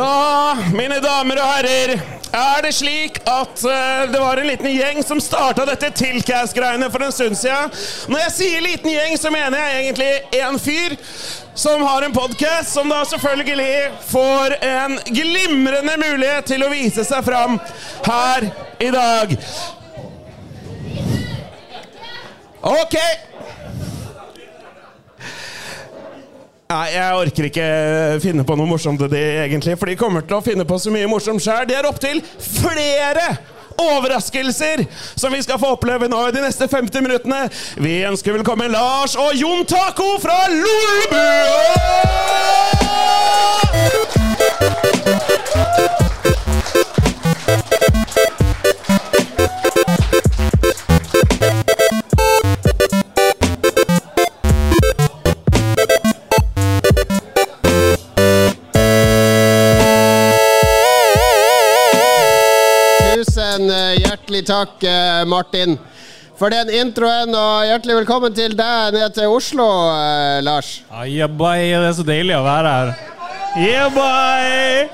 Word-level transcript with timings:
Da, 0.00 0.56
mine 0.72 0.96
damer 1.04 1.36
og 1.42 1.48
herrer, 1.50 1.90
er 2.32 2.62
det 2.64 2.70
slik 2.72 3.18
at 3.28 3.60
uh, 3.66 4.06
det 4.08 4.20
var 4.22 4.40
en 4.40 4.46
liten 4.48 4.70
gjeng 4.72 5.02
som 5.04 5.20
starta 5.20 5.66
dette 5.68 5.90
Tilcast-greiene 5.98 6.88
for 6.92 7.04
en 7.04 7.12
stund 7.12 7.36
siden. 7.36 7.74
Når 8.08 8.22
jeg 8.22 8.32
sier 8.38 8.64
liten 8.64 8.94
gjeng, 8.94 9.18
så 9.20 9.32
mener 9.34 9.60
jeg 9.60 9.82
egentlig 9.82 10.40
én 10.40 10.56
fyr 10.62 10.96
som 11.52 11.84
har 11.84 12.06
en 12.06 12.16
podkast, 12.16 12.72
som 12.72 12.88
da 12.88 13.02
selvfølgelig 13.10 13.74
får 14.08 14.56
en 14.70 14.96
glimrende 15.10 15.98
mulighet 16.00 16.48
til 16.48 16.64
å 16.64 16.72
vise 16.72 17.04
seg 17.04 17.26
fram 17.26 17.58
her 18.08 18.48
i 18.80 18.92
dag. 18.96 19.36
Ok. 22.72 22.96
Nei, 26.70 26.92
jeg 26.94 27.14
orker 27.18 27.46
ikke 27.48 27.64
finne 28.22 28.44
på 28.46 28.54
noe 28.54 28.68
morsomt 28.70 29.00
til 29.02 29.10
de, 29.10 29.22
egentlig, 29.42 29.74
for 29.78 29.90
de 29.90 29.96
kommer 29.98 30.22
til 30.22 30.36
å 30.36 30.44
finne 30.44 30.62
på 30.68 30.76
så 30.78 30.92
mye 30.94 31.08
morsomt 31.10 31.42
sjøl. 31.42 31.66
Det 31.66 31.74
er 31.74 31.88
opptil 31.88 32.22
flere 32.22 33.26
overraskelser 33.80 34.84
som 35.18 35.34
vi 35.34 35.42
skal 35.42 35.58
få 35.58 35.74
oppleve 35.74 36.06
nå 36.10 36.20
i 36.28 36.34
de 36.36 36.44
neste 36.44 36.70
50 36.70 37.02
minuttene. 37.02 37.40
Vi 37.82 38.06
ønsker 38.06 38.38
velkommen 38.38 38.70
Lars 38.70 39.18
og 39.18 39.34
Jon 39.34 39.66
Taco 39.66 40.14
fra 40.22 40.46
Lolbu! 40.54 41.26
Eh, 64.40 64.46
takk, 64.46 64.82
eh, 64.84 65.24
Martin, 65.28 65.78
for 66.40 66.50
den 66.52 66.72
introen. 66.80 67.34
Og 67.34 67.68
hjertelig 67.68 68.00
velkommen 68.02 68.34
til 68.34 68.56
deg 68.56 68.96
ned 68.96 69.14
til 69.14 69.28
Oslo, 69.28 69.68
eh, 69.92 70.40
Lars. 70.42 70.80
Ah, 70.90 71.04
yeah, 71.04 71.28
det 71.28 71.84
er 71.84 71.92
så 72.00 72.06
deilig 72.06 72.36
å 72.36 72.44
være 72.46 72.74
her. 72.78 72.96
Yeah, 73.58 73.88
boy! 73.90 74.90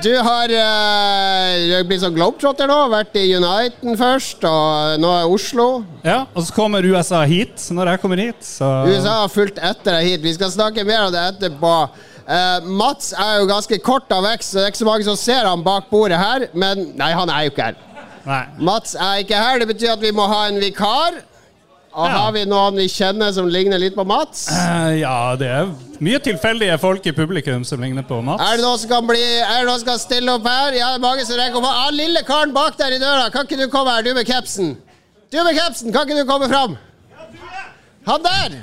Du 0.00 0.14
har 0.16 0.48
uh, 0.48 1.74
er 1.76 1.82
blitt 1.84 2.00
sånn 2.00 2.14
globetrotter 2.16 2.70
nå. 2.70 2.76
Vært 2.88 3.16
i 3.20 3.26
Uniten 3.36 3.98
først, 4.00 4.46
og 4.48 5.00
nå 5.02 5.10
er 5.12 5.28
Oslo. 5.28 5.66
Ja, 6.06 6.22
Og 6.32 6.46
så 6.46 6.54
kommer 6.56 6.86
USA 6.86 7.20
hit 7.28 7.66
når 7.74 7.92
jeg 7.92 8.00
kommer 8.00 8.22
hit. 8.22 8.40
Så 8.46 8.68
USA 8.88 9.18
har 9.18 9.32
fulgt 9.32 9.60
etter 9.60 9.98
deg 9.98 10.08
hit. 10.08 10.22
Vi 10.24 10.32
skal 10.38 10.54
snakke 10.54 10.86
mer 10.88 11.04
om 11.08 11.12
det 11.12 11.26
etterpå. 11.34 11.74
Uh, 12.24 12.64
Mats 12.80 13.12
er 13.12 13.42
jo 13.42 13.50
ganske 13.50 13.76
kort 13.84 14.08
av 14.14 14.24
vekst, 14.24 14.54
så 14.54 14.60
det 14.60 14.64
er 14.64 14.72
ikke 14.72 14.80
så 14.84 14.88
mange 14.88 15.08
som 15.10 15.20
ser 15.20 15.48
han 15.50 15.66
bak 15.66 15.92
bordet 15.92 16.20
her. 16.22 16.48
Men 16.56 16.94
nei, 16.96 17.10
han 17.12 17.32
er 17.34 17.44
jo 17.44 17.52
ikke 17.52 17.68
her. 17.68 17.80
Nei. 18.26 18.44
Mats 18.58 18.94
er 18.94 19.22
ikke 19.24 19.36
her. 19.40 19.58
Det 19.62 19.68
betyr 19.72 19.92
at 19.96 20.00
vi 20.04 20.10
må 20.12 20.26
ha 20.28 20.46
en 20.48 20.60
vikar. 20.60 21.20
Og 21.92 22.06
Ja. 22.06 22.18
har 22.18 22.32
vi 22.32 22.44
noen 22.46 22.76
vi 22.78 22.84
kjenner 22.86 23.32
som 23.34 23.48
ligner 23.50 23.78
litt 23.78 23.96
på 23.96 24.04
Mats? 24.06 24.44
Uh, 24.48 24.94
ja, 25.00 25.34
det 25.36 25.48
er 25.50 25.72
mye 25.98 26.20
tilfeldige 26.22 26.76
folk 26.78 27.06
i 27.06 27.12
publikum 27.12 27.64
som 27.66 27.80
ligner 27.82 28.04
på 28.06 28.20
Mats. 28.22 28.44
Er 28.46 28.56
det 28.60 28.64
noen 28.64 28.78
som 28.78 28.88
kan 28.92 29.06
bli 29.08 29.18
Er 29.18 29.58
det 29.58 29.66
noen 29.66 29.80
som 29.80 29.88
kan 29.88 29.98
stille 29.98 30.30
opp 30.36 30.46
her? 30.46 30.70
Ja, 30.78 30.92
det 30.94 31.00
er 31.00 31.02
mange 31.02 31.24
som 31.26 31.36
rekker 31.40 31.58
opp. 31.58 31.66
Ah, 31.66 31.90
lille 31.90 32.22
karen 32.22 32.54
bak 32.54 32.76
der 32.78 32.94
i 32.94 32.98
døra, 33.02 33.26
kan 33.34 33.42
ikke 33.48 33.58
du 33.58 33.66
komme 33.68 33.90
her, 33.90 34.02
du 34.06 34.14
med 34.14 34.24
capsen? 34.26 34.76
Du 35.32 35.42
med 35.42 35.58
capsen, 35.58 35.90
kan 35.92 36.06
ikke 36.06 36.22
du 36.22 36.30
komme 36.30 36.48
fram? 36.48 36.78
Han 38.06 38.22
der! 38.22 38.54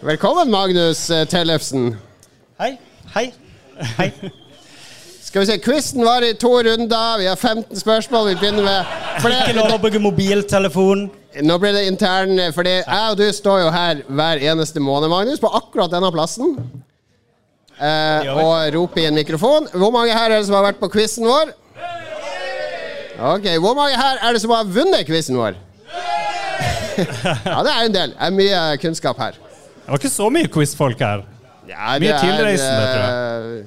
Velkommen, 0.00 0.50
Magnus 0.50 1.10
eh, 1.10 1.26
Tellefsen. 1.30 1.92
Hei. 2.58 2.72
Hei. 3.14 3.32
Hei. 3.98 4.08
Skal 5.22 5.44
vi 5.44 5.46
se, 5.46 5.58
Quizen 5.62 6.02
var 6.02 6.24
i 6.26 6.32
to 6.34 6.50
runder. 6.66 7.18
Vi 7.20 7.28
har 7.30 7.36
15 7.36 7.78
spørsmål. 7.78 8.32
Vi 8.32 8.34
begynner 8.40 8.66
med 8.66 8.90
flere. 9.22 9.44
Ikke 9.44 9.54
lov 9.60 9.74
å 9.76 9.78
bruke 9.84 10.00
mobiltelefon. 10.02 11.04
Nå 11.46 11.58
blir 11.62 11.76
det 11.76 11.84
intern, 11.86 12.40
fordi 12.56 12.72
jeg 12.80 13.12
og 13.12 13.18
du 13.20 13.26
står 13.36 13.60
jo 13.62 13.70
her 13.74 14.00
hver 14.08 14.42
eneste 14.50 14.82
måned, 14.82 15.12
Magnus, 15.12 15.38
på 15.42 15.50
akkurat 15.60 15.92
denne 15.92 16.10
plassen. 16.14 16.56
Eh, 17.76 18.32
og 18.32 18.74
roper 18.74 19.04
i 19.04 19.06
en 19.12 19.20
mikrofon. 19.20 19.70
Hvor 19.70 19.94
mange 19.94 20.16
her 20.16 20.32
er 20.32 20.40
det 20.40 20.48
som 20.48 20.58
har 20.58 20.66
vært 20.72 20.82
på 20.82 20.90
quizen 20.96 21.28
vår? 21.30 21.54
Ok, 23.36 23.46
Hvor 23.62 23.78
mange 23.78 23.94
her 23.94 24.18
er 24.18 24.34
det 24.34 24.42
som 24.42 24.50
har 24.56 24.66
vunnet 24.66 25.06
quizen 25.06 25.38
vår? 25.38 25.62
Ja, 26.96 27.62
det 27.66 27.72
er 27.72 27.80
en 27.84 27.94
del. 27.94 28.10
Det 28.16 28.28
er 28.28 28.32
mye 28.36 28.60
kunnskap 28.82 29.16
her. 29.20 29.32
Det 29.38 29.92
var 29.92 29.98
ikke 30.00 30.12
så 30.12 30.28
mye 30.32 30.48
quizfolk 30.50 31.00
her. 31.04 31.20
Ja, 31.66 31.96
Mye 31.98 32.12
er, 32.14 32.20
tilreisende, 32.22 32.84
tror 32.86 33.02
jeg. 33.02 33.64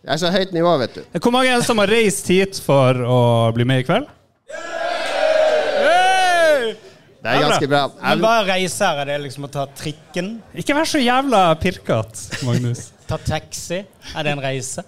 Det 0.00 0.10
er 0.14 0.18
så 0.22 0.30
høyt 0.34 0.52
nivå, 0.56 0.70
vet 0.80 0.94
du. 0.96 1.02
Hvor 1.20 1.32
mange 1.34 1.50
er 1.52 1.60
det 1.60 1.66
som 1.68 1.80
har 1.82 1.90
reist 1.92 2.26
hit 2.32 2.54
for 2.64 2.90
å 3.06 3.18
bli 3.54 3.64
med 3.68 3.82
i 3.82 3.84
kveld? 3.86 4.06
Hey! 4.50 6.72
Det 7.20 7.28
er 7.34 7.42
ganske 7.44 7.68
bra. 7.70 7.82
Men 8.00 8.22
hva 8.24 8.32
reiser, 8.48 8.54
reise 8.54 8.88
her? 8.88 9.02
Er 9.04 9.10
det 9.12 9.18
liksom 9.28 9.46
å 9.46 9.52
ta 9.52 9.66
trikken? 9.78 10.28
Ikke 10.58 10.74
vær 10.78 10.88
så 10.88 11.02
jævla 11.02 11.42
pirkete, 11.60 12.40
Magnus. 12.48 12.80
Ta 13.10 13.16
taxi? 13.20 13.82
Er 14.14 14.26
det 14.26 14.32
en 14.34 14.42
reise? 14.42 14.82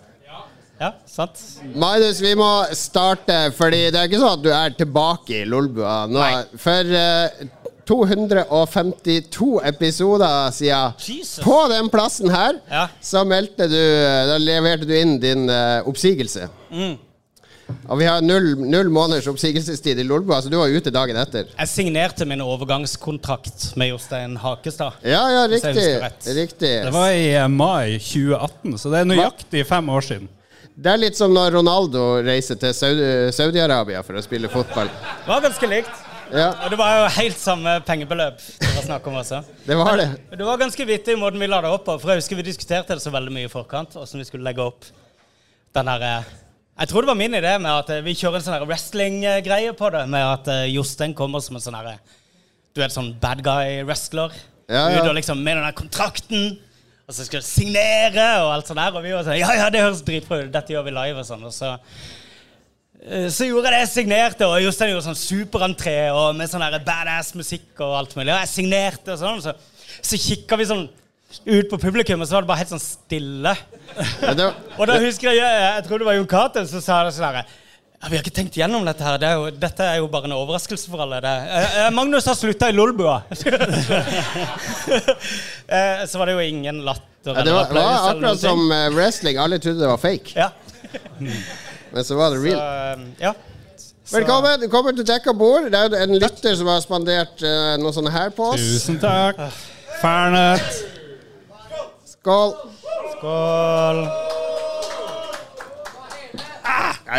Ja, 0.83 0.89
sant? 1.07 1.39
Magnus, 1.79 2.19
vi 2.25 2.33
må 2.35 2.49
starte, 2.75 3.37
fordi 3.55 3.85
det 3.95 4.01
er 4.01 4.09
ikke 4.09 4.19
sånn 4.19 4.33
at 4.41 4.43
du 4.43 4.49
er 4.51 4.73
tilbake 4.75 5.43
i 5.43 5.45
Lolbua 5.47 6.01
nå. 6.11 6.25
For 6.59 6.91
uh, 6.91 7.45
252 7.87 9.61
episoder 9.71 10.51
siden, 10.55 10.99
Jesus. 11.07 11.39
på 11.45 11.61
den 11.71 11.91
plassen 11.93 12.31
her, 12.35 12.59
Ja. 12.71 12.89
så 13.03 13.23
meldte 13.27 13.69
du 13.71 13.79
Da 14.33 14.39
leverte 14.39 14.87
du 14.87 14.95
inn 14.99 15.19
din 15.23 15.49
uh, 15.51 15.87
oppsigelse. 15.87 16.49
Mm. 16.71 16.99
Og 17.89 17.99
vi 17.99 18.05
har 18.05 18.21
null, 18.25 18.53
null 18.69 18.91
måneders 18.93 19.27
oppsigelsestid 19.31 19.99
i 20.03 20.05
Lolbua, 20.05 20.41
så 20.43 20.51
du 20.53 20.59
var 20.59 20.69
ute 20.69 20.91
dagen 20.93 21.17
etter. 21.17 21.47
Jeg 21.55 21.71
signerte 21.71 22.27
min 22.29 22.43
overgangskontrakt 22.45 23.71
med 23.81 23.93
Jostein 23.95 24.37
Hakestad. 24.43 24.99
Ja, 25.07 25.23
ja, 25.33 25.47
riktig. 25.49 25.87
riktig. 26.37 26.73
Det 26.85 26.93
var 26.93 27.15
i 27.17 27.31
eh, 27.35 27.49
mai 27.49 27.99
2018, 28.03 28.79
så 28.83 28.93
det 28.93 29.03
er 29.03 29.11
nøyaktig 29.15 29.65
fem 29.69 29.89
år 29.95 30.09
siden. 30.11 30.29
Det 30.73 30.89
er 30.89 31.01
litt 31.03 31.19
som 31.19 31.33
når 31.35 31.53
Ronaldo 31.59 32.03
reiser 32.25 32.57
til 32.61 32.73
Saudi- 32.73 33.29
Saudi-Arabia 33.37 34.01
for 34.07 34.17
å 34.17 34.23
spille 34.25 34.49
fotball. 34.49 34.89
Det 34.89 35.29
var 35.29 35.45
ganske 35.45 35.69
likt. 35.69 36.09
Ja, 36.33 36.47
Og 36.65 36.71
det 36.73 36.79
var 36.81 36.95
jo 36.97 37.09
helt 37.19 37.37
samme 37.37 37.75
pengebeløp 37.85 38.39
det 38.41 38.69
var 38.73 38.85
snakk 38.87 39.07
om 39.11 39.19
også. 39.21 39.43
det 39.67 39.77
var 39.77 39.99
det. 40.01 40.07
Det 40.31 40.47
var 40.47 40.57
ganske 40.57 40.87
vittig 40.89 41.19
måten 41.21 41.39
vi 41.43 41.47
la 41.47 41.61
det 41.61 41.69
opp 41.69 41.85
på. 41.85 41.99
For 42.01 42.09
jeg 42.15 42.23
husker 42.23 42.39
vi 42.41 42.47
diskuterte 42.47 42.97
det 42.97 43.03
så 43.05 43.13
veldig 43.13 43.35
mye 43.35 43.51
i 43.51 43.53
forkant. 43.53 43.93
åssen 44.01 44.19
vi 44.23 44.25
skulle 44.25 44.47
legge 44.49 44.65
opp 44.65 44.87
den 45.77 45.85
der 45.93 46.01
eh, 46.01 46.25
Jeg 46.81 46.89
tror 46.89 47.03
det 47.03 47.09
var 47.13 47.21
min 47.21 47.35
idé 47.37 47.53
med 47.61 47.71
at 47.71 47.91
eh, 47.91 48.01
vi 48.01 48.15
kjører 48.17 48.41
en 48.41 48.47
sånn 48.47 48.65
wrestling-greie 48.67 49.77
på 49.77 49.91
det. 49.93 50.07
Med 50.09 50.25
at 50.25 50.49
eh, 50.49 50.73
Jostein 50.73 51.13
kommer 51.13 51.41
som 51.45 51.57
en 51.57 51.61
sånn 51.61 51.77
Du 52.73 52.81
vet, 52.81 52.93
sånn 52.97 53.13
bad 53.21 53.45
guy-wrestler. 53.45 54.33
Ja, 54.73 54.89
ja. 54.89 55.03
Ut 55.03 55.11
og 55.11 55.15
liksom 55.21 55.43
med 55.45 55.59
den 55.59 55.67
der 55.69 55.77
kontrakten. 55.77 56.57
Og 57.09 57.17
så 57.17 57.27
skal 57.27 57.43
du 57.43 57.47
signere 57.47 58.27
og 58.45 58.53
alt 58.55 58.71
sånt 58.71 58.81
der. 58.81 58.95
Og 58.97 59.05
vi 59.05 59.15
var 59.15 59.27
sånn 59.27 59.41
Ja, 59.41 59.53
ja, 59.59 59.69
det 59.73 59.83
høres 59.83 60.03
dritbra 60.07 60.43
ut. 60.45 60.53
Dette 60.55 60.75
gjør 60.75 60.87
vi 60.87 60.95
live 60.97 61.23
og 61.23 61.29
sånn. 61.29 61.45
Og 61.49 61.55
så 61.55 61.75
eh, 63.03 63.29
så 63.33 63.49
gjorde 63.49 63.69
jeg 63.69 63.75
det, 63.75 63.83
jeg 63.83 63.93
signerte, 63.97 64.49
og 64.49 64.63
Jostein 64.63 64.95
gjorde 64.95 65.09
sånn 65.11 65.21
superentré 65.21 65.97
og 66.15 66.33
med 66.39 66.51
sånn 66.53 66.67
badass 66.87 67.35
musikk 67.39 67.83
og 67.83 67.99
alt 67.99 68.17
mulig. 68.19 68.31
Og 68.31 68.39
jeg 68.39 68.53
signerte 68.55 69.17
og 69.17 69.23
sånn, 69.23 69.43
så, 69.45 69.57
så 70.01 70.21
kikka 70.29 70.61
vi 70.61 70.69
sånn 70.71 70.87
ut 71.33 71.69
på 71.71 71.79
publikum, 71.81 72.21
og 72.21 72.29
så 72.29 72.37
var 72.37 72.45
det 72.45 72.51
bare 72.51 72.61
helt 72.61 72.75
sånn 72.75 72.85
stille. 72.85 73.55
Ja, 74.21 74.35
det 74.37 74.51
Og 74.77 74.87
da 74.89 74.99
husker 75.01 75.33
jeg 75.33 75.41
jeg 75.41 75.85
tror 75.87 76.03
det 76.03 76.09
var 76.09 76.17
Jon 76.19 76.29
Cato 76.29 76.65
som 76.69 76.85
sa 76.85 77.03
det 77.07 77.15
sånn 77.17 77.29
her 77.33 77.59
ja, 78.03 78.09
Vi 78.11 78.17
har 78.17 78.23
ikke 78.25 78.35
tenkt 78.35 78.57
gjennom 78.59 78.85
dette 78.87 79.05
her. 79.07 79.19
Det 79.23 79.29
er 79.29 79.39
jo, 79.39 79.51
dette 79.63 79.87
er 79.87 80.01
jo 80.01 80.09
bare 80.11 80.27
en 80.27 80.35
overraskelse 80.35 80.91
for 80.91 81.05
alle. 81.05 81.21
Det, 81.23 81.31
eh, 81.31 81.77
eh, 81.85 81.91
Magnus 81.95 82.27
har 82.27 82.35
slutta 82.39 82.69
i 82.73 82.75
Lolbua. 82.77 83.21
Eh, 85.73 86.03
så 86.07 86.19
var 86.19 86.27
det 86.27 86.33
jo 86.35 86.41
ingen 86.41 86.83
latter. 86.85 87.33
Ja, 87.33 87.43
det 87.47 87.53
var, 87.55 87.71
var 87.73 88.11
akkurat 88.11 88.41
som 88.41 88.73
eh, 88.73 88.91
wrestling. 88.93 89.39
Alle 89.41 89.59
trodde 89.59 89.81
det 89.81 89.89
var 89.89 89.97
fake, 90.03 90.33
Ja. 90.37 90.49
men 91.95 92.05
så 92.05 92.17
var 92.19 92.31
det 92.35 92.43
real. 92.43 92.59
Så, 92.59 93.23
ja. 93.23 93.33
Så- 94.05 94.17
Velkommen. 94.19 94.61
Du 94.61 94.69
kommer 94.69 94.93
til 94.93 95.07
dekka 95.09 95.33
bord. 95.33 95.71
Det 95.73 95.79
er 95.79 95.89
jo 95.89 96.03
en 96.03 96.19
lytter 96.19 96.57
som 96.59 96.69
har 96.69 96.83
spandert 96.85 97.41
uh, 97.47 97.79
noe 97.81 97.95
sånne 97.97 98.13
her 98.13 98.35
på 98.37 98.51
oss. 98.53 98.61
Tusen 98.61 98.99
takk. 99.01 99.41
Fernet. 100.03 100.83
Skål. 102.19 102.53
Skål. 103.17 104.05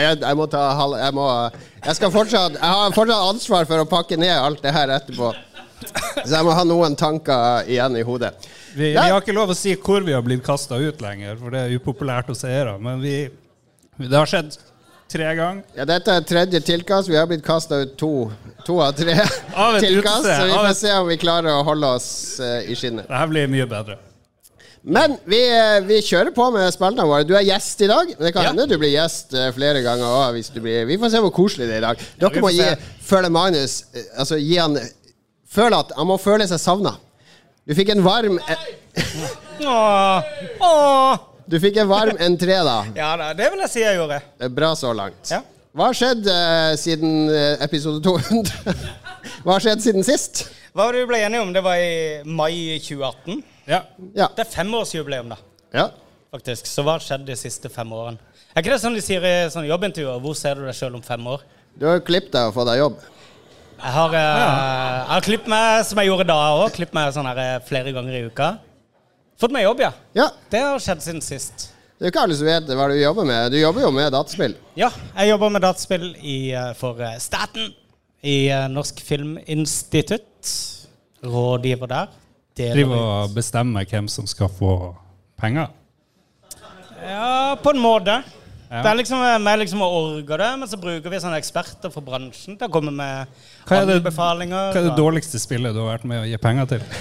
Jeg, 0.01 0.19
jeg 0.23 0.39
må 0.39 0.47
ta 0.49 0.63
halv... 0.79 0.97
Jeg 0.99 1.13
må 1.15 1.27
Jeg 1.83 1.95
skal 1.99 2.11
fortsatt 2.13 2.57
Jeg 2.57 2.77
har 2.79 2.95
fortsatt 2.95 3.29
ansvar 3.29 3.67
for 3.69 3.83
å 3.83 3.87
pakke 3.89 4.17
ned 4.17 4.33
alt 4.33 4.63
det 4.63 4.73
her 4.73 4.93
etterpå. 4.97 5.33
Så 6.23 6.31
jeg 6.31 6.45
må 6.47 6.55
ha 6.55 6.63
noen 6.67 6.95
tanker 6.97 7.69
igjen 7.69 7.97
i 7.99 8.03
hodet. 8.07 8.33
Vi, 8.73 8.93
vi 8.93 8.97
har 8.97 9.19
ikke 9.19 9.35
lov 9.35 9.51
å 9.53 9.57
si 9.57 9.75
hvor 9.77 10.05
vi 10.05 10.15
har 10.15 10.23
blitt 10.25 10.43
kasta 10.45 10.79
ut 10.81 11.01
lenger, 11.03 11.35
for 11.37 11.53
det 11.53 11.65
er 11.65 11.75
upopulært 11.77 12.31
hos 12.31 12.41
seere. 12.41 12.77
Men 12.81 13.03
vi, 13.03 13.17
det 13.99 14.15
har 14.15 14.29
skjedd 14.29 14.55
tre 15.13 15.27
ganger. 15.37 15.61
Ja, 15.77 15.85
dette 15.85 16.15
er 16.15 16.25
tredje 16.25 16.61
tilkast. 16.65 17.11
Vi 17.11 17.19
har 17.19 17.27
blitt 17.29 17.43
kasta 17.45 17.83
ut 17.83 17.93
to, 17.99 18.31
to 18.65 18.79
av 18.81 18.95
tre 18.97 19.13
tilkast. 19.83 20.25
Så 20.25 20.47
vi 20.49 20.55
får 20.55 20.73
se 20.79 20.95
om 20.97 21.11
vi 21.11 21.19
klarer 21.21 21.53
å 21.59 21.67
holde 21.67 21.91
oss 21.99 22.09
eh, 22.41 22.71
i 22.71 22.77
skinnet. 22.79 23.05
Det 23.09 23.19
her 23.21 23.29
blir 23.29 23.51
mye 23.51 23.67
bedre. 23.69 23.99
Men 24.83 25.15
vi, 25.23 25.39
eh, 25.47 25.79
vi 25.87 26.01
kjører 26.03 26.33
på 26.35 26.49
med 26.51 26.67
spillene 26.75 27.05
våre. 27.07 27.23
Du 27.23 27.31
er 27.37 27.45
gjest 27.47 27.81
i 27.85 27.87
dag. 27.87 28.09
Det 28.19 28.33
kan 28.33 28.43
Ja. 28.43 28.49
hende 28.49 28.67
du 28.67 28.77
blir 28.77 28.91
gjest 28.91 29.33
eh, 29.33 29.51
flere 29.55 29.81
ganger 29.81 30.03
òg. 30.03 30.33
Vi 30.87 30.97
får 30.99 31.09
se 31.11 31.21
hvor 31.23 31.31
koselig 31.31 31.67
det 31.69 31.75
er 31.75 31.77
i 31.77 31.87
dag. 31.87 32.03
Dere 32.19 32.35
ja, 32.35 32.41
må 32.41 32.51
gi, 32.51 32.67
føle 33.01 33.29
Magnus 33.31 33.85
eh, 33.95 34.03
Altså 34.19 34.35
gi 34.37 34.57
han 34.57 34.77
Føle 35.53 35.77
at 35.77 35.91
Han 35.95 36.07
må 36.07 36.17
føle 36.17 36.47
seg 36.47 36.59
savna. 36.59 36.97
Du 37.65 37.75
fikk 37.75 37.93
en 37.93 38.03
varm 38.03 38.39
Åh, 39.63 40.23
åh. 40.59 41.17
Du 41.47 41.59
fikk 41.59 41.77
en 41.77 41.87
varm 41.87 42.17
entré, 42.19 42.57
da. 42.65 42.83
Ja 42.95 43.15
da, 43.15 43.31
det 43.37 43.51
vil 43.53 43.61
jeg 43.63 43.69
si 43.69 43.83
jeg 43.83 43.95
gjorde. 43.99 44.19
Det 44.39 44.49
Bra 44.51 44.73
så 44.75 44.91
langt. 44.95 45.31
Ja. 45.31 45.39
Hva 45.73 45.87
har 45.91 45.97
skjedd 45.97 46.27
uh, 46.27 46.73
siden 46.77 47.29
episode 47.63 48.01
200? 48.03 48.75
Hva 49.45 49.55
har 49.55 49.63
skjedd 49.63 49.81
siden 49.85 50.03
sist? 50.03 50.47
Hva 50.73 50.87
var 50.87 50.93
det 50.97 51.05
vi 51.05 51.09
ble 51.13 51.21
enige 51.23 51.45
om? 51.45 51.53
Det 51.53 51.63
var 51.63 51.77
i 51.79 52.21
mai 52.25 52.79
2018. 52.83 53.43
Ja. 53.69 53.83
Ja. 54.15 54.27
Det 54.35 54.43
er 54.45 54.51
femårsjubileum, 54.51 55.33
da. 55.33 55.37
ja. 55.73 55.89
faktisk. 56.33 56.67
Så 56.67 56.83
hva 56.83 56.97
har 56.97 57.03
skjedd 57.05 57.25
de 57.27 57.35
siste 57.39 57.69
fem 57.71 57.91
årene? 57.93 58.19
Er 58.53 58.61
ikke 58.61 58.73
det 58.75 58.81
sånn 58.83 58.93
de 58.97 59.01
sier 59.01 59.23
i 59.25 59.33
sånne 59.49 59.69
jobbintervjuer? 59.71 60.19
Hvor 60.21 60.35
ser 60.37 60.59
du 60.59 60.65
deg 60.67 60.75
sjøl 60.77 60.97
om 60.99 61.03
fem 61.05 61.25
år? 61.29 61.41
Du 61.73 61.87
har 61.87 61.97
jo 61.97 62.05
klippet 62.05 62.33
deg 62.35 62.51
og 62.51 62.55
fått 62.57 62.69
deg 62.69 62.81
jobb. 62.83 62.99
Jeg 63.83 63.91
har, 63.95 64.13
eh, 64.15 64.33
jeg 64.37 65.09
har 65.09 65.25
klippet 65.25 65.49
meg 65.51 65.85
som 65.89 65.99
jeg 65.99 66.09
gjorde 66.11 66.27
da 66.29 66.37
òg. 66.59 66.67
Klippet 66.75 66.95
meg 66.95 67.13
sånn 67.15 67.29
her 67.31 67.41
eh, 67.41 67.55
flere 67.67 67.93
ganger 67.95 68.19
i 68.19 68.23
uka. 68.29 68.49
Fått 69.41 69.55
meg 69.55 69.65
jobb, 69.65 69.81
ja. 69.83 69.91
Ja. 70.15 70.27
Det 70.53 70.61
har 70.61 70.83
skjedd 70.83 71.01
siden 71.03 71.23
sist. 71.25 71.69
Det 71.97 72.05
er 72.05 72.11
jo 72.11 72.13
ikke 72.13 72.25
alle 72.27 72.37
som 72.37 72.47
vet 72.47 72.69
hva 72.77 72.87
du 72.91 72.95
jobber 72.99 73.27
med. 73.27 73.51
Du 73.51 73.57
jobber 73.57 73.85
jo 73.87 73.91
med 73.95 74.13
dataspill. 74.13 74.55
Ja, 74.79 74.91
jeg 75.17 75.33
jobber 75.33 75.53
med 75.55 75.65
dataspill 75.65 76.05
i, 76.21 76.37
eh, 76.53 76.73
for 76.77 77.01
staten 77.23 77.73
i 78.23 78.37
Norsk 78.71 79.01
Filminstitutt. 79.03 80.53
Rådgiver 81.23 81.89
der. 81.89 82.13
Driver 82.57 82.99
og 82.99 83.33
bestemmer 83.33 83.85
hvem 83.89 84.07
som 84.11 84.27
skal 84.29 84.49
få 84.53 84.73
penger. 85.41 85.71
Ja, 87.03 87.55
på 87.59 87.73
en 87.73 87.81
måte. 87.83 88.19
Ja. 88.73 88.81
Det 88.81 88.89
er 88.89 88.97
liksom 88.97 89.21
mer 89.43 89.57
liksom 89.61 89.81
å 89.85 89.89
orge 89.93 90.37
det, 90.39 90.49
men 90.59 90.69
så 90.69 90.77
bruker 90.81 91.11
vi 91.13 91.19
sånne 91.21 91.37
eksperter 91.37 91.91
fra 91.93 92.01
bransjen 92.01 92.55
til 92.57 92.69
å 92.69 92.73
komme 92.73 92.93
med 92.93 93.27
Hva 93.69 93.83
det- 93.85 93.99
anbefalinger. 93.99 94.71
Hva 94.73 94.79
er 94.81 94.87
det 94.89 94.95
dårligste 94.97 95.37
spillet 95.41 95.73
du 95.75 95.81
har 95.83 95.97
vært 95.97 96.05
med 96.09 96.23
å 96.23 96.29
gi 96.29 96.37
penger 96.41 96.65
til? 96.65 96.81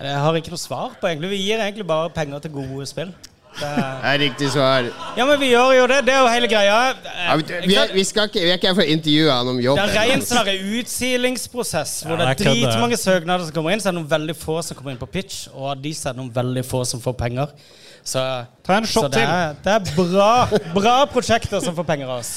Jeg 0.00 0.16
har 0.16 0.32
ikke 0.38 0.50
noe 0.54 0.58
svar 0.62 0.94
på, 0.96 1.06
egentlig. 1.10 1.28
Vi 1.34 1.42
gir 1.44 1.60
egentlig 1.60 1.84
bare 1.86 2.08
penger 2.14 2.38
til 2.40 2.54
gode 2.54 2.86
spill. 2.88 3.10
Det 3.58 3.66
er... 3.66 3.96
Det 4.04 4.12
riktig 4.22 4.48
svar. 4.54 4.86
Ja, 5.18 5.24
men 5.26 5.40
vi 5.40 5.48
gjør 5.50 5.72
jo 5.76 5.86
det. 5.90 5.98
Det 6.06 6.12
er 6.14 6.20
jo 6.22 6.28
hele 6.32 6.48
greia. 6.48 6.76
Ja, 6.94 7.34
vi, 7.66 7.74
er, 7.76 7.90
vi, 7.92 8.04
skal 8.06 8.28
ikke, 8.30 8.40
vi 8.44 8.52
er 8.52 8.60
ikke 8.60 8.70
her 8.70 8.76
for 8.78 8.84
å 8.86 8.92
intervjue 8.94 9.32
han 9.34 9.50
om 9.50 9.58
Det 9.58 9.64
jobben. 9.66 9.90
er 9.90 10.08
ren 10.12 10.22
sånn 10.24 10.50
utsilingsprosess 10.80 11.94
hvor 12.06 12.14
Ja, 12.16 12.20
det 12.22 12.28
er 12.30 12.38
det 12.38 12.46
dritmange 12.54 12.98
søknader 13.00 13.44
som 13.48 13.54
kommer 13.56 13.74
inn, 13.74 13.82
så 13.82 13.90
er 13.90 13.94
det 13.96 14.00
noen 14.00 14.10
veldig 14.12 14.36
få 14.38 14.60
som 14.64 14.78
kommer 14.78 14.94
inn 14.94 15.00
på 15.02 15.08
pitch, 15.10 15.42
og 15.52 15.72
av 15.74 15.82
de 15.82 15.92
så 15.96 16.10
er 16.10 16.16
det 16.16 16.22
noen 16.22 16.32
veldig 16.36 16.64
få 16.68 16.82
som 16.88 17.02
får 17.02 17.16
penger. 17.20 17.52
Så, 18.00 18.22
Ta 18.64 18.78
en 18.78 18.86
shot 18.88 19.08
så 19.08 19.12
det, 19.12 19.24
er, 19.26 19.58
det 19.64 19.74
er 19.76 19.90
bra, 19.98 20.30
bra 20.76 20.94
prosjekter 21.10 21.60
som 21.64 21.76
får 21.76 21.88
penger 21.90 22.08
av 22.08 22.22
oss. 22.22 22.32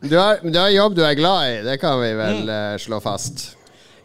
Du 0.00 0.14
har, 0.16 0.38
du 0.40 0.56
har 0.56 0.70
jobb 0.72 0.94
du 0.96 1.02
er 1.04 1.18
glad 1.18 1.50
i, 1.50 1.58
det 1.66 1.74
kan 1.82 1.98
vi 2.00 2.14
vel 2.16 2.38
Mm. 2.46 2.52
eh, 2.54 2.78
slå 2.80 3.00
fast. 3.04 3.50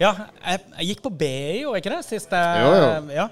Ja, 0.02 0.12
jeg, 0.44 0.60
jeg 0.82 0.90
gikk 0.92 1.06
på 1.08 1.12
BI, 1.22 1.62
gjorde 1.64 1.78
jeg 1.80 1.86
ikke 1.86 1.94
det? 1.96 2.02
Sist 2.06 2.34
jeg, 2.36 2.66
Jo, 2.66 2.74
jo. 2.76 3.16
Ja. 3.16 3.30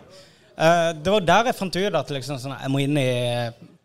Eh, 0.55 0.91
det 0.95 1.11
var 1.11 1.23
der 1.27 1.49
jeg 1.49 1.57
fant 1.57 1.75
ut 1.75 1.97
at 1.99 2.11
liksom, 2.15 2.37
sånn, 2.39 2.55
jeg 2.55 2.71
må 2.71 2.79
inn 2.83 2.97
i 2.99 3.09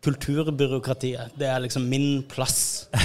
kulturbyråkratiet. 0.01 1.33
Det 1.37 1.47
er 1.51 1.59
liksom 1.61 1.83
min 1.91 2.23
plass. 2.31 2.87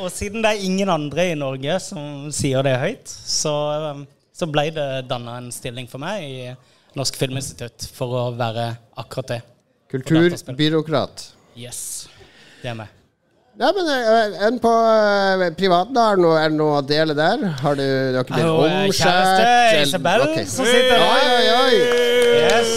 Og 0.00 0.10
siden 0.12 0.44
det 0.44 0.50
er 0.52 0.66
ingen 0.66 0.90
andre 0.92 1.30
i 1.32 1.38
Norge 1.38 1.78
som 1.82 2.30
sier 2.34 2.62
det 2.66 2.76
høyt, 2.80 3.08
så, 3.08 3.54
eh, 3.74 4.04
så 4.36 4.48
ble 4.50 4.68
det 4.76 4.88
danna 5.10 5.38
en 5.40 5.50
stilling 5.54 5.88
for 5.90 6.02
meg 6.02 6.28
i 6.28 6.54
Norsk 6.94 7.16
Filminstitutt 7.18 7.88
for 7.96 8.14
å 8.14 8.24
være 8.38 8.64
akkurat 9.00 9.36
det. 9.36 9.40
Kulturbyråkrat. 9.94 11.30
Yes. 11.58 11.80
Det 12.62 12.68
er 12.72 12.78
meg. 12.84 13.03
Ja, 13.54 13.68
men 13.70 13.86
eh, 13.86 14.32
enn 14.48 14.56
på 14.58 14.66
uh, 14.66 15.44
privaten, 15.54 15.94
har 15.94 16.16
er 16.18 16.50
det 16.50 16.56
noe 16.58 16.80
å 16.80 16.82
dele 16.82 17.14
der? 17.14 17.38
Har 17.60 17.76
du, 17.78 17.84
du 17.84 18.16
har 18.18 18.24
ikke 18.26 18.34
blitt 18.34 18.48
eh, 18.48 18.64
omskjært? 18.64 18.98
kjæreste, 18.98 19.84
Isabel, 19.84 20.24
okay. 20.26 20.46
som 20.50 20.66
sitter 20.66 20.90
der. 20.90 21.04
Oi, 21.06 21.22
oi, 21.30 21.46
oi! 21.60 21.74
Yes. 22.48 22.70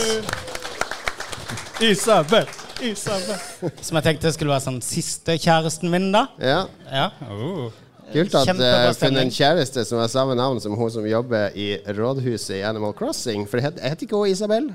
Isabel! 1.82 2.46
Isabel! 2.86 3.42
Som 3.82 3.98
jeg 3.98 4.06
tenkte 4.12 4.36
skulle 4.38 4.54
være 4.54 4.68
sånn 4.68 4.78
siste 4.86 5.40
kjæresten 5.42 5.90
min, 5.90 6.12
da. 6.14 6.28
Ja. 6.38 6.62
Ja. 6.94 7.10
Oh. 7.26 7.74
Kult 8.14 8.38
at 8.38 8.54
jeg 8.54 8.62
uh, 8.62 8.94
funnet 9.02 9.26
en 9.26 9.34
kjæreste 9.34 9.82
som 9.90 9.98
har 10.04 10.14
samme 10.14 10.38
navn 10.38 10.62
som 10.62 10.78
hun 10.78 10.94
som 10.94 11.10
jobber 11.10 11.58
i 11.58 11.72
rådhuset 11.90 12.60
i 12.62 12.66
Animal 12.70 12.94
Crossing. 12.96 13.50
For 13.50 13.66
het, 13.66 13.82
heter 13.82 14.06
ikke 14.06 14.22
hun 14.22 14.30
Isabel? 14.30 14.70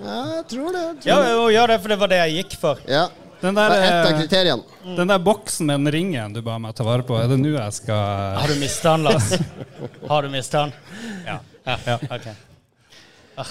Ja, 0.00 0.40
jeg 0.40 0.44
tror 0.56 0.72
det. 0.72 0.88
Jeg 1.04 1.12
Ja, 1.12 1.20
tror 1.20 1.28
ja, 1.28 1.36
hun 1.36 1.52
gjør 1.52 1.66
det, 1.68 1.82
for 1.84 1.92
det 1.92 2.00
var 2.00 2.08
det 2.16 2.24
jeg 2.24 2.38
gikk 2.40 2.62
for. 2.64 2.80
Ja. 2.88 3.10
Den 3.40 3.56
Det 3.56 3.62
er 3.64 3.74
ett 3.80 4.06
av 4.06 4.12
eh, 4.12 4.18
kriteriene. 4.20 4.96
den 4.96 5.08
der 5.08 5.18
boksen 5.18 5.66
med 5.66 5.80
den 5.80 5.92
ringen 5.94 6.32
du 6.36 6.42
ba 6.44 6.58
meg 6.60 6.74
ta 6.76 6.84
vare 6.84 7.04
på, 7.06 7.16
er 7.16 7.28
det 7.30 7.38
nå 7.40 7.54
jeg 7.54 7.72
skal 7.72 8.36
Har 8.36 8.48
du 8.52 8.60
mista 8.60 8.92
den, 8.96 9.06
Lars? 9.08 9.32
Har 10.10 10.22
du 10.22 10.28
mista 10.28 10.66
den? 10.66 10.72
Ja. 11.26 11.38
Ja. 11.64 11.78
Ja. 11.86 11.98
ok. 12.10 13.46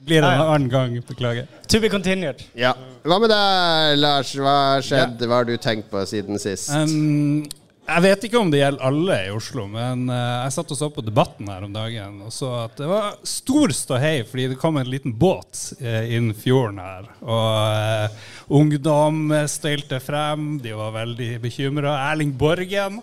Blir 0.00 0.22
det 0.22 0.28
en 0.28 0.40
annen 0.40 0.68
gang. 0.68 0.94
Beklager. 1.08 1.46
To 1.68 1.80
be 1.80 1.88
continued. 1.92 2.40
Ja. 2.56 2.72
Hva 3.04 3.18
med 3.20 3.32
deg, 3.32 3.98
Lars? 4.00 4.30
Hva 4.38 4.54
har 4.74 4.84
skjedd? 4.84 5.20
Hva 5.26 5.42
har 5.42 5.48
du 5.48 5.56
tenkt 5.60 5.90
på 5.92 6.00
siden 6.08 6.40
sist? 6.40 6.70
Um, 6.72 7.44
jeg 7.88 8.04
vet 8.04 8.24
ikke 8.26 8.38
om 8.38 8.50
det 8.52 8.60
gjelder 8.60 8.86
alle 8.86 9.18
i 9.26 9.30
Oslo, 9.34 9.64
men 9.70 10.04
eh, 10.12 10.36
jeg 10.44 10.54
satt 10.56 10.74
og 10.74 10.78
så 10.78 10.88
på 10.94 11.04
Debatten 11.04 11.48
her 11.50 11.66
om 11.66 11.72
dagen 11.74 12.20
og 12.26 12.32
så 12.34 12.50
at 12.64 12.76
det 12.78 12.88
var 12.90 13.16
stor 13.26 13.74
ståhei 13.74 14.20
fordi 14.28 14.50
det 14.52 14.58
kom 14.60 14.78
en 14.78 14.90
liten 14.90 15.14
båt 15.16 15.72
uh, 15.80 16.04
inn 16.06 16.30
fjorden 16.36 16.78
her. 16.82 17.08
Og 17.24 17.54
eh, 17.74 18.26
ungdom 18.60 19.32
støylte 19.50 20.02
frem, 20.04 20.52
de 20.62 20.74
var 20.76 20.94
veldig 21.00 21.32
bekymra. 21.42 21.96
Erling 22.10 22.36
Borgen 22.38 23.00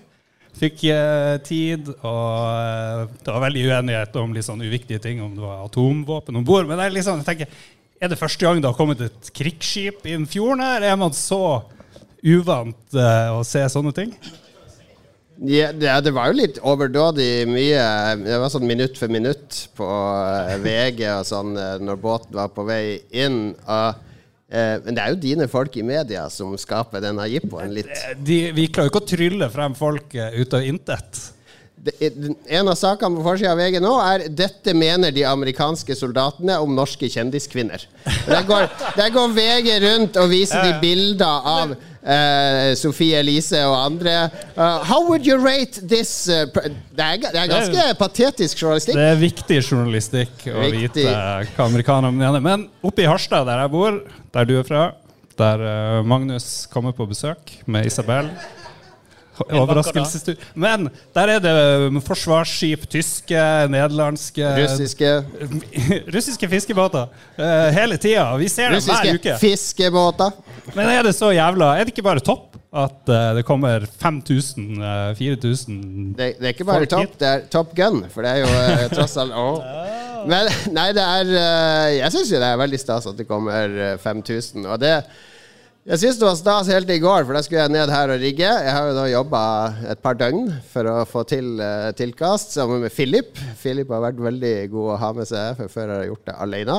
fikk 0.57 0.83
eh, 0.91 1.38
tid, 1.45 1.89
og 2.01 2.38
eh, 2.50 3.03
det 3.21 3.33
var 3.33 3.44
veldig 3.45 3.65
uenighet 3.69 4.19
om 4.21 4.33
litt 4.35 4.47
sånn 4.47 4.63
uviktige 4.65 5.01
ting, 5.04 5.21
om 5.23 5.35
det 5.37 5.44
var 5.44 5.66
atomvåpen 5.68 6.40
om 6.40 6.45
bord. 6.47 6.68
Men 6.69 6.80
det 6.80 6.87
er 6.87 6.95
liksom, 6.97 7.21
jeg 7.21 7.30
tenker, 7.30 7.61
er 7.97 8.11
det 8.11 8.19
første 8.19 8.45
gang 8.45 8.61
det 8.61 8.69
har 8.69 8.78
kommet 8.78 9.04
et 9.06 9.31
krigsskip 9.37 10.06
inn 10.09 10.28
fjorden 10.30 10.66
her? 10.66 10.85
Er 10.85 10.99
man 10.99 11.16
så 11.18 11.61
uvant 12.25 12.97
eh, 12.97 13.31
å 13.33 13.44
se 13.47 13.63
sånne 13.71 13.94
ting? 13.95 14.13
Ja, 15.45 15.69
det, 16.01 16.11
var 16.15 16.31
jo 16.31 16.39
litt 16.39 16.57
overdådig 16.65 17.45
mye. 17.49 17.83
Det 18.23 18.39
var 18.41 18.49
sånn 18.49 18.65
minutt 18.65 18.97
for 18.97 19.11
minutt 19.13 19.67
på 19.77 19.85
eh, 19.85 20.57
VG 20.63 21.03
og 21.11 21.27
sånn 21.29 21.53
eh, 21.61 21.77
når 21.83 22.01
båten 22.01 22.37
var 22.39 22.49
på 22.56 22.65
vei 22.65 22.97
inn. 23.13 23.53
Og, 23.53 24.03
eh, 24.49 24.75
men 24.81 24.97
det 24.97 25.03
er 25.03 25.13
jo 25.13 25.21
dine 25.27 25.49
folk 25.51 25.77
i 25.77 25.85
media 25.85 26.25
som 26.33 26.56
skaper 26.57 27.06
denne 27.06 27.27
jippoen 27.29 27.75
litt. 27.75 27.94
De, 28.17 28.47
vi 28.57 28.69
klarer 28.71 28.89
jo 28.89 28.95
ikke 28.95 29.03
å 29.06 29.11
trylle 29.13 29.49
frem 29.53 29.77
folk 29.77 30.17
eh, 30.17 30.39
ut 30.41 30.57
av 30.57 30.65
intet. 30.65 31.25
En 32.49 32.67
av 32.67 32.73
sakene 32.75 33.19
på 33.19 33.23
forsida 33.27 33.51
av 33.53 33.59
VG 33.61 33.77
nå 33.79 33.91
er 34.01 34.25
'Dette 34.33 34.73
mener 34.73 35.13
de 35.13 35.23
amerikanske 35.29 35.95
soldatene 35.95 36.57
om 36.59 36.73
norske 36.75 37.06
kjendiskvinner'. 37.06 37.85
Der 38.25 38.41
går, 38.47 38.65
der 38.97 39.13
går 39.13 39.35
VG 39.37 39.69
rundt 39.85 40.17
og 40.17 40.31
viser 40.33 40.65
de 40.65 40.73
bilder 40.81 41.45
av 41.53 41.77
eh, 42.07 42.73
Sofie 42.80 43.19
Elise 43.19 43.59
og 43.68 43.76
andre. 43.81 44.16
Uh, 44.56 44.80
how 44.87 45.02
would 45.07 45.28
you 45.28 45.37
rate 45.37 45.83
this 45.87 46.28
uh, 46.31 46.45
det, 46.54 47.04
er, 47.04 47.19
det 47.28 47.42
er 47.42 47.52
ganske 47.52 47.87
patetisk 47.99 48.64
journalistikk. 48.64 48.97
Det 48.97 49.09
er 49.11 49.19
viktig 49.21 49.59
journalistikk 49.61 50.47
å 50.52 50.68
Viktig. 50.68 51.04
vite 51.06 51.18
hva 51.57 51.68
amerikanerne 51.68 52.16
mener. 52.18 52.44
Men 52.44 52.68
oppe 52.85 53.06
i 53.06 53.09
Harstad, 53.09 53.47
der 53.49 53.66
jeg 53.66 53.73
bor, 53.76 53.99
der 54.37 54.49
du 54.49 54.56
er 54.61 54.68
fra, 54.68 54.85
der 55.37 55.68
Magnus 56.07 56.66
kommer 56.71 56.95
på 56.97 57.06
besøk 57.09 57.52
med 57.69 57.85
Isabel 57.85 58.31
Overraskelsestur. 59.45 60.35
Men 60.53 60.89
der 61.15 61.33
er 61.35 61.44
det 61.44 61.53
um, 61.87 62.01
forsvarsskip, 62.03 62.87
tyske, 62.89 63.44
nederlandske 63.71 64.51
Russiske, 64.57 65.13
Russiske 66.15 66.49
fiskebåter 66.49 67.07
eh, 67.37 67.69
hele 67.75 67.97
tida. 68.01 68.29
Vi 68.41 68.49
ser 68.51 68.73
dem 68.73 68.81
hver 68.81 69.13
uke. 69.13 69.13
russiske 69.13 69.37
fiskebåter. 69.44 70.31
Men 70.75 70.91
er 70.91 71.06
det 71.07 71.15
så 71.15 71.31
jævla 71.31 71.77
Er 71.77 71.85
det 71.87 71.94
ikke 71.95 72.06
bare 72.06 72.23
topp 72.23 72.57
at 72.77 73.09
eh, 73.09 73.29
det 73.37 73.45
kommer 73.47 73.85
5000, 73.99 74.81
eh, 74.83 75.13
4000 75.15 75.77
Det, 76.17 76.33
det 76.39 76.49
er 76.49 76.56
ikke 76.56 76.67
bare 76.67 76.89
topp, 76.89 77.15
det 77.19 77.27
er 77.27 77.45
Top 77.51 77.71
Gun, 77.75 78.03
for 78.11 78.25
det 78.27 78.33
er 78.33 78.44
jo 78.44 78.89
tross 78.97 79.15
alt 79.21 79.33
oh. 79.37 79.63
Men 80.27 80.49
nei, 80.75 80.89
det 80.97 81.06
er 81.06 81.31
Jeg 82.01 82.11
syns 82.11 82.33
jo 82.33 82.41
det 82.41 82.49
er 82.51 82.59
veldig 82.59 82.81
stas 82.81 83.07
at 83.07 83.17
det 83.17 83.27
kommer 83.29 83.71
eh, 83.94 83.95
5000. 84.03 84.65
Og 84.67 84.79
det 84.81 84.97
Jeg 85.87 86.01
syns 86.01 86.17
det 86.19 86.25
var 86.27 86.33
stas 86.35 86.67
helt 86.67 86.89
i 86.91 86.97
går, 86.99 87.21
for 87.23 87.37
da 87.37 87.39
skulle 87.45 87.61
jeg 87.61 87.71
ned 87.71 87.91
her 87.94 88.11
og 88.11 88.19
rigge. 88.19 88.44
Jeg 88.44 88.71
har 88.75 88.89
jo 88.89 88.95
da 88.97 89.06
jobba 89.07 89.44
et 89.94 90.01
par 90.03 90.17
døgn 90.19 90.49
for 90.67 90.89
å 90.91 90.95
få 91.07 91.21
til 91.29 91.61
uh, 91.63 91.94
tilkast 91.95 92.57
sammen 92.57 92.81
med 92.83 92.91
Philip. 92.91 93.39
Philip 93.61 93.94
har 93.95 94.03
vært 94.03 94.19
veldig 94.25 94.51
god 94.73 94.89
å 94.91 94.97
ha 94.99 95.11
med 95.15 95.29
seg, 95.29 95.53
for 95.56 95.71
før 95.71 95.94
har 95.94 96.01
jeg 96.03 96.09
gjort 96.11 96.25
det 96.27 96.35
alene. 96.44 96.75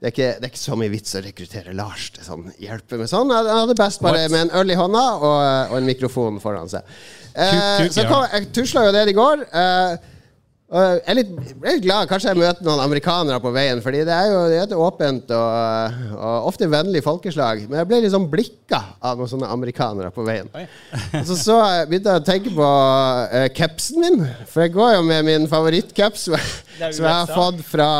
det 0.00 0.08
er, 0.08 0.14
ikke, 0.14 0.30
det 0.38 0.48
er 0.48 0.52
ikke 0.54 0.62
så 0.62 0.78
mye 0.80 0.94
vits 0.94 1.12
å 1.12 1.22
rekruttere 1.26 1.76
Lars 1.76 2.06
til 2.14 2.24
sånn 2.24 2.48
hjelpe 2.56 3.02
med 3.02 3.12
sånn. 3.12 3.34
Han 3.36 3.50
hadde 3.52 3.76
best 3.82 4.00
bare 4.00 4.24
med 4.32 4.46
en 4.46 4.54
øl 4.62 4.72
i 4.72 4.78
hånda 4.80 5.04
og, 5.18 5.36
og 5.68 5.76
en 5.82 5.90
mikrofon 5.92 6.40
foran 6.40 6.72
seg. 6.72 6.88
Uh, 7.36 7.84
så 7.92 8.08
kom, 8.08 8.24
jeg 8.32 8.48
tusla 8.56 8.86
jo 8.88 8.96
ned 8.96 9.12
i 9.12 9.16
går. 9.20 9.44
Eh, 9.44 9.92
og 9.92 10.11
jeg 10.80 11.00
er 11.04 11.16
litt, 11.18 11.32
litt 11.60 11.82
glad. 11.84 12.08
Kanskje 12.08 12.30
jeg 12.30 12.40
møter 12.40 12.64
noen 12.64 12.80
amerikanere 12.80 13.36
på 13.44 13.50
veien. 13.52 13.82
Fordi 13.84 13.98
det 14.08 14.14
er 14.14 14.30
jo 14.30 14.38
det 14.48 14.56
er 14.56 14.62
et 14.64 14.74
åpent 14.76 15.34
og, 15.36 15.98
og 16.16 16.46
ofte 16.48 16.68
vennlig 16.72 17.02
folkeslag. 17.04 17.66
Men 17.66 17.82
jeg 17.82 17.90
ble 17.90 17.98
litt 18.04 18.14
sånn 18.14 18.28
blikka 18.32 18.80
av 19.04 19.20
noen 19.20 19.28
sånne 19.34 19.50
amerikanere 19.52 20.08
på 20.14 20.24
veien. 20.24 20.48
Og 21.20 21.28
så, 21.28 21.36
så 21.36 21.58
jeg 21.60 21.90
begynte 21.90 22.14
jeg 22.14 22.22
å 22.22 22.24
tenke 22.24 22.54
på 22.56 22.70
uh, 23.34 23.44
capsen 23.52 24.00
min. 24.00 24.24
For 24.48 24.64
jeg 24.64 24.72
går 24.78 24.94
jo 24.96 25.04
med 25.10 25.28
min 25.28 25.44
favorittcaps 25.50 26.24
som 26.30 26.40
jeg 26.80 27.04
har 27.10 27.28
fått 27.28 27.60
fra, 27.68 27.90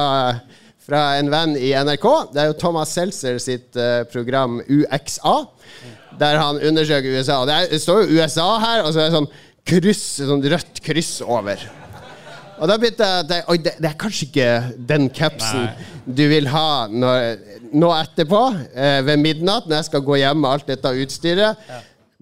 fra 0.81 1.03
en 1.21 1.29
venn 1.35 1.55
i 1.61 1.75
NRK. 1.77 2.09
Det 2.33 2.41
er 2.41 2.51
jo 2.55 2.59
Thomas 2.65 2.97
Seltzer 2.97 3.37
sitt 3.43 3.77
uh, 3.77 4.01
program 4.13 4.63
UXA. 4.65 5.37
Der 6.17 6.41
han 6.41 6.57
undersøker 6.57 7.21
USA. 7.21 7.43
Det, 7.45 7.61
er, 7.61 7.71
det 7.77 7.85
står 7.85 8.07
jo 8.07 8.17
USA 8.17 8.49
her, 8.65 8.87
og 8.87 8.95
så 8.95 9.05
er 9.05 9.13
det 9.13 9.19
sånn 9.21 9.33
kryss, 9.69 10.05
sånn 10.25 10.51
rødt 10.57 10.85
kryss 10.85 11.15
over. 11.21 11.61
Og 12.63 12.71
da 12.71 12.77
begynte 12.79 13.07
jeg 13.07 13.27
det, 13.27 13.39
Oi, 13.51 13.57
det, 13.59 13.73
det 13.83 13.89
er 13.91 13.99
kanskje 13.99 14.29
ikke 14.29 14.51
den 14.93 15.09
capsen 15.15 15.65
du 16.07 16.23
vil 16.31 16.47
ha 16.51 16.87
når, 16.91 17.41
nå 17.75 17.89
etterpå, 17.97 18.43
eh, 18.75 19.01
ved 19.07 19.19
midnatt, 19.23 19.67
når 19.67 19.81
jeg 19.81 19.89
skal 19.91 20.05
gå 20.07 20.21
hjem 20.21 20.41
med 20.45 20.51
alt 20.51 20.71
dette 20.71 20.93
utstyret. 21.03 21.73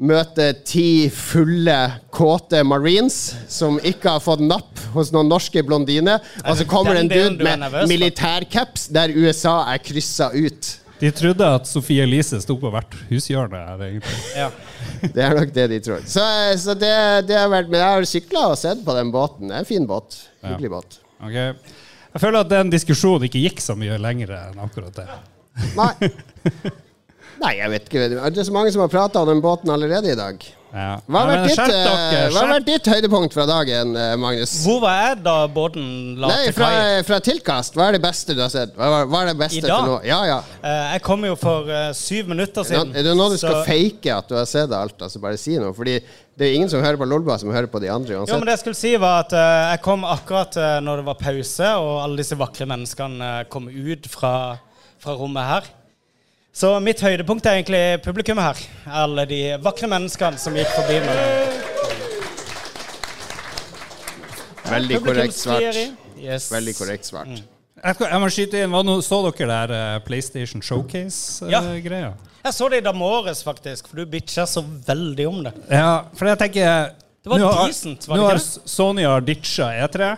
Møte 0.00 0.46
ti 0.64 1.10
fulle, 1.12 1.76
kåte 2.08 2.62
marines 2.64 3.18
som 3.52 3.76
ikke 3.84 4.16
har 4.16 4.24
fått 4.24 4.40
napp 4.40 4.80
hos 4.94 5.12
noen 5.12 5.28
norske 5.28 5.60
blondiner. 5.66 6.24
Og 6.46 6.56
så 6.56 6.68
kommer 6.72 6.96
det 6.96 7.04
en 7.04 7.12
Den 7.12 7.36
dude 7.36 7.44
med 7.44 7.88
militærcaps 7.92 8.88
der 8.96 9.12
USA 9.12 9.58
er 9.74 9.84
kryssa 9.84 10.32
ut. 10.32 10.76
De 11.00 11.12
trodde 11.16 11.44
at 11.44 11.68
Sofie 11.68 12.04
Elise 12.04 12.40
sto 12.40 12.56
på 12.60 12.72
hvert 12.72 12.96
hushjørne 13.08 13.60
her, 13.60 13.84
egentlig. 13.88 14.18
Ja. 14.36 14.48
Det 15.14 15.22
er 15.24 15.36
nok 15.36 15.52
det 15.56 15.66
de 15.72 15.78
tror. 15.84 16.02
Så, 16.08 16.24
så 16.60 16.74
det, 16.78 16.94
det 17.28 17.36
har 17.38 17.48
vært 17.52 17.70
Men 17.72 17.80
jeg 17.80 17.96
har 17.96 18.08
sykla 18.08 18.46
og 18.52 18.58
sett 18.60 18.82
på 18.84 18.96
den 18.96 19.12
båten. 19.14 19.48
Det 19.48 19.56
er 19.56 19.64
en 19.64 19.68
fin 19.68 19.86
båt. 19.88 20.18
Hyggelig 20.44 20.72
båt. 20.72 21.00
Okay. 21.20 21.54
Jeg 22.10 22.22
føler 22.24 22.42
at 22.42 22.50
den 22.50 22.72
diskusjonen 22.72 23.28
ikke 23.28 23.42
gikk 23.42 23.60
så 23.62 23.76
mye 23.78 23.98
lenger 24.02 24.32
enn 24.34 24.62
akkurat 24.62 24.96
det. 24.96 25.06
Nei. 25.76 25.92
Nei, 27.40 27.52
jeg 27.56 27.72
vet 27.72 27.86
ikke. 27.88 28.08
Det 28.12 28.40
er 28.42 28.48
så 28.48 28.54
mange 28.54 28.72
som 28.74 28.82
har 28.84 28.92
prata 28.92 29.22
om 29.22 29.30
den 29.30 29.42
båten 29.44 29.70
allerede 29.72 30.10
i 30.12 30.18
dag. 30.18 30.42
Ja. 30.70 31.00
Hva 31.10 31.22
har 31.24 31.30
vært 31.32 31.60
eh, 31.74 32.36
vært 32.52 32.66
ditt 32.68 32.88
høydepunkt 32.92 33.34
fra 33.34 33.46
dagen, 33.48 33.96
eh, 33.98 34.12
Magnus? 34.20 34.52
Hvor 34.62 34.78
var 34.84 34.98
jeg 35.02 35.18
da 35.24 35.34
båten 35.50 35.84
la 36.20 36.30
Nei, 36.30 36.44
til 36.46 36.56
kai? 36.60 37.02
fra 37.08 37.18
tilkast. 37.26 37.74
Hva 37.74 37.88
er 37.88 37.98
det 37.98 38.02
beste 38.04 38.36
du 38.38 38.42
har 38.44 38.52
sett? 38.52 38.76
Hva, 38.78 39.02
hva- 39.10 39.22
er 39.24 39.32
det 39.32 39.38
beste 39.40 39.58
I 39.58 39.64
dag? 39.66 39.82
til 39.82 39.90
nå? 39.90 39.98
Ja, 40.06 40.20
ja. 40.28 40.38
Uh, 40.62 40.92
Jeg 40.94 41.02
kom 41.06 41.26
jo 41.26 41.34
for 41.40 41.66
uh, 41.66 41.90
syv 41.96 42.30
minutter 42.30 42.66
siden. 42.66 42.94
Er 42.94 43.02
det 43.08 43.16
nå 43.18 43.28
du 43.32 43.36
skal 43.40 43.60
så- 43.60 43.64
fake 43.66 44.14
at 44.14 44.30
du 44.30 44.36
har 44.38 44.46
sett 44.46 44.70
alt? 44.70 44.96
Altså 45.02 45.20
Bare 45.22 45.40
si 45.40 45.58
noe. 45.58 45.74
Fordi 45.74 45.98
det 46.40 46.46
er 46.48 46.54
ingen 46.54 46.70
som 46.72 46.80
hører 46.80 46.96
på 46.96 47.08
Lolba, 47.08 47.36
som 47.38 47.50
hører 47.52 47.68
på 47.68 47.80
de 47.82 47.90
andre 47.92 48.14
Jo, 48.14 48.24
men 48.30 48.46
det 48.46 48.54
jeg 48.54 48.62
skulle 48.62 48.78
si 48.78 48.94
var 48.96 49.26
at 49.26 49.34
eh, 49.36 49.74
Jeg 49.74 49.82
kom 49.84 50.06
akkurat 50.08 50.56
eh, 50.56 50.78
når 50.80 51.02
det 51.02 51.08
var 51.10 51.18
pause, 51.20 51.74
og 51.82 51.98
alle 52.04 52.22
disse 52.22 52.38
vakre 52.38 52.64
menneskene 52.70 53.28
eh, 53.42 53.44
kom 53.52 53.66
ut 53.68 54.06
fra, 54.08 54.32
fra 55.02 55.18
rommet 55.18 55.50
her. 55.50 55.68
Så 56.50 56.72
mitt 56.82 56.98
høydepunkt 56.98 57.46
er 57.46 57.60
egentlig 57.60 57.82
publikummet 58.02 58.42
her. 58.42 58.62
Alle 59.04 59.24
de 59.30 59.40
vakre 59.62 59.86
menneskene 59.90 60.38
som 60.40 60.56
gikk 60.58 60.70
forbi 60.74 60.96
meg. 61.04 61.60
Veldig 64.70 64.98
korrekt 65.04 65.38
svart. 65.38 65.78
Yes. 66.20 66.50
Veldig 66.52 66.74
korrekt 66.78 67.06
svart. 67.06 67.42
Jeg, 67.80 67.96
jeg 68.02 68.20
må 68.20 68.28
skyte 68.28 68.58
inn, 68.60 68.72
hva 68.74 68.82
nå, 68.84 68.98
Så 69.00 69.22
dere 69.24 69.46
der 69.48 69.72
eh, 69.76 70.00
PlayStation 70.04 70.60
Showcase-greia? 70.60 72.10
Jeg 72.40 72.56
så 72.56 72.68
det 72.72 72.82
i 72.82 72.84
Damores, 72.84 73.40
faktisk, 73.44 73.88
for 73.88 74.02
du 74.02 74.10
bitcha 74.10 74.44
så 74.48 74.60
veldig 74.64 75.26
om 75.30 75.38
det. 75.46 75.54
Ja, 75.70 76.02
for 76.16 76.28
jeg 76.28 76.40
tenker 76.40 76.90
Det 77.24 77.32
var 77.32 77.40
nå 77.40 77.52
decent, 77.62 78.04
var 78.08 78.16
det 78.16 78.20
Nå 78.20 78.26
ikke 78.26 78.34
har 78.34 78.42
det? 78.42 78.72
Sony 78.74 79.06
har 79.06 79.24
ditcha 79.24 79.70
E3. 79.86 80.10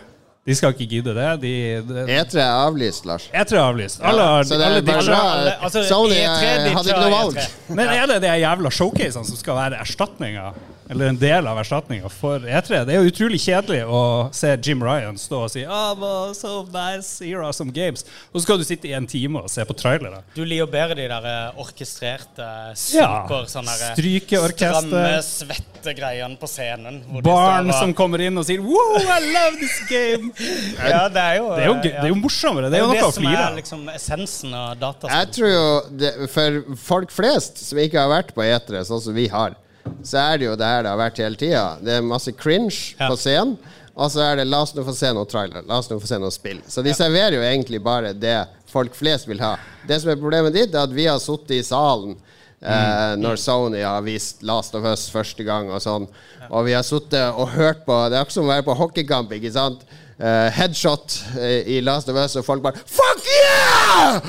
De 0.43 0.55
skal 0.55 0.73
ikke 0.75 0.87
gidde 0.91 1.13
det. 1.15 1.27
De, 1.41 1.51
de, 1.87 2.01
E3 2.17 2.39
er 2.43 2.49
avlyst, 2.65 3.05
Lars. 3.07 3.29
E3 3.31 3.55
er 3.55 3.61
avlyst. 3.63 4.01
Alle 4.03 4.21
ja, 4.27 4.43
Så 4.43 4.57
det 4.59 4.65
alle 4.65 4.81
bra. 4.83 5.19
alle- 5.37 5.53
altså, 5.63 5.83
Sony 5.87 6.17
E3 6.19 6.43
eh, 6.43 6.67
hadde 6.75 6.89
ikke 6.91 6.99
noe 6.99 7.13
valg. 7.13 7.37
E3. 7.37 7.75
Men 7.79 7.87
er 7.93 8.05
det 8.11 8.17
de 8.25 8.33
jævla 8.41 8.69
showcasene 8.69 9.25
som 9.29 9.39
skal 9.39 9.55
være 9.55 9.79
erstatninga? 9.79 10.49
Eller 10.93 11.07
en 11.09 11.17
del 11.17 11.47
av 11.49 11.57
erstatninga 11.57 12.09
for 12.13 12.43
E3? 12.45 12.83
Det 12.85 12.93
er 12.93 13.01
jo 13.01 13.09
utrolig 13.09 13.39
kjedelig 13.41 13.79
å 13.89 14.01
se 14.35 14.51
Jim 14.61 14.83
Ryan 14.85 15.15
stå 15.17 15.39
og 15.47 15.49
si 15.49 15.63
oh, 15.65 15.95
well, 15.97 16.35
so 16.37 16.67
nice, 16.69 17.17
here 17.17 17.41
are 17.41 17.53
some 17.55 17.73
games. 17.73 18.03
Og 18.29 18.37
så 18.37 18.43
skal 18.45 18.61
du 18.61 18.65
sitte 18.67 18.91
i 18.91 18.93
en 18.93 19.07
time 19.09 19.41
og 19.41 19.49
se 19.49 19.65
på 19.65 19.73
trailere. 19.79 20.19
Du 20.35 20.43
liker 20.45 20.69
bedre 20.69 20.99
de 20.99 21.07
der 21.09 21.25
eh, 21.31 21.57
orkestrerte, 21.63 22.45
Ja. 22.93 23.23
super 23.25 23.47
ja, 23.49 23.63
der 23.65 23.81
eh, 23.89 24.53
Stramme, 24.53 25.01
svette 25.25 25.95
greiene 25.97 26.37
på 26.37 26.49
scenen. 26.51 27.01
hvor 27.09 27.25
Barn 27.25 27.73
og- 27.73 27.79
som 27.79 27.95
kommer 27.97 28.21
inn 28.21 28.37
og 28.37 28.45
sier 28.45 28.61
Wow, 28.61 29.01
I 29.01 29.17
love 29.33 29.57
this 29.57 29.79
game! 29.89 30.29
Ja, 30.93 31.07
det 31.09 31.25
er 31.25 31.37
jo 31.39 31.49
Det 31.55 31.63
er 31.63 31.67
jo, 31.71 31.75
det 31.81 31.93
er 32.03 32.13
jo 32.13 32.19
morsommere. 32.21 32.69
Det 32.69 32.77
er 32.77 32.85
jo 32.85 32.93
noe 32.93 33.09
å 33.09 33.11
som 33.17 33.25
flire 33.25 33.49
er 33.49 33.57
liksom 33.57 33.89
essensen 33.95 34.53
av 34.53 34.77
Jeg 35.09 35.33
tror 35.39 35.49
jo 35.49 35.65
det, 35.97 36.13
For 36.29 36.61
folk 36.77 37.11
flest 37.17 37.65
som 37.65 37.81
ikke 37.81 37.97
har 37.97 38.13
vært 38.13 38.33
på 38.37 38.45
E3, 38.45 38.85
sånn 38.85 39.01
som 39.09 39.17
vi 39.17 39.25
har, 39.33 39.57
så 40.03 40.19
er 40.19 40.41
det 40.41 40.49
jo 40.49 40.57
det 40.59 40.67
her 40.67 40.83
det 40.83 40.91
har 40.91 40.99
vært 40.99 41.21
hele 41.23 41.39
tida. 41.39 41.63
Det 41.83 41.97
er 41.97 42.05
masse 42.05 42.31
cringe 42.35 42.95
Ja. 42.99 43.07
på 43.07 43.17
scenen. 43.19 43.57
Og 43.95 44.09
så 44.09 44.23
er 44.25 44.35
det 44.37 44.47
'la 44.47 44.61
oss 44.63 44.73
nå 44.73 44.83
få 44.83 44.93
se 44.95 45.13
noe 45.13 45.25
trailer', 45.25 45.67
la 45.67 45.77
oss 45.77 45.89
nå 45.89 45.99
få 46.01 46.07
se 46.07 46.17
noe 46.17 46.31
spill. 46.31 46.61
Så 46.67 46.81
de 46.81 46.93
serverer 46.93 47.35
jo 47.37 47.41
egentlig 47.41 47.81
bare 47.83 48.13
det 48.13 48.47
folk 48.65 48.95
flest 48.95 49.27
vil 49.27 49.39
ha. 49.39 49.55
Det 49.87 50.01
som 50.01 50.09
er 50.09 50.15
problemet 50.15 50.53
ditt, 50.53 50.73
er 50.73 50.87
at 50.87 50.89
vi 50.89 51.05
har 51.05 51.19
sittet 51.19 51.59
i 51.59 51.61
salen 51.61 52.15
eh, 52.63 53.15
når 53.19 53.37
Sony 53.37 53.83
har 53.83 54.01
vist 54.01 54.41
Last 54.41 54.73
of 54.73 54.83
Us 54.83 55.09
første 55.13 55.43
gang 55.45 55.69
og 55.69 55.81
sånn. 55.83 56.07
Og 56.49 56.65
vi 56.65 56.73
har 56.73 56.81
sittet 56.83 57.37
og 57.37 57.49
hørt 57.53 57.85
på 57.85 58.09
Det 58.09 58.17
er 58.17 58.23
akkurat 58.23 58.33
som 58.39 58.47
å 58.47 58.53
være 58.53 58.65
på 58.65 58.77
hockeykamp, 58.81 59.31
ikke 59.31 59.53
sant? 59.53 59.85
Uh, 60.13 60.47
headshot 60.53 61.15
uh, 61.35 61.67
i 61.67 61.81
Last 61.81 62.07
of 62.07 62.15
Us, 62.15 62.35
og 62.37 62.45
folk 62.45 62.61
bare 62.61 62.77
Fuck 62.85 63.23
yeah! 63.25 64.19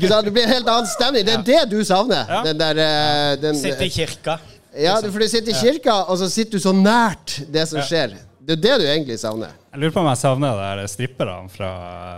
Ja. 0.00 0.20
Det 0.22 0.30
blir 0.32 0.46
en 0.46 0.52
helt 0.54 0.68
annen 0.70 0.86
stemning. 0.86 1.26
Det 1.26 1.34
er 1.34 1.42
det 1.42 1.62
du 1.72 1.82
savner. 1.84 2.30
Den 2.46 2.60
der 2.60 2.78
uh, 2.78 3.40
den, 3.42 3.58
Sitte 3.58 3.84
i 3.84 3.90
kirka. 3.90 4.38
Ja, 4.78 4.96
for 5.04 5.20
du 5.20 5.28
sitter 5.28 5.52
i 5.52 5.58
kirka, 5.58 5.94
og 6.08 6.18
så 6.20 6.28
sitter 6.32 6.58
du 6.58 6.62
så 6.64 6.72
nært 6.76 7.40
det 7.52 7.66
som 7.68 7.82
skjer. 7.84 8.14
Det 8.42 8.56
er 8.56 8.62
det 8.62 8.78
du 8.82 8.86
egentlig 8.88 9.18
savner. 9.20 9.52
Jeg 9.72 9.80
lurer 9.80 9.92
på 9.94 10.00
om 10.02 10.08
jeg 10.10 10.18
savner 10.18 10.56
det 10.58 10.70
der 10.80 10.88
stripperne 10.90 11.52
fra, 11.52 11.68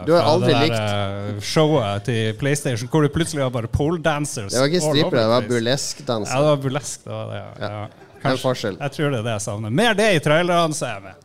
Du 0.06 0.14
har 0.16 0.22
fra 0.24 0.38
det 0.40 0.54
der 0.54 0.62
likt. 1.34 1.44
showet 1.44 2.06
til 2.08 2.32
PlayStation, 2.40 2.88
hvor 2.88 3.04
det 3.04 3.12
plutselig 3.12 3.42
var 3.44 3.52
bare 3.54 3.68
pole 3.68 4.00
dancers. 4.02 4.52
Det 4.54 4.62
var 4.62 4.70
ikke 4.72 4.80
strippere, 4.80 5.20
det 5.20 5.28
var 5.34 5.44
place. 5.50 6.06
Ja, 6.06 6.40
det 6.40 6.48
var 6.48 6.62
burlesk. 6.64 7.04
Det 7.04 7.12
var 7.12 7.28
det, 7.30 7.42
ja. 7.42 7.68
ja. 7.68 7.84
Er 8.24 8.40
forskjell. 8.40 8.78
Jeg 8.80 8.96
tror 8.96 9.10
det 9.12 9.18
er 9.20 9.26
det 9.26 9.36
jeg 9.36 9.44
savner. 9.44 9.70
Mer 9.82 9.98
det 9.98 10.08
i 10.16 10.22
trailerne, 10.24 10.74
så 10.74 10.88
er 10.88 10.96
jeg 10.96 11.04
med. 11.10 11.23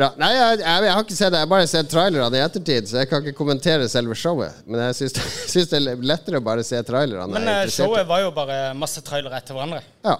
Bra. 0.00 0.08
Nei, 0.16 0.30
jeg, 0.32 0.60
jeg, 0.62 0.84
jeg 0.86 0.94
har 0.96 1.02
ikke 1.04 1.16
sett 1.18 1.32
det. 1.34 1.40
Jeg 1.42 1.44
har 1.44 1.50
bare 1.50 1.68
sett 1.68 1.90
trailerne 1.92 2.38
i 2.38 2.40
ettertid, 2.40 2.88
så 2.88 3.02
jeg 3.02 3.08
kan 3.10 3.20
ikke 3.20 3.36
kommentere 3.36 3.88
selve 3.92 4.16
showet. 4.16 4.62
Men 4.64 4.86
jeg 4.86 4.96
syns, 5.02 5.18
syns 5.52 5.68
det 5.68 5.80
er 5.80 6.04
lettere 6.08 6.40
å 6.40 6.44
bare 6.44 6.64
se 6.64 6.80
trailerne. 6.88 7.28
Men 7.34 7.48
eh, 7.52 7.64
showet 7.74 8.08
var 8.08 8.22
jo 8.24 8.30
bare 8.32 8.60
masse 8.78 9.02
trailere 9.04 9.36
etter 9.36 9.58
hverandre. 9.58 9.82
Ja. 10.06 10.16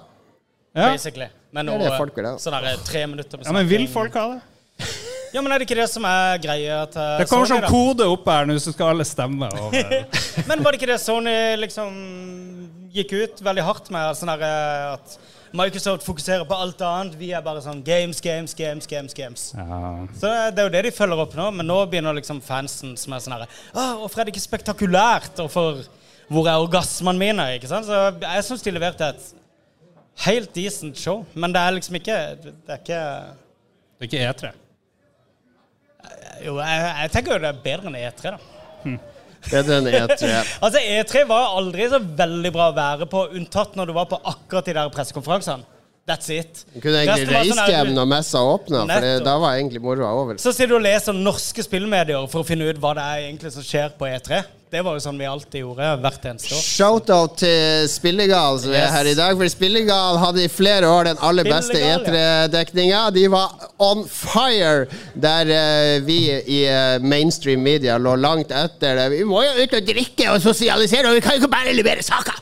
Ja. 0.77 0.91
Basically. 0.93 1.31
Men 1.51 1.67
Det 1.67 1.73
er 1.73 1.81
nå, 1.81 1.87
det 1.89 1.97
folk 1.99 2.19
vil 2.21 2.29
ha. 2.29 2.35
sånn 2.39 2.55
der 2.61 2.83
tre 2.87 3.01
minutter 3.11 3.41
ja, 3.43 3.55
Men 3.57 3.67
vil 3.67 3.89
folk 3.91 4.15
ha 4.21 4.27
det? 4.37 4.43
Ja, 5.31 5.39
men 5.43 5.53
er 5.55 5.63
det 5.63 5.67
ikke 5.69 5.79
det 5.79 5.87
som 5.91 6.03
er 6.07 6.41
greia 6.43 6.81
til 6.91 7.21
Det 7.21 7.27
kommer 7.31 7.47
Sony, 7.47 7.61
sånn 7.63 7.71
kode 7.71 8.07
opp 8.11 8.25
her 8.27 8.49
nå, 8.51 8.57
så 8.59 8.73
skal 8.75 8.97
alle 8.97 9.05
stemme 9.07 9.47
over. 9.47 9.93
Men 10.51 10.65
var 10.65 10.75
det 10.75 10.81
ikke 10.81 10.89
det 10.91 10.97
Sony 10.99 11.35
liksom 11.61 12.01
gikk 12.91 13.15
ut 13.15 13.43
veldig 13.47 13.63
hardt 13.63 13.93
med? 13.95 14.19
Sånn 14.19 14.33
eh, 14.35 14.97
at 14.97 15.15
Microsoft 15.53 16.05
fokuserer 16.07 16.45
på 16.47 16.55
alt 16.55 16.83
annet. 16.87 17.17
Vi 17.19 17.33
er 17.35 17.43
bare 17.43 17.63
sånn 17.65 17.81
games, 17.87 18.21
games, 18.23 18.55
games, 18.55 18.87
games. 18.87 19.15
games. 19.17 19.49
Ja. 19.57 19.91
Så 20.21 20.31
det 20.55 20.63
er 20.63 20.69
jo 20.69 20.75
det 20.77 20.85
de 20.87 20.93
følger 20.95 21.25
opp 21.25 21.35
nå, 21.39 21.49
men 21.59 21.67
nå 21.67 21.79
begynner 21.91 22.15
liksom 22.15 22.43
fansen 22.45 22.95
som 23.01 23.17
er 23.17 23.25
sånn 23.25 23.35
herre 23.35 23.49
Hvorfor 23.75 24.21
er 24.23 24.29
det 24.29 24.35
ikke 24.37 24.45
spektakulært? 24.47 25.43
Og 25.43 25.51
for 25.51 25.83
hvor 26.31 26.47
er 26.47 26.63
orgasmene 26.63 27.19
mine? 27.19 27.49
Ikke 27.57 27.71
sant? 27.71 27.89
Så 27.89 27.99
jeg 28.23 28.47
syns 28.47 28.63
de 28.63 28.75
leverte 28.77 29.11
et 29.11 29.29
helt 30.27 30.55
decent 30.55 30.99
show, 30.99 31.25
men 31.35 31.51
det 31.55 31.63
er 31.63 31.75
liksom 31.79 31.99
ikke 31.99 32.19
Det 32.45 32.55
er 32.77 32.83
ikke 32.85 33.03
Det 33.99 34.07
er 34.07 34.11
ikke 34.11 34.23
E 34.23 34.31
E3. 34.31 34.53
Jo, 36.47 36.55
jeg, 36.63 36.85
jeg 37.03 37.11
tenker 37.13 37.35
jo 37.35 37.43
det 37.43 37.51
er 37.51 37.65
bedre 37.65 37.91
enn 37.91 37.99
E3, 37.99 38.37
da. 38.37 39.01
Bedre 39.49 39.81
enn 39.81 39.89
E3. 39.89 40.31
Altså, 40.61 40.81
E3 40.81 41.25
var 41.31 41.57
aldri 41.59 41.89
så 41.91 42.01
veldig 42.01 42.53
bra 42.55 42.71
å 42.71 42.77
være 42.77 43.09
på, 43.11 43.27
unntatt 43.39 43.77
når 43.79 43.91
du 43.91 43.97
var 43.97 44.09
på 44.11 44.21
akkurat 44.33 44.69
de 44.69 44.77
der 44.77 44.93
pressekonferansene. 44.95 45.80
That's 46.11 46.31
it. 46.35 46.65
Du 46.75 46.81
kunne 46.83 47.05
egentlig 47.05 47.29
Resten 47.29 47.53
sånn 47.53 47.61
reist 47.63 47.75
hjem 47.75 47.93
når 47.95 48.09
messa 48.17 48.41
åpna, 48.43 48.87
for 48.91 49.27
da 49.27 49.35
var 49.39 49.59
egentlig 49.61 49.83
moroa 49.85 50.11
over. 50.25 50.41
Så 50.43 50.51
sitter 50.57 50.75
du 50.75 50.81
og 50.81 50.87
leser 50.89 51.15
norske 51.15 51.63
spillmedier 51.63 52.27
for 52.33 52.43
å 52.43 52.49
finne 52.49 52.67
ut 52.67 52.81
hva 52.83 52.97
det 52.99 53.05
er 53.13 53.29
egentlig 53.29 53.55
som 53.55 53.67
skjer 53.67 53.95
på 54.01 54.11
E3. 54.11 54.43
Det 54.71 54.85
var 54.87 54.95
jo 54.95 55.01
sånn 55.03 55.17
vi 55.19 55.27
alltid 55.27 55.65
gjorde 55.65 55.87
hvert 55.99 56.27
eneste 56.31 56.55
år. 56.55 56.61
Shout-out 56.63 57.33
til 57.41 57.89
Spillegal 57.91 58.59
som 58.63 58.75
er 58.79 58.87
her 58.95 59.09
i 59.11 59.17
dag. 59.19 59.35
For 59.35 59.51
Spillegal 59.51 60.21
hadde 60.23 60.45
i 60.45 60.51
flere 60.53 60.87
år 60.87 61.09
den 61.09 61.23
aller 61.27 61.49
beste 61.49 61.75
E3-dekninga. 61.75 63.01
De 63.17 63.25
var 63.33 63.51
on 63.83 64.05
fire 64.07 64.87
der 65.19 65.51
uh, 65.51 66.07
vi 66.07 66.21
i 66.39 66.61
uh, 66.71 67.03
mainstream 67.03 67.67
media 67.67 67.99
lå 67.99 68.15
langt 68.23 68.55
etter. 68.55 68.95
det. 69.01 69.11
Vi 69.17 69.27
må 69.27 69.43
jo 69.49 69.59
ut 69.59 69.79
og 69.81 69.91
drikke 69.91 70.31
og 70.37 70.43
sosialisere, 70.47 71.11
og 71.11 71.19
vi 71.19 71.27
kan 71.27 71.35
jo 71.35 71.43
ikke 71.43 71.55
bare 71.59 71.75
levere 71.75 72.07
saker! 72.07 72.39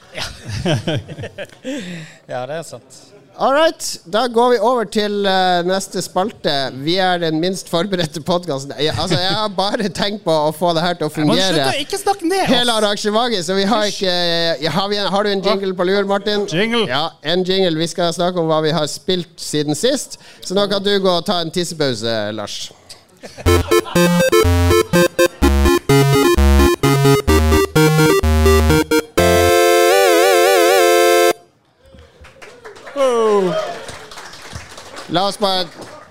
Ja, 2.29 2.45
det 2.51 2.61
er 2.61 2.67
sant. 2.67 3.07
All 3.39 3.53
right, 3.55 4.01
da 4.05 4.27
går 4.27 4.51
vi 4.51 4.57
over 4.59 4.85
til 4.91 5.13
uh, 5.23 5.63
neste 5.63 6.03
spalte. 6.03 6.51
Vi 6.83 6.97
er 6.99 7.21
den 7.23 7.39
minst 7.39 7.69
forberedte 7.71 8.19
podkasten. 8.27 8.73
Altså, 8.75 9.15
jeg 9.15 9.31
har 9.31 9.53
bare 9.55 9.87
tenkt 9.95 10.25
på 10.25 10.35
å 10.49 10.51
få 10.51 10.73
det 10.75 10.83
her 10.83 10.99
til 10.99 11.07
å 11.07 11.13
fungere. 11.15 11.69
ned 12.27 12.51
Hele 12.51 12.75
arrangementet, 12.75 13.47
så 13.47 13.55
vi 13.55 13.69
har 13.71 13.87
ikke 13.93 14.11
uh, 14.11 14.67
har, 14.75 14.91
vi 14.91 14.99
en, 14.99 15.07
har 15.15 15.23
du 15.23 15.31
en 15.31 15.45
jingle 15.47 15.71
på 15.79 15.87
lur, 15.87 16.03
Martin? 16.11 16.49
Jingle. 16.51 16.83
Ja, 16.91 17.13
en 17.23 17.47
jingle. 17.47 17.79
Vi 17.79 17.87
skal 17.95 18.11
snakke 18.17 18.43
om 18.43 18.51
hva 18.51 18.59
vi 18.67 18.75
har 18.75 18.91
spilt 18.91 19.39
siden 19.39 19.79
sist. 19.79 20.19
Så 20.43 20.59
nå 20.59 20.67
kan 20.67 20.83
du 20.83 20.97
gå 20.99 21.15
og 21.21 21.23
ta 21.31 21.39
en 21.45 21.55
tissepause, 21.55 22.19
Lars. 22.35 22.73
La 35.15 35.27
oss 35.29 35.39
bare 35.41 35.67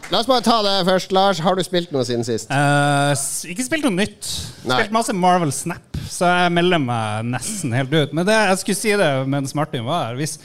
La 0.09 0.21
oss 0.21 0.27
bare 0.29 0.39
ta 0.45 0.61
det 0.63 0.75
først. 0.87 1.11
Lars, 1.11 1.39
har 1.43 1.57
du 1.57 1.63
spilt 1.67 1.89
noe 1.91 2.05
siden 2.07 2.23
sist? 2.23 2.47
Eh, 2.49 3.09
s- 3.11 3.43
ikke 3.51 3.65
spilt 3.65 3.83
noe 3.83 3.91
nytt. 3.91 4.23
Nei. 4.63 4.77
Spilt 4.85 4.93
masse 4.95 5.11
Marvel 5.13 5.51
Snap, 5.51 5.97
så 6.07 6.29
jeg 6.31 6.53
melder 6.55 6.79
meg 6.79 7.25
nesten 7.27 7.73
helt 7.75 7.91
ut. 7.91 8.13
Men 8.15 8.23
det, 8.29 8.37
jeg 8.47 8.61
skulle 8.61 8.79
si 8.79 8.93
det 9.01 9.09
mens 9.27 9.51
Martin 9.57 9.83
var 9.83 10.05
her. 10.05 10.15
Hvis 10.21 10.37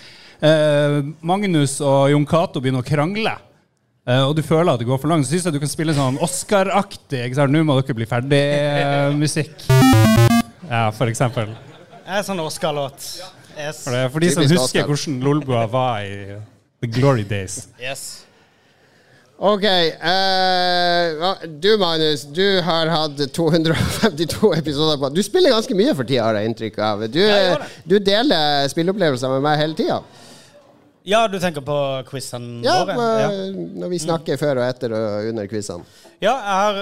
eh, 0.43 0.99
Magnus 1.23 1.77
og 1.81 2.11
Jon 2.11 2.27
Cato 2.27 2.59
begynner 2.65 2.83
å 2.83 2.89
krangle, 2.89 3.37
eh, 4.03 4.25
og 4.27 4.35
du 4.35 4.43
føler 4.43 4.73
at 4.75 4.83
det 4.83 4.89
går 4.91 4.99
for 4.99 5.13
langt, 5.15 5.29
så 5.29 5.37
syns 5.37 5.47
jeg 5.47 5.55
du 5.55 5.61
kan 5.63 5.71
spille 5.71 5.95
sånn 5.95 6.19
Oscar-aktig. 6.27 7.23
ikke 7.29 7.39
sant? 7.39 7.55
Nå 7.55 7.63
må 7.69 7.79
dere 7.79 7.95
bli 8.01 8.11
ferdig-musikk. 8.11 9.55
ja, 10.75 10.89
for 10.91 11.07
eksempel. 11.07 11.55
Det 12.03 12.19
er 12.19 12.27
sånn 12.27 12.43
Oscar-låt. 12.43 12.99
Yes. 13.55 13.85
For, 13.87 13.95
det, 13.95 14.03
for 14.11 14.19
de 14.27 14.35
som 14.35 14.43
Typisk 14.43 14.59
husker 14.59 14.83
Oscar. 14.83 14.91
hvordan 14.91 15.23
Lolbua 15.23 15.65
var 15.71 16.03
i 16.03 16.41
The 16.83 16.91
Glory 16.99 17.23
Days. 17.31 17.69
yes. 17.79 18.25
Ok. 19.43 19.65
Uh, 19.99 21.47
du, 21.59 21.73
Magnus, 21.81 22.23
du 22.31 22.61
har 22.63 22.87
hatt 22.87 23.19
252 23.35 24.53
episoder 24.61 25.01
på 25.03 25.11
Du 25.11 25.19
spiller 25.27 25.51
ganske 25.51 25.75
mye 25.75 25.95
for 25.99 26.07
tida, 26.07 26.29
har 26.29 26.39
jeg 26.39 26.53
inntrykk 26.53 26.79
av. 26.87 27.03
Du, 27.11 27.19
ja, 27.19 27.57
du 27.83 27.97
deler 27.99 28.69
spilleopplevelser 28.71 29.33
med 29.35 29.43
meg 29.43 29.59
hele 29.59 29.79
tida. 29.79 29.99
Ja, 31.03 31.25
du 31.27 31.35
tenker 31.43 31.65
på 31.67 31.77
quizene 32.07 32.63
Ja, 32.63 32.85
våre? 32.87 33.07
Ja, 33.19 33.31
når 33.83 33.91
vi 33.91 33.99
snakker 34.05 34.39
før 34.39 34.61
og 34.63 34.69
etter 34.69 34.95
og 34.95 35.31
under 35.33 35.49
quizene. 35.51 35.83
Ja, 36.23 36.37
jeg 36.37 36.61
har 36.61 36.79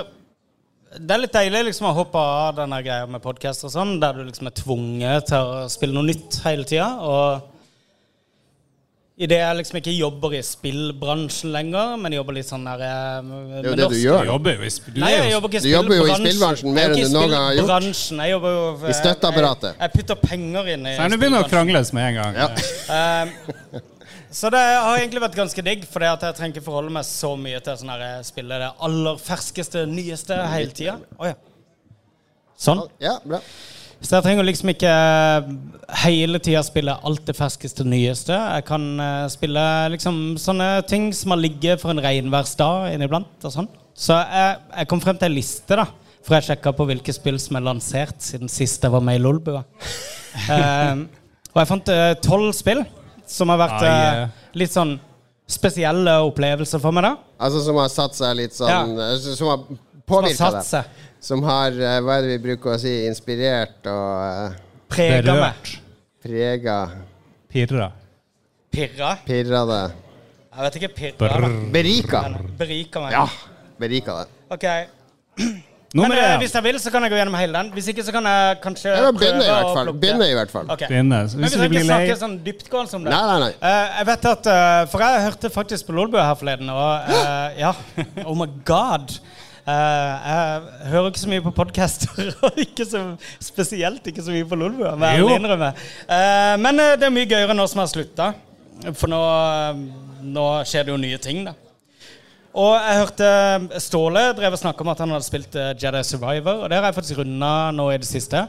Det 0.98 1.14
er 1.14 1.22
litt 1.22 1.38
deilig 1.38 1.62
liksom 1.70 1.88
å 1.88 1.94
hoppe 1.96 2.20
av 2.20 2.58
denne 2.60 2.82
greia 2.84 3.06
med 3.08 3.24
podkast 3.24 3.64
og 3.64 3.72
sånn, 3.72 3.96
der 4.02 4.20
du 4.20 4.26
liksom 4.26 4.50
er 4.50 4.56
tvunget 4.60 5.30
til 5.32 5.48
å 5.48 5.64
spille 5.72 5.96
noe 5.96 6.10
nytt 6.10 6.42
hele 6.44 6.68
tida. 6.68 6.90
Og 7.00 7.48
idet 9.20 9.36
jeg 9.42 9.56
liksom 9.58 9.76
ikke 9.80 9.92
jobber 9.92 10.34
i 10.38 10.40
spillbransjen 10.46 11.50
lenger, 11.52 11.92
men 12.00 12.14
jobber 12.16 12.36
litt 12.38 12.48
sånn 12.48 12.64
der 12.64 13.20
med 13.26 13.50
Det 13.50 13.58
er 13.60 13.68
jo 13.68 13.74
det 13.80 13.88
du 13.92 13.96
gjør. 14.00 14.22
Du 14.24 14.30
jobber 14.30 14.56
jo 14.56 14.64
i 14.64 14.70
sp- 14.72 14.88
du 14.94 15.00
Nei, 15.02 15.10
jeg 15.12 15.26
jo 15.26 15.34
jobber 15.34 15.52
ikke 15.52 15.62
Du 15.64 15.68
jobber 15.70 15.94
jo 15.98 16.06
i 16.06 16.14
spillbransjen. 16.16 16.72
mer 16.76 16.86
er 16.88 16.94
enn 16.94 17.04
du 17.04 17.16
noen 17.18 17.34
gang 17.34 17.44
har 17.44 17.58
gjort. 17.58 18.00
Jeg 18.20 18.32
jobber 18.32 18.56
jo 18.56 18.62
I 18.88 18.96
støtteapparatet. 19.00 19.70
Jeg, 19.74 19.80
jeg 19.84 19.92
putter 19.98 20.20
penger 20.24 20.70
inn 20.74 20.86
i 20.88 20.94
Så 20.96 21.08
Nå 21.12 21.18
begynner 21.20 21.44
det 21.44 21.50
å 21.50 21.52
krangles 21.52 21.92
med 21.96 22.08
en 22.08 22.20
gang. 22.22 22.40
Ja. 22.40 22.48
Ehm, 23.00 23.34
så 24.30 24.50
det 24.54 24.60
har 24.62 24.96
egentlig 24.96 25.20
vært 25.24 25.36
ganske 25.36 25.62
digg, 25.66 25.84
for 25.90 26.06
jeg 26.06 26.18
trenger 26.22 26.54
ikke 26.54 26.64
forholde 26.64 26.92
meg 26.94 27.04
så 27.08 27.32
mye 27.36 27.58
til 27.66 27.76
sånn 27.80 27.90
her 27.90 28.22
spille 28.26 28.60
det 28.62 28.70
aller 28.86 29.18
ferskeste, 29.20 29.84
nyeste 29.90 30.38
hele 30.54 30.70
tida. 30.70 30.96
ja. 31.20 31.34
Sånn. 32.60 32.82
Ja, 33.00 33.14
bra. 33.24 33.40
Så 34.00 34.16
jeg 34.16 34.24
trenger 34.24 34.46
liksom 34.48 34.70
ikke 34.72 34.90
hele 36.06 36.38
tida 36.40 36.62
spille 36.64 36.94
alt 37.04 37.24
det 37.28 37.34
ferskeste, 37.36 37.84
nyeste. 37.84 38.32
Jeg 38.32 38.64
kan 38.68 38.84
eh, 39.02 39.26
spille 39.32 39.64
liksom 39.92 40.20
sånne 40.40 40.68
ting 40.88 41.10
som 41.16 41.34
har 41.34 41.40
ligget 41.42 41.82
for 41.82 41.92
en 41.92 42.00
regnværsdag 42.00 42.94
inniblant. 42.94 43.32
og 43.44 43.52
sånn. 43.52 43.68
Så 43.92 44.16
jeg, 44.16 44.54
jeg 44.78 44.88
kom 44.88 45.02
frem 45.04 45.18
til 45.20 45.28
en 45.28 45.36
liste, 45.36 45.76
da. 45.76 45.84
For 46.24 46.36
jeg 46.38 46.48
sjekka 46.50 46.72
på 46.76 46.86
hvilke 46.88 47.12
spill 47.16 47.36
som 47.40 47.56
er 47.60 47.66
lansert 47.66 48.24
siden 48.24 48.48
sist 48.52 48.82
jeg 48.84 48.92
var 48.92 49.04
med 49.04 49.20
i 49.20 49.22
Lolbua. 49.24 49.62
um, 50.48 51.04
og 51.52 51.60
jeg 51.62 51.70
fant 51.74 51.92
eh, 51.92 52.14
tolv 52.24 52.50
spill 52.56 52.82
som 53.30 53.52
har 53.52 53.60
vært 53.62 53.78
Ah, 53.80 53.86
eh, 53.86 54.18
yeah. 54.24 54.34
litt 54.58 54.72
sånn 54.74 54.96
spesielle 55.50 56.12
opplevelser 56.28 56.80
for 56.82 56.94
meg. 56.94 57.04
da. 57.08 57.14
Altså 57.42 57.62
som 57.64 57.78
har 57.80 57.88
satt 57.92 58.16
seg 58.18 58.36
litt 58.38 58.54
sånn 58.56 58.70
ja. 58.96 59.10
Som 59.34 59.48
har 59.50 59.64
påvirka 60.10 60.50
dem. 60.56 60.98
Som 61.20 61.44
har, 61.44 61.76
eh, 61.76 62.00
hva 62.00 62.18
er 62.18 62.26
det 62.26 62.36
vi 62.36 62.42
bruker 62.48 62.74
å 62.74 62.80
si, 62.80 62.92
inspirert 63.08 63.88
og 63.92 64.50
uh, 64.50 64.58
Prega 64.90 65.34
meg. 65.36 65.72
Prega 66.24 66.76
Pirra. 67.50 67.90
Pirra. 68.70 69.16
Pirra 69.26 69.64
det. 69.66 69.80
Jeg 70.50 70.66
vet 70.66 70.78
ikke. 70.78 70.92
Pirra. 71.00 71.18
Brr. 71.40 71.56
Berika. 71.74 72.20
Berika 72.58 73.02
meg. 73.02 73.16
Ja, 73.16 73.26
berika 73.80 74.20
det. 74.20 74.30
Ok. 74.54 74.66
Nummer 75.90 76.14
Men 76.14 76.20
eh, 76.22 76.36
hvis 76.38 76.52
jeg 76.54 76.62
vil, 76.62 76.76
så 76.78 76.90
kan 76.94 77.02
jeg 77.02 77.10
gå 77.10 77.16
gjennom 77.18 77.34
hele 77.34 77.56
den. 77.56 77.70
Hvis 77.74 77.88
ikke, 77.90 78.04
så 78.06 78.12
kan 78.14 78.26
jeg 78.30 78.58
kanskje 78.62 78.92
Ja, 78.92 79.08
begynne 79.10 79.42
i 79.42 79.48
hvert 79.50 79.72
fall. 79.74 79.88
plukke. 79.88 80.00
Begynne 80.04 80.28
i 80.30 80.36
hvert 80.38 80.52
fall. 80.52 80.68
Okay. 80.70 80.86
Begynne. 80.86 81.18
Så 81.26 81.38
Men 81.38 81.42
Hvis 81.48 81.56
vi 81.56 81.64
du 81.64 81.72
blir 81.72 81.82
ikke 81.82 81.88
lei 81.88 82.04
snakke 82.04 82.18
sånn 82.20 82.36
dyptgående 82.44 82.98
om 83.00 83.06
det. 83.08 83.14
Nei, 83.16 83.22
nei, 83.26 83.38
nei. 83.42 83.48
Eh, 83.58 83.96
jeg 83.96 84.08
vet 84.12 84.28
at 84.30 84.50
eh, 84.54 84.82
For 84.92 85.04
jeg 85.06 85.24
hørte 85.24 85.50
faktisk 85.50 85.88
på 85.88 85.96
Lolbua 85.98 86.28
her 86.28 86.38
forleden, 86.38 86.70
og 86.70 87.10
eh, 87.16 87.58
ja 87.64 87.72
Oh 88.28 88.38
my 88.38 88.46
god. 88.68 89.16
Eh, 89.68 90.12
jeg 90.24 90.90
hører 90.90 91.08
ikke 91.10 91.22
så 91.22 91.30
mye 91.30 91.44
på 91.44 91.52
podcaster, 91.54 92.30
og 92.46 92.60
ikke 92.60 92.86
så 92.88 93.02
spesielt 93.42 94.06
ikke 94.08 94.24
så 94.24 94.32
mye 94.34 94.48
på 94.48 94.58
Lolbua. 94.58 94.94
Eh, 96.06 96.54
men 96.62 96.80
eh, 96.80 96.94
det 97.00 97.08
er 97.08 97.14
mye 97.14 97.28
gøyere 97.28 97.56
nå 97.56 97.66
som 97.70 97.82
har 97.82 97.90
slutta, 97.92 98.30
for 98.96 99.12
nå, 99.12 99.20
nå 100.24 100.46
skjer 100.68 100.88
det 100.88 100.94
jo 100.94 101.00
nye 101.00 101.20
ting, 101.20 101.44
da. 101.48 101.56
Og 102.60 102.72
jeg 102.74 102.98
hørte 102.98 103.78
Ståle 103.78 104.24
drev 104.34 104.56
og 104.56 104.58
snakka 104.58 104.82
om 104.82 104.88
at 104.90 105.02
han 105.04 105.12
hadde 105.14 105.26
spilt 105.28 105.54
Jedi 105.78 106.00
Survivor, 106.02 106.64
og 106.64 106.70
det 106.72 106.80
har 106.80 106.88
jeg 106.88 106.96
faktisk 106.96 107.20
runda 107.20 107.52
nå 107.76 107.92
i 107.92 108.00
det 108.00 108.08
siste. 108.08 108.42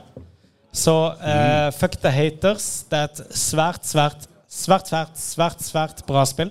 Så 0.74 0.96
uh, 1.20 1.68
fuck 1.76 2.00
the 2.02 2.10
haters. 2.10 2.86
Det 2.90 2.98
er 2.98 3.10
et 3.12 3.22
svært, 3.38 3.86
svært, 3.86 4.26
svært, 4.50 4.90
svært, 4.90 5.20
svært, 5.20 5.62
svært 5.68 6.04
bra 6.08 6.24
spill. 6.26 6.50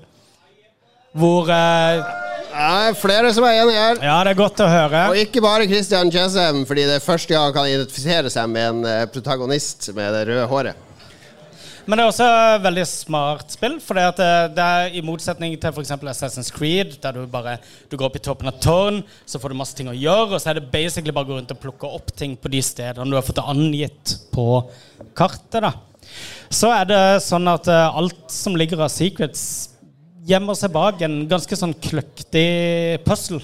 Hvor 1.16 1.48
eh, 1.50 2.04
Ja, 2.50 2.90
flere 2.98 3.30
som 3.34 3.46
er 3.46 3.62
enige 3.62 3.78
her. 3.80 3.98
Ja, 4.02 4.18
det 4.26 4.34
er 4.34 4.38
godt 4.40 4.60
å 4.62 4.68
høre. 4.68 5.06
Og 5.12 5.18
ikke 5.20 5.42
bare 5.44 5.68
Christian 5.70 6.10
Chessem, 6.12 6.64
fordi 6.66 6.86
det 6.88 6.98
er 6.98 7.04
første 7.04 7.32
gang 7.32 7.48
han 7.48 7.56
kan 7.56 7.70
identifisere 7.70 8.32
seg 8.32 8.50
med 8.50 8.68
en 8.68 8.86
eh, 8.90 9.02
protagonist 9.12 9.92
med 9.96 10.16
det 10.16 10.24
røde 10.32 10.46
håret. 10.50 10.86
Men 11.86 11.98
det 11.98 12.04
er 12.04 12.10
også 12.10 12.26
et 12.28 12.62
veldig 12.62 12.84
smart 12.86 13.54
spill. 13.54 13.76
For 13.82 13.98
det, 13.98 14.04
det, 14.20 14.30
det 14.54 14.66
er 14.66 14.96
i 14.98 15.02
motsetning 15.02 15.56
til 15.58 15.72
f.eks. 15.72 15.92
Assassin's 16.12 16.50
Creed, 16.54 16.98
der 17.02 17.16
du 17.16 17.24
bare 17.30 17.56
du 17.90 17.96
går 17.96 18.10
opp 18.10 18.18
i 18.18 18.22
toppen 18.22 18.50
av 18.50 18.60
tårn, 18.62 19.00
så 19.26 19.40
får 19.42 19.50
du 19.50 19.58
masse 19.58 19.78
ting 19.78 19.90
å 19.90 19.96
gjøre, 19.96 20.36
og 20.36 20.42
så 20.42 20.52
er 20.52 20.60
det 20.60 20.68
basically 20.70 21.14
bare 21.14 21.26
å 21.26 21.32
gå 21.32 21.38
rundt 21.40 21.54
og 21.54 21.62
plukke 21.62 21.90
opp 21.98 22.12
ting 22.14 22.36
på 22.38 22.52
de 22.52 22.62
stedene 22.62 23.10
du 23.10 23.18
har 23.18 23.26
fått 23.26 23.42
angitt 23.42 24.16
på 24.34 24.46
kartet. 25.18 25.62
da. 25.64 25.72
Så 26.50 26.70
er 26.74 26.86
det 26.90 27.02
sånn 27.24 27.46
at 27.50 27.68
eh, 27.70 27.98
alt 28.02 28.26
som 28.34 28.58
ligger 28.58 28.84
av 28.84 28.92
secrets, 28.92 29.69
gjemmer 30.26 30.58
seg 30.58 30.72
bak 30.74 31.00
en 31.06 31.22
ganske 31.30 31.56
sånn 31.56 31.74
kløktig 31.80 33.00
puzzle. 33.06 33.42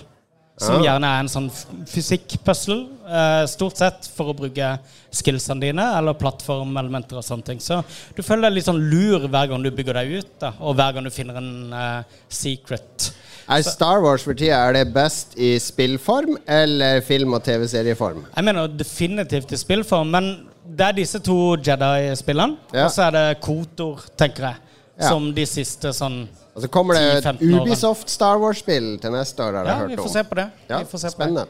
Som 0.57 0.81
gjerne 0.81 1.05
er 1.05 1.21
en 1.21 1.29
sånn 1.29 1.51
fysikkpuzzle. 1.91 2.79
Eh, 3.05 3.43
stort 3.53 3.77
sett 3.77 4.07
for 4.17 4.33
å 4.33 4.37
bruke 4.39 4.71
skillsene 5.12 5.61
dine, 5.67 5.85
eller 5.99 6.17
plattformelementer 6.17 7.19
og 7.21 7.27
sånne 7.27 7.45
ting. 7.45 7.61
Så 7.61 7.83
du 8.17 8.23
føler 8.25 8.49
deg 8.49 8.57
litt 8.57 8.69
sånn 8.69 8.81
lur 8.89 9.27
hver 9.29 9.51
gang 9.51 9.61
du 9.65 9.69
bygger 9.69 9.99
deg 10.01 10.15
ut, 10.23 10.31
da, 10.41 10.55
og 10.65 10.79
hver 10.79 10.97
gang 10.97 11.05
du 11.05 11.12
finner 11.12 11.37
en 11.43 11.77
eh, 11.77 12.17
secret. 12.33 13.11
Er 13.53 13.62
Star 13.69 14.01
Wars 14.03 14.25
for 14.27 14.35
tida 14.35 14.57
er 14.65 14.79
det 14.79 14.87
best 14.97 15.37
i 15.39 15.53
spillform 15.62 16.39
eller 16.51 17.05
film- 17.07 17.37
og 17.37 17.45
TV-serieform? 17.47 18.25
Jeg 18.33 18.49
mener 18.49 18.73
definitivt 18.81 19.53
i 19.53 19.61
spillform, 19.61 20.09
men 20.17 20.33
det 20.67 20.89
er 20.89 20.97
disse 20.97 21.21
to 21.23 21.53
Jedi-spillene. 21.61 22.57
Ja. 22.73 22.89
Og 22.89 22.97
så 22.97 23.07
er 23.11 23.15
det 23.15 23.27
Kotor, 23.45 24.09
tenker 24.19 24.49
jeg. 24.49 24.65
Ja. 24.97 25.12
Som 25.12 25.29
de 25.37 25.45
siste 25.47 25.93
sånn 25.93 26.25
Og 26.57 26.62
så 26.64 26.69
kommer 26.73 26.97
det 26.97 27.03
et 27.21 27.42
Ubisoft 27.45 28.09
Star 28.09 28.38
Wars-spill 28.40 28.95
til 29.03 29.11
neste 29.12 29.42
år, 29.45 29.53
har 29.61 29.66
Ja, 29.69 29.73
jeg 29.77 29.87
vi 29.90 29.95
hørt 29.95 30.01
får 30.01 30.09
om. 30.09 30.12
se 30.16 30.23
på 30.25 30.35
det. 30.38 30.47
Ja, 30.71 30.79
vi 30.79 30.85
får 30.88 30.99
se 30.99 31.07
på 31.07 31.11
det. 31.11 31.16
spennende. 31.19 31.47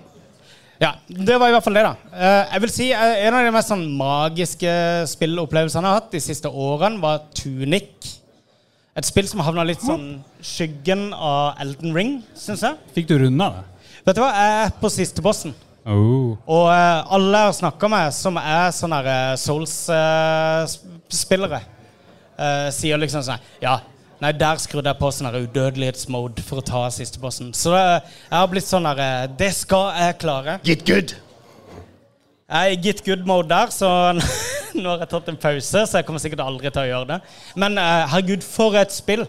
Ja, 0.80 0.90
det 1.08 1.36
var 1.40 1.48
i 1.48 1.52
hvert 1.54 1.64
fall 1.64 1.74
det, 1.78 1.82
da. 1.86 1.94
Eh, 2.12 2.44
jeg 2.52 2.60
vil 2.60 2.70
si 2.74 2.88
eh, 2.92 3.26
En 3.26 3.34
av 3.38 3.44
de 3.46 3.50
mest 3.54 3.68
sånn 3.70 3.86
magiske 3.96 4.72
spillopplevelsene 5.08 5.86
jeg 5.86 5.92
har 5.94 6.00
hatt 6.02 6.10
de 6.12 6.20
siste 6.20 6.48
årene, 6.50 7.00
var 7.00 7.18
Tunic. 7.32 8.18
Et 8.96 9.04
spill 9.06 9.28
som 9.28 9.40
havna 9.40 9.64
litt 9.64 9.80
sånn 9.84 10.24
skyggen 10.42 11.12
av 11.14 11.54
Elden 11.60 11.94
Ring, 11.94 12.22
syns 12.34 12.62
jeg. 12.66 12.74
Fikk 12.94 13.06
du 13.08 13.18
runda 13.22 13.50
det? 13.54 13.62
Vet 14.06 14.16
du 14.16 14.20
hva, 14.22 14.32
jeg 14.34 14.66
er 14.66 14.70
på 14.80 14.88
siste 14.92 15.22
bossen. 15.24 15.54
Oh. 15.86 16.36
Og 16.50 16.66
eh, 16.72 17.02
alle 17.14 17.38
jeg 17.38 17.46
har 17.46 17.52
snakka 17.62 17.88
med 17.92 18.12
som 18.12 18.36
er 18.42 18.70
sånne 18.74 19.36
Souls-spillere, 19.38 21.60
eh, 22.38 22.70
sier 22.74 22.98
liksom 22.98 23.22
sånn 23.22 23.38
Ja, 23.62 23.78
nei, 24.22 24.32
der 24.36 24.60
skrudde 24.62 24.90
jeg 24.90 25.00
på 25.00 25.10
sånn 25.12 25.30
udødelighetsmode 25.34 26.44
for 26.46 26.62
å 26.62 26.66
ta 26.66 26.82
siste 26.94 27.20
bossen. 27.22 27.52
Så 27.56 27.74
det, 27.74 27.82
jeg 28.28 28.36
har 28.36 28.50
blitt 28.52 28.68
sånn 28.68 28.88
her 28.88 29.02
eh, 29.02 29.26
Det 29.38 29.52
skal 29.56 29.90
jeg 29.98 30.18
klare. 30.22 30.58
Get 30.66 30.86
good! 30.88 31.16
Jeg 32.46 32.62
er 32.62 32.76
i 32.76 32.78
get 32.78 33.02
good-mode 33.02 33.50
der, 33.50 33.72
så 33.74 33.88
nå 34.78 34.86
har 34.92 35.02
jeg 35.02 35.10
tatt 35.10 35.30
en 35.32 35.40
pause, 35.42 35.82
så 35.82 35.98
jeg 35.98 36.06
kommer 36.06 36.22
sikkert 36.22 36.44
aldri 36.44 36.70
til 36.70 36.84
å 36.84 36.90
gjøre 36.92 37.10
det. 37.14 37.20
Men 37.58 37.78
eh, 37.82 38.06
herregud, 38.12 38.46
for 38.46 38.78
et 38.78 38.94
spill! 38.94 39.26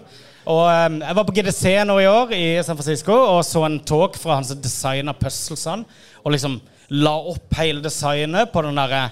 Og 0.47 0.63
eh, 0.71 0.99
Jeg 1.01 1.17
var 1.17 1.27
på 1.27 1.35
GDC 1.35 1.63
nå 1.89 1.97
i 1.99 2.09
år 2.09 2.33
i 2.37 2.45
San 2.63 2.77
Francisco 2.79 3.15
og 3.17 3.41
så 3.43 3.65
en 3.67 3.81
talk 3.83 4.15
fra 4.21 4.37
han 4.39 4.47
som 4.47 4.61
designa 4.61 5.15
puzzlesene. 5.17 5.87
Og 6.23 6.35
liksom 6.35 6.59
la 6.95 7.17
opp 7.33 7.57
hele 7.59 7.83
designet 7.83 8.53
på 8.53 8.63
den 8.63 8.77
derre 8.79 9.09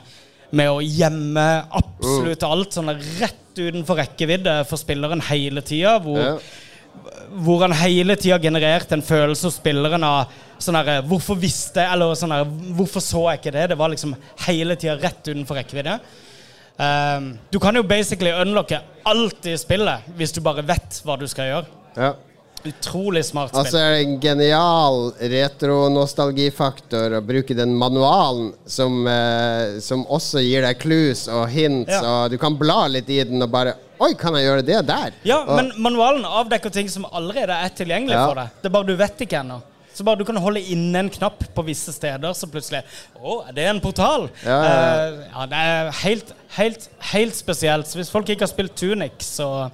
med 0.51 0.69
å 0.69 0.81
gjemme 0.83 1.45
absolutt 1.71 2.43
alt 2.43 2.75
sånn 2.75 2.91
rett 3.21 3.57
utenfor 3.57 3.97
rekkevidde 4.01 4.59
for 4.69 4.77
spilleren 4.77 5.21
hele 5.29 5.61
tida. 5.65 5.97
Hvor, 6.03 6.19
Ja. 6.19 6.37
hvor 7.43 7.61
han 7.61 7.71
hele 7.73 8.15
tida 8.15 8.39
genererte 8.39 8.93
en 8.95 9.01
følelse 9.01 9.47
hos 9.49 9.57
spilleren 9.59 10.03
av 10.03 10.27
sånn 10.59 10.75
herre 10.75 11.01
Hvorfor 11.03 11.35
visste 11.35 11.83
Eller 11.83 12.13
sånn 12.15 12.31
herre 12.31 12.45
Hvorfor 12.77 13.01
så 13.03 13.25
jeg 13.31 13.41
ikke 13.41 13.51
det? 13.51 13.65
Det 13.69 13.77
var 13.77 13.89
liksom 13.89 14.15
hele 14.45 14.75
tida 14.79 14.95
rett 15.01 15.27
utenfor 15.27 15.55
rekkevidde. 15.59 15.99
Um, 16.77 17.37
du 17.51 17.59
kan 17.59 17.75
jo 17.75 17.83
basically 17.83 18.31
unlocke 18.31 18.81
alt 19.07 19.45
i 19.47 19.55
spillet 19.57 20.07
hvis 20.17 20.33
du 20.35 20.41
bare 20.41 20.63
vet 20.67 21.01
hva 21.05 21.17
du 21.19 21.27
skal 21.31 21.45
gjøre. 21.51 21.65
Ja. 21.95 22.13
Utrolig 22.65 23.21
smart 23.25 23.49
spill. 23.51 23.61
Altså 23.61 23.77
er 23.77 23.91
det 23.93 23.99
en 24.07 24.15
genial 24.23 25.11
retro-nostalgifaktor 25.33 27.13
å 27.19 27.21
bruke 27.25 27.55
den 27.57 27.75
manualen 27.77 28.51
som, 28.65 29.05
eh, 29.07 29.79
som 29.85 30.05
også 30.05 30.41
gir 30.43 30.65
deg 30.65 30.79
clues 30.81 31.27
og 31.27 31.47
hints, 31.49 31.91
Ja. 31.91 32.01
og 32.25 32.31
du 32.31 32.37
kan 32.37 32.55
bla 32.57 32.87
litt 32.87 33.09
i 33.09 33.23
den 33.23 33.41
og 33.41 33.51
bare 33.51 33.75
Oi, 34.01 34.13
kan 34.19 34.33
jeg 34.35 34.43
gjøre 34.43 34.65
det 34.65 34.81
der? 34.87 35.13
ja, 35.23 35.37
og, 35.45 35.55
men 35.55 35.71
manualen 35.79 36.25
avdekker 36.25 36.69
ting 36.69 36.89
som 36.89 37.05
allerede 37.13 37.53
er 37.55 37.69
tilgjengelig 37.69 38.11
Ja. 38.17 38.25
for 38.27 38.35
deg. 38.35 38.49
Det 38.61 38.65
er 38.65 38.73
bare 38.73 38.83
du 38.89 38.95
vet 38.95 39.17
ikke 39.23 39.39
ennå. 39.39 39.61
Så 39.95 40.03
bare 40.03 40.17
du 40.17 40.25
kan 40.25 40.35
holde 40.35 40.59
inne 40.59 40.95
en 40.99 41.09
knapp 41.09 41.39
på 41.55 41.63
visse 41.63 41.93
steder, 41.93 42.33
så 42.35 42.49
plutselig 42.51 42.83
Å, 43.23 43.47
er 43.55 43.69
en 43.69 43.79
portal? 43.79 44.29
Ja, 44.43 44.57
ja. 44.63 44.73
Eh, 45.07 45.29
ja, 45.31 45.45
det 45.45 45.55
er 45.61 45.91
helt, 46.03 46.33
helt, 46.57 46.89
helt 47.13 47.35
spesielt. 47.35 47.87
Så 47.87 47.95
hvis 48.01 48.09
folk 48.11 48.27
ikke 48.27 48.41
har 48.43 48.51
spilt 48.51 48.75
Tunic, 48.75 49.13
så 49.23 49.71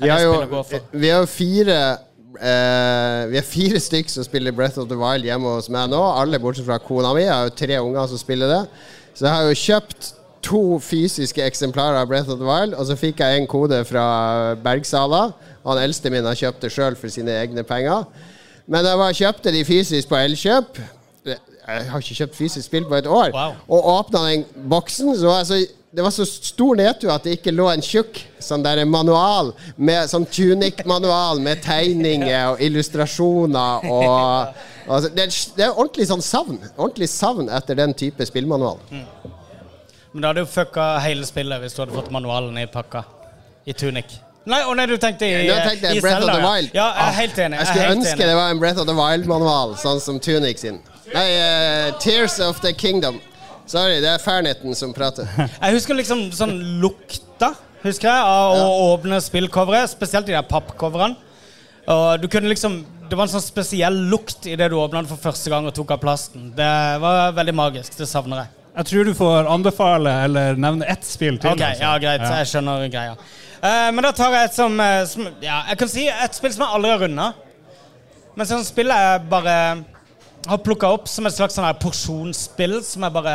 er 0.00 0.06
det 0.06 0.16
spillet 0.16 0.48
å 0.48 0.50
gå 0.54 0.64
for. 0.64 0.80
vi 0.92 1.10
har 1.10 1.20
jo 1.20 1.26
fire 1.26 1.98
eh, 2.40 3.22
Vi 3.30 3.38
er 3.40 3.46
fire 3.46 3.80
stykk 3.82 4.12
som 4.12 4.26
spiller 4.26 4.54
Breath 4.54 4.78
of 4.80 4.88
the 4.90 4.98
Wild 4.98 5.26
hjemme 5.26 5.56
hos 5.56 5.70
meg 5.72 5.90
nå. 5.92 5.98
Alle 5.98 6.40
bortsett 6.42 6.66
fra 6.68 6.78
kona 6.82 7.12
mi. 7.16 7.24
Jeg 7.26 7.34
har 7.34 7.48
jo 7.48 7.56
tre 7.58 7.80
unger 7.82 8.08
som 8.10 8.20
spiller 8.20 8.50
det. 8.52 8.62
Så 9.14 9.26
jeg 9.26 9.34
har 9.34 9.48
jo 9.48 9.60
kjøpt 9.62 10.12
to 10.48 10.62
fysiske 10.82 11.42
eksemplarer 11.42 11.98
av 12.00 12.08
Breath 12.10 12.30
of 12.30 12.38
the 12.38 12.46
Wild, 12.46 12.76
og 12.78 12.86
så 12.86 12.96
fikk 12.96 13.20
jeg 13.20 13.40
en 13.40 13.48
kode 13.50 13.80
fra 13.88 14.04
Bergsala. 14.62 15.28
Han 15.66 15.80
eldste 15.82 16.12
min 16.14 16.26
har 16.26 16.38
kjøpt 16.38 16.62
det 16.64 16.72
sjøl 16.72 16.96
for 16.96 17.12
sine 17.12 17.34
egne 17.42 17.64
penger. 17.66 18.06
Men 18.68 18.86
jeg 18.86 19.18
kjøpte 19.22 19.52
de 19.52 19.64
fysisk 19.64 20.10
på 20.10 20.20
Elkjøp. 20.20 20.78
Jeg 21.68 21.90
har 21.90 22.00
ikke 22.00 22.14
kjøpt 22.22 22.36
fysisk 22.38 22.66
spill 22.66 22.86
på 22.88 22.96
et 22.96 23.06
år. 23.06 23.32
Wow. 23.34 23.58
Og 23.68 23.88
åpna 23.98 24.22
den 24.30 24.44
boksen, 24.70 25.12
så 25.18 25.34
altså 25.40 25.58
det 25.90 26.04
var 26.04 26.12
så 26.12 26.24
stor 26.28 26.76
nedtur 26.76 27.10
at 27.12 27.24
det 27.24 27.38
ikke 27.38 27.52
lå 27.52 27.68
en 27.72 27.82
tjukk 27.84 28.20
sånn 28.44 28.64
der 28.64 28.82
manual 28.84 29.54
med 29.76 30.10
sånn 30.10 30.26
tunic-manual 30.28 31.40
med 31.40 31.62
tegninger 31.64 32.52
og 32.52 32.60
illustrasjoner 32.64 33.86
og 33.88 34.52
altså, 34.84 35.08
det, 35.16 35.28
det 35.56 35.64
er 35.64 35.72
ordentlig 35.72 36.08
sånn 36.10 36.24
savn. 36.24 36.60
Ordentlig 36.76 37.08
savn 37.12 37.48
etter 37.48 37.80
den 37.80 37.96
type 37.96 38.28
spillmanual. 38.28 38.80
Men 40.12 40.24
da 40.24 40.32
hadde 40.32 40.44
jo 40.44 40.50
fucka 40.52 40.90
hele 41.04 41.28
spillet 41.28 41.64
hvis 41.64 41.76
du 41.76 41.82
hadde 41.84 41.96
fått 41.96 42.12
manualen 42.12 42.60
i 42.60 42.66
pakka. 42.68 43.04
I 43.68 43.74
Tunic. 43.76 44.14
Nei, 44.48 44.62
å 44.64 44.72
nei, 44.76 44.86
du 44.88 44.94
tenkte 44.96 45.26
i, 45.28 45.42
Nå 45.44 45.56
tenkte 45.60 45.90
jeg 45.90 46.00
Breath 46.00 46.22
of 46.22 46.24
Zelda, 46.24 46.36
the 46.38 46.40
ja. 46.40 46.52
Wild. 46.52 46.70
Ja, 46.72 46.86
jeg 46.88 47.04
er 47.04 47.16
helt 47.18 47.40
enig. 47.44 47.58
Jeg 47.58 47.60
er 47.60 47.68
skulle 47.68 47.88
helt 47.88 47.98
ønske 47.98 48.14
enig. 48.14 48.28
det 48.30 48.36
var 48.38 48.52
en 48.54 48.62
Breath 48.62 48.80
of 48.80 48.86
the 48.88 48.96
Wild-manual, 48.96 49.74
sånn 49.80 50.00
som 50.00 50.20
Tunic 50.24 50.62
sin. 50.62 50.78
Nei, 51.14 51.28
uh, 51.38 51.98
Tears 52.02 52.38
of 52.44 52.60
the 52.64 52.72
Kingdom. 52.76 53.20
Sorry, 53.68 54.00
det 54.00 54.10
er 54.14 54.20
Fairnetten 54.22 54.76
som 54.76 54.92
prater. 54.96 55.28
Jeg 55.62 55.76
husker 55.76 55.96
liksom 55.98 56.28
sånn 56.36 56.56
lukta 56.82 57.54
husker 57.82 58.08
jeg, 58.10 58.22
av 58.26 58.58
å 58.58 58.92
åpne 58.94 59.20
spillcoveret, 59.22 59.90
spesielt 59.92 60.26
de 60.28 60.34
der 60.34 60.46
pappcoverne. 60.46 61.18
Og 61.88 62.20
du 62.20 62.28
kunne 62.28 62.50
liksom 62.50 62.82
Det 63.08 63.16
var 63.16 63.24
en 63.24 63.32
sånn 63.32 63.40
spesiell 63.40 63.94
lukt 64.10 64.44
idet 64.44 64.66
du 64.68 64.74
åpna 64.76 65.00
den 65.00 65.08
for 65.08 65.16
første 65.16 65.48
gang 65.48 65.64
og 65.64 65.72
tok 65.72 65.94
av 65.94 66.00
plasten. 66.02 66.50
Det 66.52 66.72
var 67.00 67.30
veldig 67.32 67.54
magisk. 67.56 67.94
Det 67.96 68.04
savner 68.04 68.42
jeg. 68.42 68.50
Jeg 68.74 68.88
tror 68.90 69.08
du 69.08 69.12
får 69.16 69.48
anbefale 69.48 70.12
eller 70.26 70.58
nevne 70.60 70.84
ett 70.92 71.06
spill 71.08 71.38
til. 71.40 71.54
Ok, 71.54 71.62
altså. 71.64 71.86
ja, 71.86 71.92
greit. 72.02 72.20
Ja. 72.20 72.34
Jeg 72.42 72.50
skjønner 72.50 72.84
greia. 72.92 73.14
Uh, 73.62 73.88
men 73.96 74.04
da 74.04 74.10
tar 74.12 74.36
jeg 74.36 74.50
et 74.50 74.58
som, 74.58 74.76
eh, 74.84 75.00
som 75.08 75.24
Ja, 75.40 75.62
jeg 75.70 75.80
kan 75.80 75.90
si 75.90 76.04
et 76.12 76.36
spill 76.36 76.52
som 76.52 76.66
jeg 76.66 76.76
aldri 76.76 76.92
har 76.92 77.00
runda. 77.06 77.30
Men 78.36 78.50
sånn 78.52 78.68
spillet 78.68 79.06
jeg 79.06 79.24
bare 79.32 79.56
har 80.46 80.60
plukka 80.64 80.90
opp 80.94 81.08
som 81.10 81.26
et 81.26 81.34
slags 81.34 81.56
sånn 81.58 81.66
her 81.66 81.78
porsjonsspill 81.80 82.78
som 82.86 83.04
jeg 83.04 83.14
bare 83.16 83.34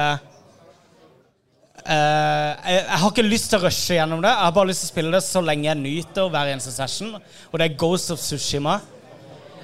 uh, 1.84 1.90
jeg, 1.92 2.80
jeg 2.80 3.00
har 3.04 3.10
ikke 3.10 3.26
lyst 3.28 3.52
til 3.52 3.60
å 3.60 3.66
rushe 3.66 3.98
gjennom 3.98 4.24
det. 4.24 4.32
Jeg 4.32 4.46
har 4.48 4.56
bare 4.56 4.72
lyst 4.72 4.86
til 4.86 4.90
å 4.90 4.94
spille 4.94 5.14
det 5.16 5.24
så 5.26 5.44
lenge 5.44 5.68
jeg 5.70 5.82
nyter 5.82 6.32
hver 6.34 6.54
eneste 6.54 6.74
session. 6.76 7.16
Og 7.52 7.60
det 7.60 7.68
er 7.68 7.78
Ghost 7.80 8.14
of 8.16 8.22
Sushima. 8.24 8.80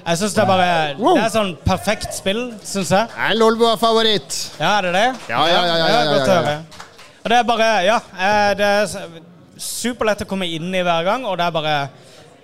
Jeg 0.00 0.16
synes 0.16 0.34
Det 0.34 0.42
er 0.42 0.48
bare 0.48 0.68
Det 0.96 1.24
er 1.24 1.32
sånn 1.32 1.50
perfekt 1.64 2.14
spill, 2.16 2.44
syns 2.64 2.92
jeg. 2.94 3.08
Det 3.12 3.26
er 3.30 3.36
Lolbua-favoritt. 3.36 4.38
Ja, 4.60 4.78
er 4.78 4.88
det 4.88 4.92
det? 4.96 5.08
Ja, 5.28 5.40
ja, 5.48 5.64
ja, 5.66 5.74
ja, 5.76 5.88
ja, 5.88 6.04
ja, 6.04 6.38
ja. 6.50 6.86
Og 7.20 7.28
det 7.28 7.36
er 7.36 7.48
bare 7.48 7.68
Ja, 7.84 7.98
eh, 8.16 8.52
det 8.56 8.70
er 8.78 9.18
superlett 9.60 10.24
å 10.24 10.28
komme 10.28 10.48
inn 10.48 10.72
i 10.72 10.80
hver 10.84 11.04
gang, 11.04 11.26
og 11.28 11.36
det 11.36 11.46
er 11.46 11.52
bare 11.52 11.74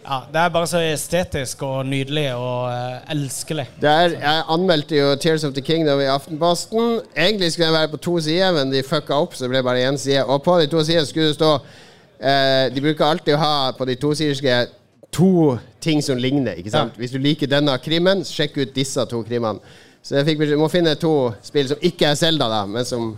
ja, 0.07 0.21
Det 0.33 0.41
er 0.41 0.53
bare 0.55 0.69
så 0.71 0.81
estetisk 0.87 1.63
og 1.67 1.87
nydelig 1.87 2.29
og 2.35 2.69
uh, 2.71 3.11
elskelig. 3.11 3.67
Det 3.83 3.91
er, 3.91 4.15
jeg 4.21 4.45
anmeldte 4.55 4.97
jo 4.97 5.11
Tears 5.21 5.45
of 5.45 5.55
the 5.57 5.65
Kingdom 5.65 6.01
i 6.01 6.09
Aftenposten. 6.11 7.01
Egentlig 7.17 7.53
skulle 7.53 7.67
den 7.67 7.79
være 7.81 7.93
på 7.97 8.03
to 8.07 8.21
sider, 8.21 8.53
men 8.55 8.73
de 8.73 8.85
fucka 8.87 9.19
opp, 9.19 9.35
så 9.35 9.45
det 9.45 9.55
ble 9.57 9.63
bare 9.67 9.89
én 9.89 9.99
side. 9.99 10.25
Og 10.25 10.43
på 10.43 10.61
de 10.61 10.71
to 10.71 10.85
sidene 10.87 11.07
skulle 11.07 11.33
det 11.33 11.39
stå 11.41 11.53
uh, 11.59 12.75
De 12.75 12.85
bruker 12.85 13.09
alltid 13.09 13.35
å 13.35 13.43
ha 13.43 13.55
på 13.79 13.89
de 13.89 13.99
to 14.01 14.15
sider 14.15 14.71
to 15.17 15.59
ting 15.81 16.03
som 16.03 16.19
ligner. 16.19 16.55
ikke 16.61 16.71
sant? 16.71 16.95
Ja. 16.95 17.03
Hvis 17.03 17.15
du 17.15 17.19
liker 17.23 17.51
denne 17.51 17.75
krimmen, 17.83 18.25
sjekk 18.27 18.61
ut 18.61 18.75
disse 18.77 19.05
to 19.11 19.23
krimene. 19.27 19.61
Så 20.07 20.21
jeg 20.21 20.29
fikk 20.29 20.45
beskjed 20.45 20.61
må 20.61 20.69
finne 20.71 20.95
to 21.01 21.33
spill 21.43 21.67
som 21.73 21.83
ikke 21.83 22.13
er 22.13 22.19
Zelda, 22.19 22.47
da, 22.53 22.63
men 22.71 22.87
som, 22.87 23.11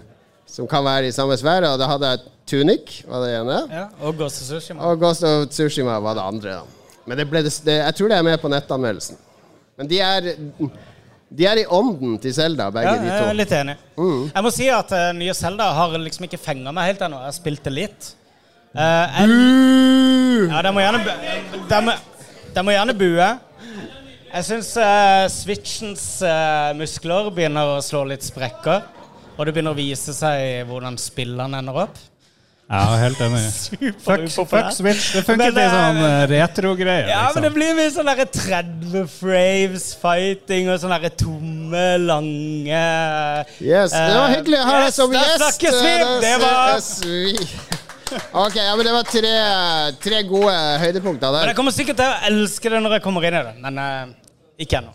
som 0.49 0.69
kan 0.71 0.87
være 0.87 1.11
i 1.11 1.13
samme 1.13 1.37
sfære. 1.37 1.75
Og 1.75 1.81
da 1.81 1.91
hadde 1.91 2.13
jeg 2.15 2.27
Tunic, 2.49 3.03
var 3.05 3.27
det 3.27 3.35
ene. 3.43 3.61
Ja, 3.69 3.87
og 4.01 4.17
Ghost 4.17 4.41
of 4.41 4.49
Tsushima. 4.49 4.89
Og 4.89 5.01
Ghost 5.03 5.27
of 5.29 5.49
Tsushima 5.53 5.99
var 6.01 6.17
det 6.17 6.25
andre. 6.25 6.61
da. 6.63 6.78
Men 7.09 7.17
det 7.17 7.25
ble 7.31 7.41
det, 7.47 7.79
jeg 7.79 7.97
tror 7.97 8.13
det 8.13 8.19
er 8.19 8.27
med 8.27 8.39
på 8.43 8.51
nettanmeldelsen. 8.53 9.19
Men 9.79 9.89
de 9.89 10.01
er, 10.03 10.29
de 11.39 11.47
er 11.47 11.63
i 11.63 11.67
ånden 11.79 12.19
til 12.21 12.35
Zelda, 12.35 12.69
begge 12.75 12.93
Ja, 12.93 13.01
de 13.01 13.09
jeg 13.09 13.31
er 13.31 13.39
litt 13.39 13.55
enig. 13.55 13.77
Jeg 13.97 14.45
må 14.45 14.53
si 14.53 14.69
at 14.75 14.93
uh, 14.93 15.09
nye 15.17 15.35
Zelda 15.39 15.71
har 15.79 15.97
liksom 16.03 16.27
ikke 16.29 16.41
fenga 16.43 16.75
meg 16.75 16.91
helt 16.93 17.05
ennå. 17.07 17.21
Jeg 17.23 17.31
har 17.31 17.37
spilt 17.39 17.65
det 17.65 17.75
litt. 17.77 18.11
Uh, 18.75 18.83
jeg, 18.83 19.39
ja, 20.51 20.63
de 20.67 20.73
må 20.75 20.83
gjerne 20.85 21.01
de 21.71 21.81
må, 21.87 21.95
de 22.57 22.67
må 22.67 22.75
gjerne 22.75 22.97
bue. 22.99 23.31
Jeg 24.29 24.45
syns 24.45 24.75
Switchens 25.33 26.05
uh, 26.21 26.75
muskler 26.77 27.33
begynner 27.33 27.79
å 27.79 27.81
slå 27.85 28.05
litt 28.11 28.27
sprekker. 28.27 28.85
Og 29.39 29.47
det 29.47 29.55
begynner 29.55 29.73
å 29.73 29.79
vise 29.79 30.13
seg 30.13 30.67
hvordan 30.69 30.99
spillene 31.01 31.63
ender 31.63 31.85
opp. 31.87 31.99
Ja, 32.69 32.97
helt 33.01 33.21
enig. 33.25 33.41
Fuck, 34.05 34.27
fuck 34.51 34.67
Switch. 34.77 35.07
Det 35.17 35.23
funker 35.25 35.41
Men, 35.41 35.55
til 35.57 35.71
sånn 35.73 36.01
eh, 36.05 36.25
retro-greier. 36.35 37.07
Ja, 37.09 37.23
men 37.33 37.41
det 37.41 37.49
liksom. 37.49 37.55
blir 37.57 37.71
mye 37.79 37.93
sånn 37.95 38.11
derre 38.11 38.27
30 38.29 39.07
frames 39.09 39.87
fighting 40.03 40.69
og 40.69 40.77
sånn 40.83 40.93
derre 40.93 41.11
tomme, 41.17 41.87
lange 42.05 42.83
Yes, 43.65 43.95
Det 43.97 44.05
var 44.13 44.29
Eh, 44.29 44.35
hyggelig 44.37 44.61
å 44.61 44.67
ha 44.69 44.77
deg 44.85 44.93
som 44.99 45.17
gjest. 45.17 45.41
snakkes 45.41 45.81
vi! 45.81 45.95
Eh, 45.97 46.21
Det 46.27 46.37
var- 46.45 47.77
Ok, 48.45 48.55
ja, 48.57 48.77
men 48.77 48.87
det 48.87 48.93
var 48.93 49.05
tre, 49.05 49.33
tre 50.01 50.23
gode 50.29 50.53
høydepunkter 50.81 51.29
Men 51.33 51.41
der. 51.41 51.47
jeg 51.53 51.57
kommer 51.57 51.73
sikkert 51.77 51.97
til 52.01 52.07
å 52.09 52.21
elske 52.31 52.71
det 52.73 52.79
når 52.85 52.95
jeg 52.99 53.03
kommer 53.05 53.25
inn 53.29 53.35
i 53.37 53.43
det. 53.49 53.55
Men 53.65 53.79
uh, 53.79 54.07
ikke 54.61 54.79
ennå. 54.83 54.93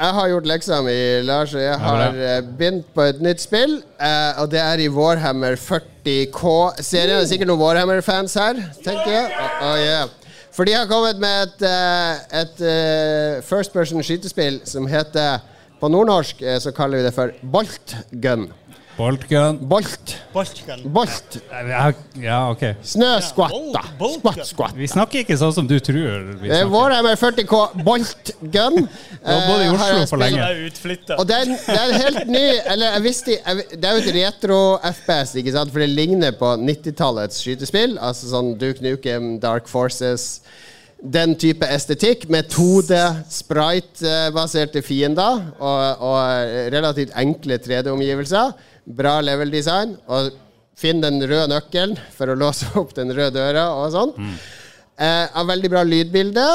Jeg 0.00 0.12
har 0.16 0.28
gjort 0.28 0.48
leksa 0.50 0.80
mi, 0.84 0.96
Lars, 1.24 1.54
og 1.54 1.60
jeg 1.62 1.78
har 1.78 2.16
begynt 2.58 2.88
på 2.96 3.04
et 3.08 3.20
nytt 3.24 3.40
spill. 3.44 3.82
eh, 4.00 4.40
og 4.42 4.50
det 4.50 4.60
er 4.60 4.80
i 4.84 4.88
Warhammer 4.88 5.56
40K-serien. 6.04 7.16
Det 7.16 7.22
er 7.22 7.30
sikkert 7.30 7.50
noen 7.50 7.62
Warhammer-fans 7.62 8.36
her, 8.36 8.60
tenker 8.84 9.10
jeg. 9.10 9.30
Oh, 9.64 9.76
yeah. 9.80 10.08
For 10.54 10.68
de 10.68 10.76
har 10.76 10.86
kommet 10.86 11.18
med 11.18 11.48
et, 11.48 11.64
eh, 11.66 12.40
et 12.42 12.60
eh, 12.62 13.42
first 13.42 13.72
person 13.74 14.02
skytespill 14.04 14.60
som 14.68 14.86
heter 14.86 15.40
på 15.80 15.90
nordnorsk 15.90 16.42
eh, 16.42 16.60
så 16.62 16.70
kaller 16.76 17.00
vi 17.00 17.08
det 17.08 17.14
for 17.16 17.32
boltgun. 17.42 18.46
Boltgun. 18.96 19.58
Bolt. 19.68 20.12
Boltgun. 20.32 20.82
Bolt. 20.94 21.36
Ja, 21.50 21.90
ja, 22.22 22.36
ok. 22.52 22.62
Snøskvatta. 22.86 23.82
Skvatt, 23.98 24.42
skvatt. 24.46 24.76
Vi 24.78 24.86
snakker 24.90 25.24
ikke 25.24 25.36
sånn 25.40 25.54
som 25.56 25.66
du 25.70 25.74
tror. 25.82 26.28
Det 26.42 26.52
er 26.60 26.68
vår 26.70 26.94
MR40K 27.00 27.60
boltgun. 27.82 28.78
både 29.24 29.64
i 29.64 29.66
Eh, 29.66 29.74
Oslo 29.74 30.04
for 30.12 30.22
lenge. 30.22 30.46
Og 31.18 31.26
det 31.26 31.40
er, 31.40 31.50
det 31.50 31.78
er 31.80 31.94
helt 32.04 32.28
ny 32.30 32.44
Eller 32.70 32.92
jeg 32.94 33.02
visste 33.02 33.30
jeg, 33.34 33.64
Det 33.72 33.84
er 33.88 33.96
jo 33.96 34.02
et 34.04 34.14
retro-FPS, 34.18 35.34
ikke 35.40 35.52
sant? 35.56 35.72
For 35.74 35.82
det 35.82 35.90
ligner 35.90 36.32
på 36.38 36.54
90-tallets 36.62 37.42
skytespill. 37.42 37.98
Altså 37.98 38.30
sånn 38.30 38.54
Duke 38.60 38.84
Nukem, 38.84 39.34
Dark 39.42 39.66
Forces 39.70 40.40
Den 41.04 41.34
type 41.36 41.66
estetikk 41.68 42.28
med 42.32 42.46
2D, 42.48 42.96
sprite-baserte 43.28 44.80
fiender 44.84 45.42
og, 45.58 46.00
og 46.00 46.70
relativt 46.72 47.12
enkle 47.20 47.58
3D-omgivelser. 47.60 48.54
Bra 48.86 49.20
level 49.24 49.50
design. 49.50 49.96
Og 50.08 50.32
finn 50.76 51.00
den 51.00 51.20
røde 51.22 51.48
nøkkelen 51.52 51.96
for 52.16 52.28
å 52.32 52.36
låse 52.38 52.66
opp 52.80 52.94
den 52.96 53.12
røde 53.14 53.32
døra 53.38 53.68
og 53.78 53.92
sånn. 53.94 54.14
Eh, 54.98 55.26
har 55.34 55.44
veldig 55.48 55.70
bra 55.72 55.82
lydbilde. 55.86 56.46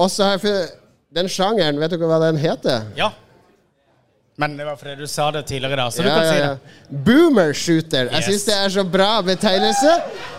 Og 0.00 0.10
så 0.12 0.24
har 0.28 0.38
jeg 0.38 0.46
funnet 0.48 0.76
Den 1.10 1.26
sjangeren, 1.26 1.74
vet 1.82 1.90
dere 1.90 2.06
hva 2.06 2.20
den 2.22 2.36
heter? 2.38 2.84
Ja. 2.94 3.08
Men 4.38 4.52
det 4.56 4.62
var 4.64 4.76
fordi 4.78 4.92
du 5.02 5.08
sa 5.10 5.24
det 5.34 5.40
tidligere, 5.48 5.74
da. 5.76 5.88
Så 5.90 6.04
du 6.04 6.08
kan 6.08 6.22
ja, 6.22 6.30
si 6.30 6.38
det. 6.38 7.00
Boomer 7.04 7.50
shooter. 7.52 8.06
Jeg 8.12 8.22
Yes. 8.22 8.28
syns 8.28 8.44
det 8.46 8.54
er 8.54 8.68
så 8.76 8.84
bra 8.86 9.08
betegnelse. 9.26 9.96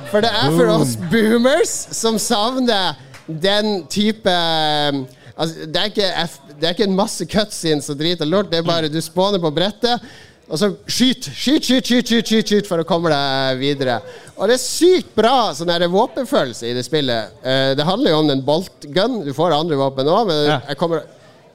For 0.09 0.23
det 0.23 0.31
er 0.31 0.55
for 0.55 0.71
oss 0.77 0.95
boomers 1.11 1.73
som 1.91 2.15
savner 2.17 2.95
den 3.27 3.83
type 3.91 4.31
altså, 4.31 5.67
det, 5.67 5.75
er 5.75 5.91
ikke 5.91 6.09
F, 6.23 6.39
det 6.55 6.69
er 6.69 6.73
ikke 6.75 6.87
en 6.87 6.95
masse 6.97 7.27
cutscenes 7.29 7.91
og 7.91 7.99
drit 7.99 8.23
og 8.23 8.31
lort. 8.31 8.49
Det 8.51 8.61
er 8.61 8.67
bare 8.71 8.89
du 8.91 8.99
spåner 9.03 9.43
på 9.43 9.51
brettet, 9.53 10.01
og 10.49 10.59
så 10.59 10.71
skyt, 10.89 11.29
skyt, 11.31 11.63
skyt, 11.63 11.85
skyt, 11.87 12.07
skyt, 12.09 12.27
skyt, 12.27 12.49
skyt 12.51 12.67
for 12.67 12.81
å 12.81 12.87
komme 12.87 13.11
deg 13.13 13.59
videre. 13.61 13.99
Og 14.35 14.49
det 14.49 14.57
er 14.57 14.63
sykt 14.63 15.13
bra 15.15 15.51
sånn 15.55 15.69
her 15.71 15.85
våpenfølelse 15.91 16.67
i 16.67 16.75
det 16.75 16.83
spillet. 16.87 17.37
Uh, 17.45 17.71
det 17.77 17.85
handler 17.87 18.11
jo 18.15 18.21
om 18.23 18.31
en 18.33 18.43
bolt-gun. 18.45 19.21
Du 19.27 19.31
får 19.37 19.55
andre 19.55 19.79
våpen 19.79 20.09
òg, 20.11 20.27
men 20.27 20.45
Ja. 20.49 20.61
jeg 20.67 20.77
kommer 20.81 21.03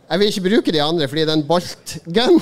jeg 0.07 0.21
vil 0.23 0.29
ikke 0.31 0.45
bruke 0.45 0.73
de 0.73 0.81
andre, 0.81 1.09
fordi 1.11 1.25
den 1.27 1.43
bolt-gun 1.43 2.37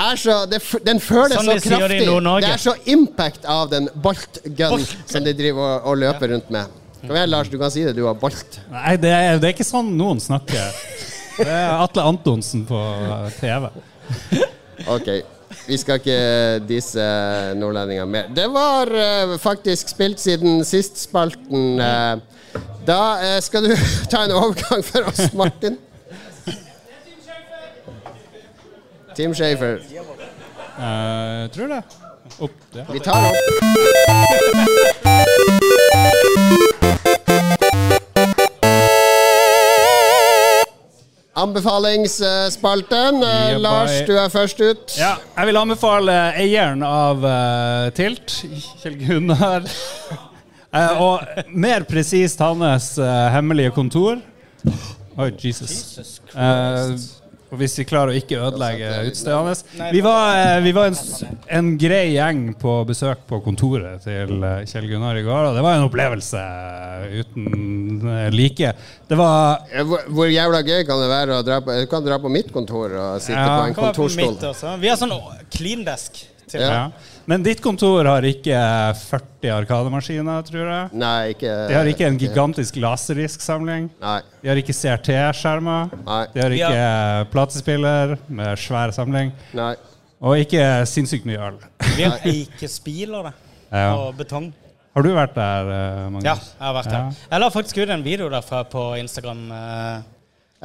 er 0.00 0.16
så 0.16 0.36
det, 0.48 0.60
Den 0.86 1.00
føles 1.02 1.34
Sånn 1.34 1.48
så 1.48 1.56
de 1.56 1.58
det 1.58 1.64
kraftig. 1.66 2.06
Nord-Norge. 2.06 2.46
Det 2.46 2.52
er 2.54 2.62
så 2.62 2.74
impact 2.94 3.44
av 3.44 3.70
den 3.72 3.88
bolt-gun 3.94 4.76
Bolt. 4.76 4.92
som 5.10 5.24
de 5.26 5.34
driver 5.36 5.64
og, 5.66 5.88
og 5.90 5.98
løper 5.98 6.30
rundt 6.32 6.48
med. 6.54 6.78
Kom 7.00 7.16
igjen, 7.16 7.30
Lars, 7.32 7.48
du 7.50 7.58
kan 7.58 7.72
si 7.72 7.82
det. 7.84 7.96
Du 7.96 8.04
har 8.06 8.14
bolt. 8.14 8.60
Nei, 8.70 8.94
det 9.00 9.10
er, 9.10 9.38
det 9.40 9.50
er 9.50 9.54
ikke 9.56 9.66
sånn 9.66 9.90
noen 9.98 10.20
snakker. 10.22 10.70
Det 11.40 11.48
er 11.48 11.74
Atle 11.80 12.06
Antonsen 12.06 12.66
på 12.68 12.80
TV. 13.40 13.70
Ok. 14.86 15.08
Vi 15.66 15.76
skal 15.78 16.00
ikke 16.00 16.18
disse 16.68 17.04
nordlendinger 17.58 18.04
mer. 18.04 18.30
Det 18.36 18.46
var 18.50 18.90
uh, 18.90 19.38
faktisk 19.38 19.88
spilt 19.92 20.20
siden 20.20 20.64
sist-spalten. 20.64 21.80
Uh, 21.80 22.18
da 22.86 23.00
uh, 23.20 23.40
skal 23.42 23.68
du 23.68 23.76
ta 24.10 24.24
en 24.24 24.34
overgang 24.34 24.84
for 24.84 25.10
oss, 25.12 25.32
Martin. 25.34 25.78
Team 29.14 29.34
Shafer. 29.34 29.78
Uh, 30.78 31.50
tror 31.54 31.66
det. 31.66 31.82
Opp, 32.40 32.50
ja. 32.74 32.84
Vi 32.92 33.00
tar 33.00 33.12
opp. 33.30 33.40
Anbefalingsspalten. 41.40 43.22
Eh, 43.24 43.56
Lars, 43.60 43.96
du 44.06 44.14
er 44.18 44.28
først 44.32 44.60
ut. 44.60 44.96
Ja, 44.98 45.14
jeg 45.36 45.50
vil 45.50 45.60
anbefale 45.60 46.16
eieren 46.40 46.84
av 46.86 47.24
uh, 47.24 47.90
Tilt, 47.96 48.40
Kjell 48.82 48.98
Gunnar. 49.00 49.68
uh, 50.74 51.00
og 51.06 51.44
mer 51.52 51.88
presist 51.88 52.42
hans 52.44 52.94
hemmelige 53.34 53.74
kontor. 53.76 54.20
Oi, 55.20 55.30
Jesus. 55.44 56.20
Eh, 56.34 56.96
og 57.50 57.58
hvis 57.58 57.72
vi 57.80 57.84
klarer 57.88 58.12
å 58.12 58.18
ikke 58.18 58.38
ødelegge 58.46 58.90
utstedet 59.10 59.36
hans. 59.36 59.64
Vi 59.90 60.00
var, 60.04 60.36
eh, 60.38 60.60
vi 60.62 60.72
var 60.76 60.90
en, 60.92 60.98
en 61.58 61.70
grei 61.80 62.12
gjeng 62.14 62.42
på 62.60 62.74
besøk 62.86 63.24
på 63.30 63.40
kontoret 63.42 64.04
til 64.06 64.36
eh, 64.46 64.62
Kjell 64.70 64.86
Gunnar 64.90 65.18
i 65.18 65.24
går, 65.26 65.48
og 65.50 65.58
det 65.58 65.64
var 65.66 65.78
en 65.80 65.88
opplevelse 65.88 66.44
eh, 66.44 67.20
uten 67.24 68.06
like. 68.34 68.72
Det 69.10 69.18
var 69.18 69.64
Hvor, 69.82 70.06
hvor 70.14 70.30
jævla 70.30 70.62
gøy 70.62 70.84
kan 70.86 71.02
det 71.02 71.10
være 71.10 71.40
å 71.40 71.44
dra 71.46 71.58
på 71.64 71.74
Du 71.80 71.86
kan 71.90 72.04
dra 72.06 72.20
på 72.22 72.30
mitt 72.30 72.52
kontor 72.54 72.94
og 72.94 73.22
sitte 73.24 73.38
Ja. 73.40 73.56
på 73.58 73.66
en 73.66 73.74
på 73.74 73.86
kontorstol. 73.88 74.34
mitt 74.36 74.46
også. 74.52 74.76
Vi 74.80 74.92
har 74.92 75.00
sånn 75.00 75.16
clean 75.50 75.82
desk. 75.86 76.22
Til. 76.50 76.60
Ja. 76.62 76.70
ja. 76.70 77.19
Men 77.30 77.44
ditt 77.46 77.60
kontor 77.62 78.08
har 78.10 78.24
ikke 78.26 78.60
40 78.98 79.52
arkademaskiner, 79.54 80.40
tror 80.48 80.64
jeg. 80.66 80.86
Nei, 80.98 81.30
ikke 81.36 81.50
De 81.70 81.76
har 81.76 81.90
ikke 81.92 82.08
en 82.08 82.16
gigantisk 82.18 82.78
laserdisksamling. 82.82 83.84
Nei. 84.02 84.16
De 84.42 84.50
har 84.50 84.58
ikke 84.58 84.74
CRT-skjermer. 84.74 85.92
Nei. 86.08 86.24
De 86.34 86.42
har 86.42 86.56
ikke 86.56 87.28
platespiller 87.30 88.16
med 88.26 88.58
svær 88.58 88.90
samling. 88.96 89.30
Nei. 89.54 89.76
Og 90.20 90.42
ikke 90.42 90.64
sinnssykt 90.90 91.28
mye 91.28 91.38
øl. 91.52 91.60
Vi 91.94 92.02
har 92.02 92.26
ikke 92.34 92.68
det. 93.30 93.32
Ja. 93.70 93.92
og 93.94 94.16
betong. 94.18 94.48
Har 94.96 95.06
du 95.06 95.12
vært 95.14 95.36
der, 95.36 95.68
eh, 95.70 96.08
Magnus? 96.10 96.26
Ja, 96.26 96.34
jeg 96.34 96.66
har 96.66 96.74
vært 96.74 96.90
der. 96.90 97.20
Jeg 97.30 97.42
la 97.44 97.50
faktisk 97.54 97.78
ut 97.78 97.92
en 97.94 98.02
video 98.02 98.26
derfra 98.32 98.64
på 98.66 98.88
Instagram. 98.98 99.44
eh, 99.54 100.00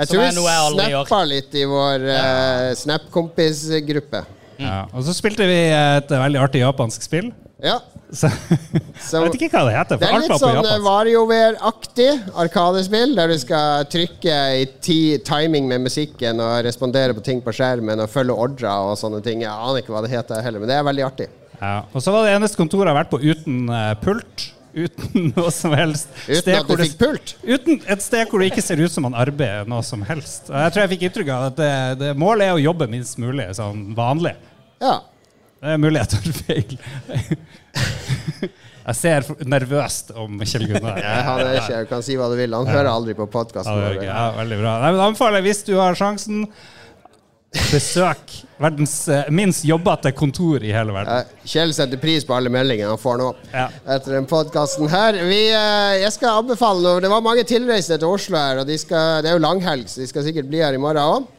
Jeg 0.02 0.10
tror 0.10 0.24
vi 0.26 0.32
snappa 0.34 1.22
litt 1.30 1.54
i 1.54 1.68
vår 1.70 2.08
uh, 2.10 2.72
Snap-kompisgruppe. 2.82 4.24
Ja. 4.62 4.86
Og 4.94 5.04
så 5.08 5.16
spilte 5.16 5.48
vi 5.50 5.60
et 5.74 6.12
veldig 6.12 6.42
artig 6.42 6.64
japansk 6.64 7.06
spill. 7.06 7.32
Ja. 7.64 7.80
Så, 8.16 8.30
jeg 8.30 9.24
vet 9.26 9.36
ikke 9.38 9.50
hva 9.58 9.64
det 9.68 9.76
heter. 9.76 10.00
det 10.00 10.08
er 10.08 10.22
litt 10.24 10.40
sånn 10.40 10.60
eh. 10.62 10.82
WarioWare-aktig 10.86 12.10
arkadespill, 12.44 13.16
der 13.18 13.32
du 13.32 13.38
skal 13.42 13.88
trykke 13.92 14.36
i 14.62 14.66
ti 14.84 15.00
timing 15.26 15.68
med 15.72 15.86
musikken 15.88 16.40
og 16.44 16.60
respondere 16.68 17.16
på 17.18 17.24
ting 17.26 17.42
på 17.44 17.54
skjermen 17.56 18.04
og 18.04 18.12
følge 18.12 18.36
ordrer 18.46 18.92
og 18.92 19.00
sånne 19.00 19.24
ting. 19.26 19.44
Jeg 19.44 19.52
aner 19.52 19.82
ikke 19.82 19.96
hva 19.96 20.04
det 20.06 20.14
heter 20.14 20.44
heller, 20.46 20.64
men 20.64 20.72
det 20.72 20.78
er 20.78 20.88
veldig 20.88 21.08
artig. 21.08 21.30
Ja. 21.60 21.78
Og 21.92 22.04
så 22.04 22.14
var 22.14 22.28
det 22.28 22.36
eneste 22.36 22.60
kontoret 22.60 22.90
jeg 22.90 22.94
har 22.94 23.02
vært 23.02 23.14
på 23.16 23.22
uten 23.24 23.72
eh, 23.72 23.92
pult. 24.04 24.50
Uten 24.76 25.30
noe 25.38 25.52
som 25.56 25.74
helst. 25.78 26.12
Uten 26.28 26.58
at 26.60 26.68
du 26.68 26.76
fikk 26.84 26.98
pult. 27.00 27.36
Uten 27.48 27.80
et 27.80 28.04
sted 28.04 28.28
hvor 28.30 28.44
det 28.44 28.52
ikke 28.52 28.66
ser 28.66 28.82
ut 28.84 28.92
som 28.92 29.08
man 29.08 29.16
arbeider 29.18 29.70
noe 29.72 29.84
som 29.88 30.04
helst. 30.08 30.52
Jeg 30.52 30.76
tror 30.76 30.84
jeg 30.84 30.94
fikk 30.98 31.08
inntrykk 31.10 31.32
av 31.36 31.48
at 31.50 31.60
det, 31.60 31.74
det 32.04 32.14
målet 32.20 32.50
er 32.50 32.58
å 32.58 32.64
jobbe 32.64 32.90
minst 32.92 33.20
mulig 33.22 33.48
sånn 33.58 33.88
vanlig. 33.98 34.36
Ja. 34.84 35.00
Det 35.64 35.74
er 35.74 35.82
mulig 35.82 36.04
jeg 36.04 36.12
tar 36.12 36.28
feil. 36.44 36.78
Jeg 38.86 38.98
ser 39.00 39.26
nervøst 39.50 40.12
om 40.14 40.38
Kjell 40.46 40.68
Gunnar. 40.70 41.00
Jeg 41.02 41.22
han 41.26 41.40
er 41.42 41.56
ikke, 41.58 41.78
jeg 41.80 41.88
kan 41.90 42.04
si 42.06 42.18
hva 42.20 42.28
du 42.30 42.36
vil. 42.38 42.54
Han 42.54 42.68
hører 42.70 42.92
aldri 42.92 43.16
på 43.18 43.26
Ja, 43.26 43.32
podkasten 43.34 44.04
ja, 44.06 44.26
veldig 44.36 44.60
bra. 44.60 44.74
Nei, 44.84 44.92
men 44.94 45.02
anbefaler 45.08 45.42
hvis 45.42 45.64
du 45.66 45.72
har 45.80 45.98
sjansen, 45.98 46.44
besøk 47.72 48.34
verdens 48.62 48.94
eh, 49.12 49.28
minst 49.34 49.66
jobbete 49.68 50.12
kontor 50.16 50.64
i 50.64 50.72
hele 50.76 50.94
verden. 50.96 51.32
Kjell 51.48 51.74
setter 51.76 52.00
pris 52.02 52.26
på 52.28 52.36
alle 52.36 52.52
meldingene 52.54 52.94
han 52.94 53.02
får 53.02 53.20
nå. 53.22 53.30
Ja. 53.52 53.68
Etter 53.98 54.18
den 54.18 54.28
podkasten 54.30 54.90
her. 54.92 55.18
Vi, 55.28 55.42
eh, 55.52 55.96
jeg 56.04 56.14
skal 56.16 56.42
anbefale 56.42 56.84
noe. 56.86 57.04
Det 57.04 57.12
var 57.12 57.24
mange 57.26 57.46
tilreisende 57.48 58.00
til 58.02 58.16
Oslo 58.16 58.40
her, 58.40 58.64
og 58.64 58.70
de 58.70 58.78
skal, 58.80 59.24
det 59.26 59.32
er 59.32 59.40
jo 59.40 59.46
langhelg, 59.46 59.88
så 59.92 60.04
de 60.04 60.10
skal 60.12 60.28
sikkert 60.28 60.52
bli 60.52 60.64
her 60.64 60.78
i 60.78 60.82
morgen 60.82 61.04
òg. 61.04 61.32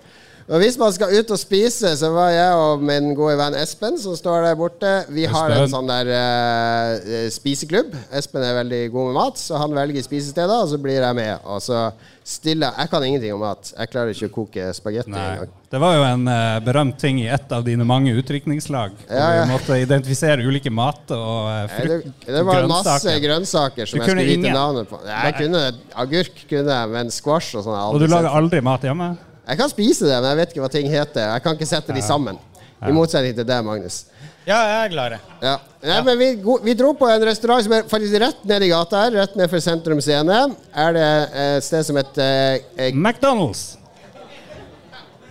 Og 0.46 0.60
hvis 0.62 0.76
man 0.78 0.92
skal 0.94 1.10
ut 1.10 1.30
og 1.34 1.38
spise, 1.40 1.90
så 1.98 2.08
var 2.14 2.30
jeg 2.30 2.58
og 2.62 2.82
min 2.86 3.10
gode 3.18 3.34
venn 3.40 3.56
Espen, 3.58 3.96
som 3.98 4.14
står 4.14 4.44
der 4.46 4.58
borte 4.58 4.92
Vi 5.10 5.24
har 5.26 5.50
en 5.56 5.70
sånn 5.72 5.90
der 5.90 6.10
uh, 6.14 7.16
spiseklubb. 7.34 7.96
Espen 8.14 8.46
er 8.46 8.60
veldig 8.60 8.82
god 8.94 9.10
med 9.10 9.18
mat, 9.18 9.42
så 9.42 9.58
han 9.58 9.74
velger 9.74 10.06
spisesteder, 10.06 10.62
og 10.62 10.70
så 10.70 10.78
blir 10.78 11.02
jeg 11.02 11.18
med. 11.18 11.42
Og 11.50 11.58
så 11.66 11.88
stiller 12.26 12.78
Jeg 12.78 12.90
kan 12.92 13.04
ingenting 13.06 13.34
om 13.34 13.42
mat. 13.42 13.72
Jeg 13.74 13.90
klarer 13.90 14.14
ikke 14.14 14.30
å 14.30 14.34
koke 14.38 14.70
spagetti 14.78 15.10
engang. 15.10 15.50
Det 15.66 15.82
var 15.82 15.98
jo 15.98 16.06
en 16.06 16.30
uh, 16.30 16.62
berømt 16.62 16.98
ting 17.02 17.18
i 17.24 17.26
et 17.26 17.50
av 17.50 17.66
dine 17.66 17.82
mange 17.86 18.14
utrykningslag. 18.14 18.94
hvor 19.02 19.18
Ja, 19.18 19.28
ja. 19.40 19.44
Du 19.50 19.54
måtte 19.56 19.82
identifisere 19.82 20.46
ulike 20.46 20.70
mat 20.70 21.10
og 21.10 21.50
uh, 21.50 21.62
frukt, 21.74 22.10
det, 22.22 22.34
det 22.38 22.46
var 22.46 22.70
masse 22.70 23.02
grønnsaker. 23.02 23.22
grønnsaker 23.28 23.90
som 23.90 23.98
Du 23.98 24.04
jeg 24.04 24.14
skulle 24.14 24.30
vite 24.30 24.54
navnet 24.54 24.94
på. 24.94 25.02
Jeg 25.10 25.38
kunne 25.42 25.68
Agurk 26.06 26.42
kunne 26.46 26.82
jeg, 26.82 26.94
men 26.94 27.10
squash 27.10 27.58
og 27.58 27.66
sånn 27.66 27.80
Og 27.90 27.98
du 27.98 28.06
lager 28.06 28.30
aldri 28.30 28.62
mat 28.62 28.86
hjemme? 28.86 29.16
Jeg 29.46 29.60
kan 29.60 29.70
spise 29.70 30.08
det, 30.08 30.16
men 30.18 30.32
jeg 30.32 30.38
vet 30.40 30.52
ikke 30.52 30.64
hva 30.64 30.70
ting 30.72 30.90
heter. 30.90 31.30
Jeg 31.30 31.42
kan 31.44 31.54
ikke 31.54 31.68
sette 31.70 31.94
de 31.94 32.02
sammen. 32.02 32.38
I 32.82 32.92
motsetning 32.92 33.34
til 33.36 33.46
deg, 33.46 33.62
Magnus. 33.64 34.04
Ja, 34.46 34.58
jeg 34.62 34.80
er 34.84 34.90
glad 34.92 35.06
i 35.06 35.14
det. 35.16 35.20
Ja. 35.42 35.54
Nei, 35.86 36.00
men 36.06 36.18
vi, 36.20 36.28
vi 36.66 36.74
dro 36.78 36.92
på 36.98 37.08
en 37.10 37.24
restaurant 37.26 37.64
som 37.66 37.72
er 37.74 37.86
faktisk 37.90 38.18
rett 38.22 38.44
nede 38.46 38.66
i 38.66 38.70
gata 38.70 39.00
her, 39.04 39.16
rett 39.22 39.34
ned 39.38 39.50
for 39.50 39.62
Sentrum 39.62 40.02
Scene. 40.02 40.36
Er 40.70 40.94
det 40.94 41.06
et 41.46 41.66
sted 41.66 41.86
som 41.86 41.98
heter 41.98 42.60
eh, 42.76 42.92
McDonald's! 42.94 43.72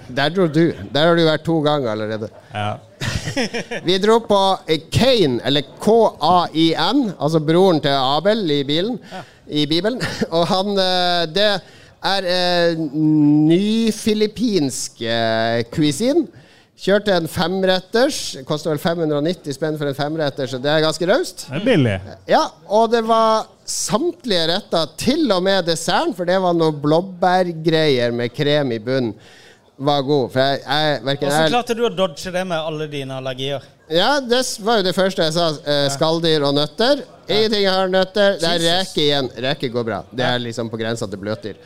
Der 0.06 0.30
dro 0.30 0.46
du. 0.48 0.68
Der 0.94 1.08
har 1.08 1.16
du 1.18 1.24
vært 1.26 1.46
to 1.48 1.56
ganger 1.66 1.94
allerede. 1.96 2.30
Ja. 2.54 2.76
Vi 3.88 3.96
dro 4.04 4.20
på 4.24 4.42
Kane, 4.94 5.40
eller 5.48 5.66
K-A-I-N, 5.82 7.08
altså 7.16 7.42
broren 7.44 7.82
til 7.84 7.96
Abel 7.96 8.44
i 8.52 8.62
bilen. 8.68 9.00
I 9.48 9.66
Bibelen. 9.70 10.02
Og 10.36 10.46
han 10.52 10.76
eh, 10.82 11.24
Det 11.34 11.50
er 12.06 12.28
eh, 12.30 12.82
nyfilippinsk 13.50 15.02
eh, 15.06 15.62
cuisine. 15.74 16.26
Kjørte 16.76 17.14
en 17.16 17.28
femretters. 17.32 18.18
Koster 18.48 18.74
vel 18.74 18.82
590 18.84 19.56
spenn 19.56 19.78
for 19.80 19.88
en 19.88 19.96
femretters, 19.96 20.52
så 20.52 20.60
det 20.60 20.74
er 20.74 20.84
ganske 20.84 21.08
raust. 21.08 21.46
Det 21.48 21.62
er 21.62 21.64
billig. 21.70 21.96
Ja, 22.28 22.44
og 22.68 22.90
det 22.92 23.06
var 23.08 23.48
samtlige 23.66 24.50
retter, 24.52 24.92
til 25.00 25.32
og 25.32 25.42
med 25.46 25.66
desserten, 25.70 26.14
for 26.18 26.28
det 26.28 26.36
var 26.44 26.54
noe 26.58 26.76
blåbærgreier 26.84 28.12
med 28.14 28.34
krem 28.36 28.76
i 28.76 28.82
bunnen, 28.84 29.16
var 29.76 30.04
god. 30.08 30.28
For 30.32 30.40
jeg, 30.40 30.60
jeg, 30.64 31.00
hverken 31.04 31.26
Hvordan 31.28 31.42
jeg 31.46 31.54
klarte 31.56 31.76
du 31.76 31.82
å 31.88 31.94
dodge 31.96 32.32
det 32.32 32.44
med 32.48 32.60
alle 32.60 32.86
dine 32.92 33.18
allergier? 33.20 33.64
Ja, 33.92 34.20
det 34.24 34.42
var 34.66 34.80
jo 34.80 34.86
det 34.88 34.96
første 34.98 35.26
jeg 35.28 35.36
sa. 35.36 35.50
Eh, 35.62 35.88
skalldyr 35.94 36.46
og 36.48 36.56
nøtter. 36.58 37.04
Ingenting 37.28 37.68
har 37.70 37.92
nøtter. 37.92 38.38
Det 38.42 38.52
er 38.52 38.64
reke 38.64 39.04
igjen. 39.04 39.32
Reke 39.48 39.70
går 39.74 39.88
bra. 39.88 40.00
Det 40.12 40.26
er 40.26 40.40
liksom 40.44 40.72
på 40.72 40.80
grensa 40.80 41.08
til 41.10 41.22
bløtdyr. 41.22 41.60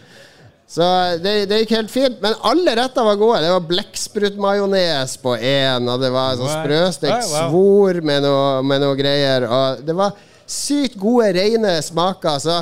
Så 0.69 0.86
det, 1.23 1.47
det 1.49 1.63
gikk 1.63 1.71
helt 1.73 1.89
fint. 1.91 2.19
Men 2.21 2.36
alle 2.45 2.75
retter 2.77 3.08
var 3.08 3.17
gode. 3.17 3.39
Det 3.41 3.53
var 3.55 3.63
blekksprutmajones 3.71 5.15
på 5.23 5.34
én, 5.38 5.88
og 5.89 6.03
det 6.03 6.12
var 6.13 6.36
sånn 6.38 6.51
sprøstekt 6.60 7.25
svor 7.32 8.01
med 8.05 8.21
noe, 8.27 8.60
med 8.62 8.84
noe 8.86 8.99
greier. 8.99 9.47
Og 9.49 9.82
det 9.88 9.95
var 9.97 10.13
sykt 10.49 10.99
gode, 11.01 11.32
rene 11.39 11.73
smaker. 11.86 12.38
Så 12.43 12.60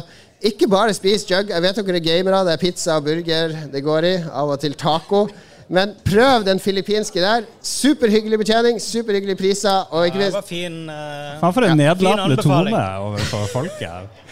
ikke 0.48 0.70
bare 0.72 0.96
spis 0.96 1.28
jug. 1.28 1.52
Jeg 1.52 1.66
vet 1.66 1.82
dere 1.82 2.00
er 2.00 2.06
gamere. 2.06 2.46
Det 2.48 2.56
er 2.56 2.64
pizza 2.64 2.96
og 2.96 3.10
burger 3.10 3.56
det 3.74 3.84
går 3.84 4.08
i. 4.08 4.16
Av 4.32 4.56
og 4.56 4.64
til 4.64 4.78
taco. 4.80 5.26
Men 5.68 5.92
prøv 6.08 6.46
den 6.48 6.62
filippinske 6.64 7.20
der. 7.20 7.44
Superhyggelig 7.60 8.40
betjening, 8.40 8.80
superhyggelige 8.80 9.36
priser. 9.36 9.84
Og 9.92 10.08
ikke 10.08 10.22
Det 10.22 10.24
minst 10.24 10.40
var 10.40 10.48
fin 10.48 10.78
uh, 10.88 11.42
Faen 11.42 11.58
for 11.58 11.68
en 11.68 11.74
ja, 11.76 11.92
nedlatende 11.92 12.40
tone 12.40 12.86
overfor 13.04 13.50
folket. 13.52 14.24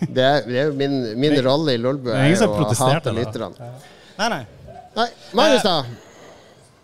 Det 0.00 0.24
er, 0.24 0.46
det 0.46 0.58
er 0.58 0.70
jo 0.70 0.76
min, 0.76 0.94
min 1.20 1.36
rolle 1.44 1.74
i 1.76 1.80
Lolbø 1.80 2.12
er 2.14 2.30
er 2.30 2.38
som 2.40 2.54
å 2.54 2.68
hate 2.68 3.12
lytterne. 3.16 3.70
Nei, 4.18 4.28
nei. 4.32 4.40
Nei, 4.96 5.08
Magnus, 5.36 5.62
da? 5.64 5.76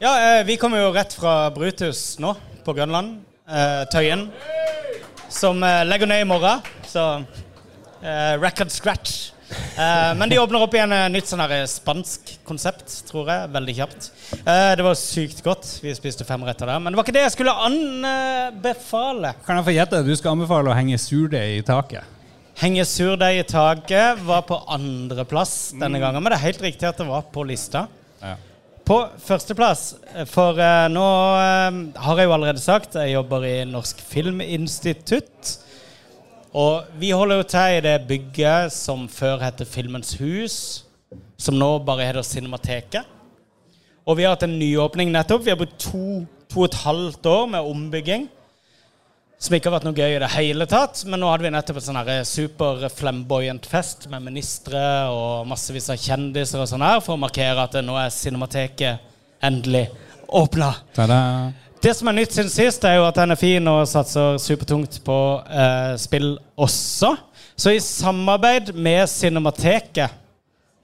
Ja, 0.01 0.13
eh, 0.21 0.43
vi 0.47 0.59
kommer 0.61 0.83
jo 0.83 0.93
rett 0.95 1.17
fra 1.17 1.51
Brutus 1.55 2.19
nå, 2.23 2.35
på 2.65 2.75
Grønland. 2.77 3.19
Eh, 3.49 3.83
Tøyen. 3.93 4.29
Som 5.33 5.63
eh, 5.65 5.83
legger 5.89 6.11
ned 6.11 6.25
i 6.25 6.29
morgen. 6.29 6.63
Så 6.87 7.07
eh, 8.03 8.37
record 8.41 8.71
scratch. 8.71 9.33
Uh, 9.77 10.11
men 10.19 10.31
de 10.31 10.39
åpner 10.43 10.63
opp 10.65 10.73
igjen 10.75 10.91
et 10.97 11.13
nytt 11.15 11.29
sånn 11.31 11.43
her 11.45 11.67
spansk 11.71 12.33
konsept, 12.49 12.91
tror 13.07 13.29
jeg. 13.31 13.51
Veldig 13.55 13.75
kjapt. 13.79 14.09
Uh, 14.41 14.73
det 14.79 14.87
var 14.87 14.99
sykt 14.99 15.43
godt. 15.47 15.69
Vi 15.85 15.95
spiste 15.95 16.27
fem 16.27 16.43
retter 16.47 16.67
der. 16.71 16.81
Men 16.83 16.93
det 16.93 16.99
var 16.99 17.07
ikke 17.07 17.15
det 17.15 17.25
jeg 17.29 17.35
skulle 17.37 17.55
anbefale. 17.69 19.37
Kan 19.47 19.61
jeg 19.61 19.69
få 19.69 19.77
gjette? 19.77 20.03
Du 20.07 20.13
skal 20.19 20.35
anbefale 20.35 20.73
å 20.73 20.77
henge 20.77 20.99
surdeig 21.01 21.61
i 21.61 21.65
taket. 21.67 22.16
Henge 22.57 22.87
surdeig 22.89 23.43
i 23.43 23.45
taket 23.45 24.23
var 24.25 24.47
på 24.49 24.57
andreplass 24.73 25.75
denne 25.77 26.01
gangen. 26.01 26.23
Men 26.23 26.33
det 26.33 26.39
er 26.39 26.47
helt 26.47 26.63
riktig 26.65 26.89
at 26.89 26.97
det 26.97 27.05
var 27.09 27.27
på 27.33 27.45
lista. 27.45 27.85
Ja. 28.23 28.37
På 28.87 29.01
førsteplass, 29.21 29.83
for 30.31 30.57
uh, 30.57 30.87
nå 30.89 31.05
uh, 31.05 31.81
har 32.01 32.21
jeg 32.21 32.29
jo 32.29 32.35
allerede 32.37 32.63
sagt 32.63 32.97
jeg 32.97 33.13
jobber 33.17 33.45
i 33.45 33.57
Norsk 33.69 34.01
Filminstitutt. 34.01 35.57
Og 36.57 36.87
vi 36.97 37.11
holder 37.13 37.43
jo 37.43 37.49
til 37.51 37.77
i 37.77 37.83
det 37.85 37.97
bygget 38.09 38.73
som 38.73 39.05
før 39.13 39.43
het 39.45 39.61
Filmens 39.69 40.15
hus, 40.23 40.57
som 41.37 41.59
nå 41.61 41.69
bare 41.85 42.07
heter 42.09 42.25
Cinemateket. 42.25 43.05
Og 44.07 44.17
vi 44.17 44.25
har 44.25 44.33
hatt 44.33 44.47
en 44.47 44.57
nyåpning 44.57 45.11
nettopp. 45.13 45.45
Vi 45.45 45.53
har 45.53 45.61
brukt 45.61 45.77
to, 45.83 46.23
to 46.49 46.63
og 46.63 46.71
et 46.71 46.81
halvt 46.87 47.29
år 47.29 47.49
med 47.53 47.69
ombygging. 47.75 48.29
Som 49.39 49.53
ikke 49.53 49.69
har 49.69 49.77
vært 49.77 49.85
noe 49.85 49.99
gøy 49.99 50.15
i 50.15 50.21
det 50.23 50.31
hele 50.33 50.67
tatt. 50.71 51.03
Men 51.05 51.21
nå 51.21 51.29
hadde 51.29 51.45
vi 51.45 51.53
nettopp 51.53 51.81
en 51.83 51.87
sånn 51.89 52.29
super 52.29 52.87
flamboyant 52.93 53.69
fest 53.69 54.09
med 54.13 54.25
ministre 54.25 54.81
og 55.13 55.47
massevis 55.51 55.91
av 55.93 56.01
kjendiser 56.01 56.63
og 56.63 56.71
sånn 56.71 56.85
her, 56.87 57.03
for 57.05 57.17
å 57.17 57.21
markere 57.21 57.67
at 57.69 57.77
nå 57.85 57.99
er 58.01 58.13
Cinemateket 58.15 59.13
endelig 59.45 59.87
åpna. 60.29 60.73
Det 61.83 61.93
som 61.95 62.09
er 62.09 62.17
nytt 62.17 62.33
siden 62.35 62.51
sist, 62.51 62.85
er 62.89 62.97
jo 62.97 63.05
at 63.07 63.19
den 63.19 63.35
er 63.35 63.39
fin 63.39 63.69
og 63.71 63.85
satser 63.87 64.41
supertungt 64.43 65.03
på 65.05 65.17
eh, 65.45 65.93
spill 66.01 66.33
også. 66.57 67.13
Så 67.57 67.75
i 67.77 67.83
samarbeid 67.85 68.73
med 68.75 69.05
Cinemateket 69.13 70.23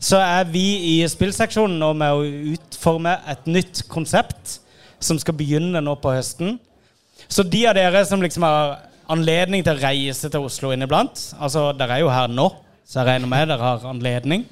så 0.02 0.18
er 0.18 0.44
vi 0.50 0.66
i 0.92 1.08
spillseksjonen 1.08 1.78
nå 1.78 1.92
med 1.94 2.12
å 2.12 2.52
utforme 2.52 3.16
et 3.30 3.48
nytt 3.48 3.84
konsept 3.90 4.58
som 5.02 5.18
skal 5.18 5.36
begynne 5.38 5.82
nå 5.82 5.94
på 6.02 6.14
høsten. 6.14 6.56
Så 7.28 7.44
de 7.46 7.66
av 7.70 7.76
dere 7.76 8.04
som 8.08 8.22
liksom 8.22 8.46
har 8.46 8.78
anledning 9.12 9.64
til 9.64 9.76
å 9.76 9.82
reise 9.82 10.30
til 10.30 10.46
Oslo 10.46 10.70
inniblant 10.72 11.20
Altså, 11.38 11.70
dere 11.76 11.98
er 11.98 12.04
jo 12.04 12.12
her 12.12 12.30
nå, 12.32 12.48
så 12.86 13.00
jeg 13.00 13.08
regner 13.10 13.30
med 13.30 13.50
dere 13.50 13.66
har 13.66 13.86
anledning. 13.88 14.46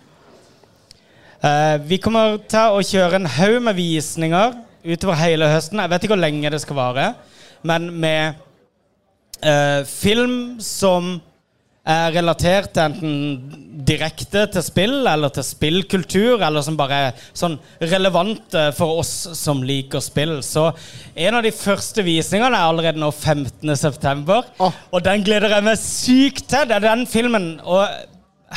Eh, 1.41 1.77
vi 1.89 1.97
kommer 2.03 2.37
til 2.51 2.77
å 2.77 2.85
kjøre 2.85 3.21
en 3.21 3.31
haug 3.39 3.61
med 3.65 3.79
visninger 3.79 4.59
utover 4.85 5.19
hele 5.21 5.49
høsten. 5.49 5.81
Jeg 5.81 5.93
vet 5.93 6.05
ikke 6.05 6.15
hvor 6.15 6.23
lenge 6.25 6.53
det 6.53 6.61
skal 6.63 6.79
vare, 6.79 7.07
men 7.65 7.89
med 8.03 8.41
eh, 9.41 9.81
film 9.89 10.61
som 10.65 11.19
er 11.91 12.15
relatert 12.15 12.79
enten 12.81 13.15
direkte 13.87 14.45
til 14.55 14.65
spill 14.65 14.97
eller 15.09 15.33
til 15.35 15.47
spillkultur, 15.47 16.43
eller 16.47 16.65
som 16.65 16.77
bare 16.79 16.99
er 17.09 17.23
sånn 17.37 17.57
relevante 17.83 18.69
for 18.77 19.01
oss 19.03 19.13
som 19.39 19.63
liker 19.67 20.03
spill. 20.05 20.39
Så 20.47 20.69
en 21.15 21.39
av 21.39 21.47
de 21.47 21.55
første 21.55 22.05
visningene 22.07 22.55
er 22.55 22.69
allerede 22.69 23.03
nå 23.03 23.11
15.9., 23.11 24.41
oh. 24.61 24.83
og 24.93 25.07
den 25.07 25.25
gleder 25.27 25.57
jeg 25.57 25.67
meg 25.67 25.81
sykt 25.83 26.47
til. 26.53 26.69
Det 26.71 26.79
er 26.79 26.89
den 26.91 27.07
filmen, 27.11 27.57
og 27.65 27.87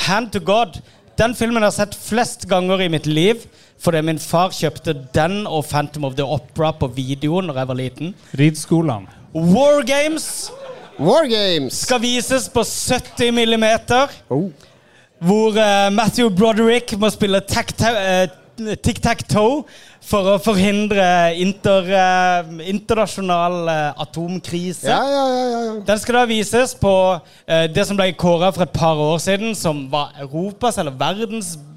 Hand 0.08 0.32
to 0.34 0.40
God 0.42 0.80
den 1.20 1.36
filmen 1.38 1.62
jeg 1.62 1.70
har 1.70 1.76
sett 1.76 1.94
flest 1.94 2.48
ganger 2.50 2.82
i 2.82 2.90
mitt 2.90 3.06
liv. 3.06 3.44
Fordi 3.84 4.02
min 4.06 4.20
far 4.22 4.54
kjøpte 4.56 4.96
den 5.14 5.44
og 5.46 5.66
Phantom 5.70 6.08
of 6.08 6.16
the 6.18 6.26
Opera 6.26 6.72
på 6.80 6.88
video 6.96 7.42
når 7.44 7.60
jeg 7.60 7.70
var 7.70 7.78
liten. 7.78 8.14
Ridskolen. 8.40 9.10
War 9.34 9.84
Games 9.86 10.50
War 10.98 11.26
Games. 11.28 11.82
skal 11.82 12.02
vises 12.02 12.50
på 12.50 12.64
70 12.64 13.32
millimeter. 13.32 14.12
Oh. 14.30 14.52
Hvor 15.24 15.56
uh, 15.56 15.90
Matthew 15.94 16.30
Broderick 16.30 16.94
må 17.00 17.10
spille 17.14 17.40
eh, 17.40 18.30
tic-tac-toe 18.84 19.64
for 20.04 20.34
å 20.34 20.38
forhindre 20.44 21.06
inter, 21.40 21.88
uh, 21.96 22.54
internasjonal 22.68 23.60
uh, 23.70 24.02
atomkrise. 24.04 24.90
Ja, 24.90 25.02
ja, 25.08 25.26
ja. 25.32 25.76
Den 25.88 26.02
skal 26.04 26.20
da 26.20 26.26
vises 26.30 26.76
på 26.76 26.94
det 27.48 27.88
som 27.88 27.98
ble 27.98 28.12
kåra 28.20 28.52
for 28.52 28.68
et 28.68 28.76
par 28.76 29.00
år 29.00 29.22
siden, 29.24 29.56
som 29.56 29.86
var 29.92 30.12
Europas 30.22 30.78
eller 30.82 30.94
verdens 31.00 31.56
beste 31.56 31.73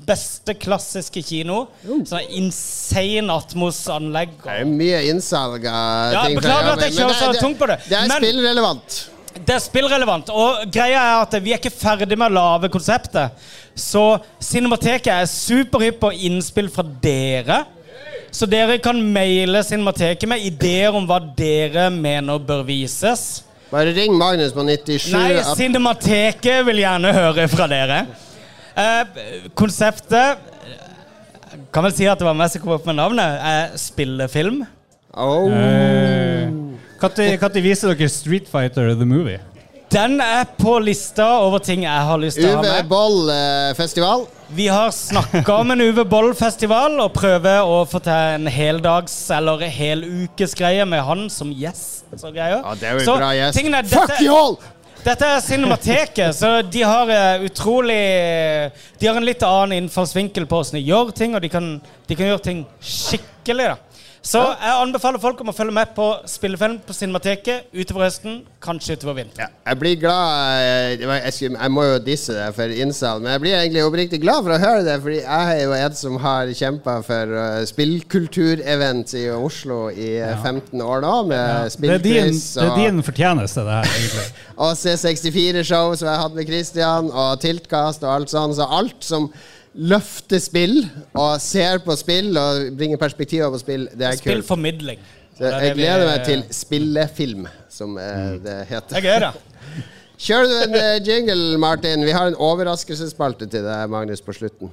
klassiske 0.60 1.22
kino. 1.24 1.66
Sånn 1.84 2.28
insane 2.30 3.32
Atmos-anlegg. 3.32 4.28
Det 4.44 4.60
er 4.60 4.64
mye 4.64 5.02
innsalg 5.10 5.66
av 5.66 6.12
Ja, 6.12 6.24
ting. 6.26 6.36
beklager 6.38 6.72
at 6.72 6.80
jeg 6.80 6.94
men 6.94 7.08
kjører 7.10 7.34
så 7.34 7.40
tungt 7.40 7.58
på 7.58 7.66
det, 7.66 7.78
Det 7.88 7.92
er 7.98 8.08
men- 8.08 8.22
spillrelevant. 8.22 9.08
Det 9.44 9.54
er 9.54 9.58
spillrelevant. 9.58 10.30
Og 10.30 10.70
greia 10.72 10.96
er 10.96 11.22
at 11.22 11.42
vi 11.42 11.52
er 11.52 11.58
ikke 11.58 11.70
ferdig 11.72 12.16
med 12.16 12.32
å 12.32 12.34
lage 12.34 12.70
konseptet. 12.70 13.30
Så 13.76 14.20
Cinemateket 14.40 15.08
er 15.08 15.26
superhypp 15.26 16.00
på 16.00 16.12
innspill 16.14 16.70
fra 16.70 16.82
dere. 16.82 17.66
Så 18.32 18.46
dere 18.48 18.78
kan 18.78 18.96
maile 19.12 19.62
Cinemateket 19.62 20.26
med 20.28 20.40
ideer 20.40 20.94
om 20.94 21.06
hva 21.06 21.20
dere 21.36 21.90
mener 21.90 22.38
bør 22.38 22.64
vises. 22.64 23.42
Bare 23.70 23.92
ring 23.94 24.16
Magnus 24.16 24.52
på 24.52 24.62
97. 24.64 25.12
Nei, 25.12 25.42
Cinemateket 25.54 26.64
vil 26.64 26.76
gjerne 26.76 27.12
høre 27.12 27.48
fra 27.48 27.66
dere. 27.66 28.06
Eh, 28.76 29.48
konseptet 29.56 30.38
Kan 31.72 31.86
vel 31.86 31.94
si 31.96 32.04
at 32.04 32.20
det 32.20 32.26
var 32.26 32.36
meg 32.36 32.50
som 32.52 32.60
kom 32.60 32.74
opp 32.76 32.84
med 32.88 32.98
navnet. 32.98 33.40
Eh, 33.40 33.76
spillefilm. 33.80 34.64
oh. 35.16 35.48
Når 37.00 37.60
viser 37.64 37.92
dere 37.92 38.08
Street 38.08 38.48
Fighter 38.48 38.94
The 38.94 39.08
Movie? 39.08 39.40
Den 39.92 40.20
er 40.20 40.44
på 40.58 40.78
lista 40.82 41.24
over 41.44 41.62
ting 41.62 41.84
jeg 41.84 42.06
har 42.08 42.18
lyst 42.18 42.40
til 42.40 42.48
å 42.50 42.56
ha 42.58 42.62
Uwe 42.64 42.72
med. 42.72 42.88
Boll 42.90 43.30
eh, 43.30 43.70
festival. 43.78 44.24
Vi 44.56 44.66
har 44.70 44.90
snakka 44.94 45.60
om 45.62 45.70
en 45.74 45.82
Uwe 45.82 46.04
Boll-festival 46.06 46.98
og 47.02 47.12
prøver 47.14 47.62
å 47.66 47.80
få 47.88 48.00
til 48.02 48.12
en 48.36 48.50
heldags- 48.50 49.30
eller 49.34 49.62
helukesgreie 49.70 50.84
med 50.86 51.02
han 51.06 51.26
som 51.30 51.52
gjest. 51.54 52.04
Så. 52.16 52.30
Ja, 52.34 52.60
det 52.78 52.86
er 52.90 52.98
jo 52.98 53.06
Så 53.06 53.16
bra 53.18 53.30
gjest. 53.34 53.58
Tingene, 53.58 53.82
er, 53.82 53.90
Fuck 53.90 54.20
you 54.22 54.34
all! 54.34 54.58
Dette 55.06 55.22
er 55.22 55.38
Cinemateket, 55.38 56.34
så 56.34 56.48
de 56.66 56.80
har 56.82 57.10
eh, 57.14 57.44
utrolig 57.46 57.98
De 58.98 59.06
har 59.06 59.14
en 59.14 59.26
litt 59.26 59.44
annen 59.46 59.84
innfallsvinkel 59.84 60.48
på 60.50 60.58
hvordan 60.58 60.80
de 60.80 60.82
gjør 60.82 61.12
ting, 61.14 61.36
og 61.38 61.44
de 61.44 61.50
kan, 61.52 61.68
de 61.78 62.16
kan 62.18 62.26
gjøre 62.26 62.42
ting 62.42 62.64
skikkelig. 62.82 63.68
da 63.70 63.85
Så 64.26 64.40
jeg 64.42 64.74
anbefaler 64.82 65.22
folk 65.22 65.38
om 65.42 65.52
å 65.52 65.54
følge 65.54 65.74
med 65.76 65.92
på 65.94 66.06
spillefilm 66.26 66.80
på 66.82 66.94
Cinemateket 66.96 67.68
utover 67.76 68.08
høsten, 68.08 68.40
kanskje 68.62 68.96
utover 68.98 69.20
vinteren. 69.20 69.52
Jeg 69.68 69.78
blir 69.78 69.98
glad 70.00 70.62
eh, 70.64 71.04
jeg, 71.04 71.34
skulle, 71.36 71.60
jeg 71.60 71.74
må 71.76 71.84
jo 71.86 72.00
disse 72.02 72.34
det 72.34 72.48
for 72.56 72.74
innsal, 72.74 73.22
men 73.22 73.36
jeg 73.36 73.44
blir 73.44 73.56
egentlig 73.60 73.84
oppriktig 73.86 74.20
glad 74.24 74.42
for 74.42 74.56
å 74.56 74.58
høre 74.58 74.82
det, 74.86 74.96
fordi 75.04 75.20
jeg 75.20 75.54
er 75.54 75.62
jo 75.62 75.76
en 75.78 75.98
som 76.00 76.18
har 76.24 76.50
kjempa 76.58 76.96
for 77.06 77.36
uh, 77.36 77.62
spillkulturevent 77.70 79.14
i 79.20 79.26
Oslo 79.36 79.80
i 79.94 80.16
eh, 80.18 80.34
15 80.42 80.82
år 80.82 81.04
nå, 81.06 81.14
med 81.30 81.74
spillquiz 81.76 82.42
det 82.56 82.66
er 82.66 82.74
din 82.80 83.02
fortjeneste, 83.06 83.62
det 83.66 83.78
her, 83.78 83.92
egentlig. 84.00 84.26
og 84.66 84.72
C64-show 84.80 85.94
som 86.00 86.10
jeg 86.10 86.24
hadde 86.24 86.40
med 86.40 86.50
Christian, 86.50 87.12
og 87.14 87.38
Tiltkast 87.42 88.02
og 88.06 88.14
alt 88.16 88.32
sånt. 88.32 88.58
Så 88.58 88.66
alt 88.66 89.06
som 89.06 89.30
løfter 89.76 90.40
spill 90.40 90.78
og 91.12 91.36
ser 91.42 91.82
på 91.84 91.96
spill 92.00 92.36
og 92.40 92.72
bringer 92.78 93.00
perspektiver 93.00 93.52
på 93.52 93.60
spill. 93.60 93.86
Det 93.92 94.06
er 94.08 94.16
kult. 94.16 94.24
Spillformidling. 94.24 95.02
Så 95.36 95.50
jeg 95.52 95.74
gleder 95.76 96.06
meg 96.08 96.24
til 96.24 96.44
spillefilm, 96.50 97.44
som 97.68 97.98
eh, 98.00 98.38
det 98.40 98.56
heter. 98.70 98.96
Jeg 98.96 99.04
gleder. 99.04 99.36
Kjører 100.26 100.48
du 100.48 100.56
en 100.64 100.76
eh, 100.80 100.96
jingle, 101.04 101.58
Martin? 101.60 102.04
Vi 102.08 102.16
har 102.16 102.30
en 102.30 102.38
overraskelsesspalte 102.40 103.50
til 103.52 103.66
deg, 103.68 103.90
Magnus, 103.92 104.24
på 104.24 104.32
slutten. 104.32 104.72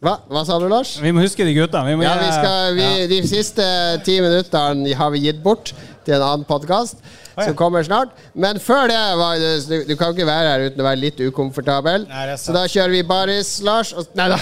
Hva, 0.00 0.14
Hva 0.32 0.42
sa 0.48 0.56
du, 0.56 0.64
Lars? 0.72 0.94
Vi 0.96 1.12
må 1.12 1.20
huske 1.20 1.44
de 1.44 1.52
gutta. 1.52 1.82
Vi 1.84 1.92
må 1.98 2.06
Ja, 2.06 2.14
vi 2.16 2.30
skal, 2.32 2.72
vi, 2.78 2.84
ja. 2.86 3.08
De 3.10 3.20
siste 3.28 3.64
ti 4.06 4.16
minuttene 4.24 4.94
har 4.96 5.12
vi 5.12 5.26
gitt 5.26 5.42
bort 5.44 5.74
til 6.06 6.16
en 6.16 6.24
annen 6.24 6.46
podkast 6.48 7.00
som 7.40 7.54
kommer 7.56 7.84
snart. 7.86 8.12
Men 8.34 8.60
før 8.60 8.90
det 8.90 8.98
var 9.20 9.40
du, 9.40 9.76
du 9.88 9.94
kan 9.96 10.14
ikke 10.14 10.28
være 10.28 10.54
her 10.54 10.66
uten 10.68 10.82
å 10.82 10.88
være 10.88 11.02
litt 11.02 11.20
ukomfortabel. 11.24 12.06
Nei. 12.10 12.24
Så 12.40 12.54
da 12.56 12.66
kjører 12.68 12.96
vi 12.98 13.04
baris, 13.06 13.54
Lars. 13.66 13.94
Og, 13.96 14.10
nei 14.18 14.28
da. 14.32 14.40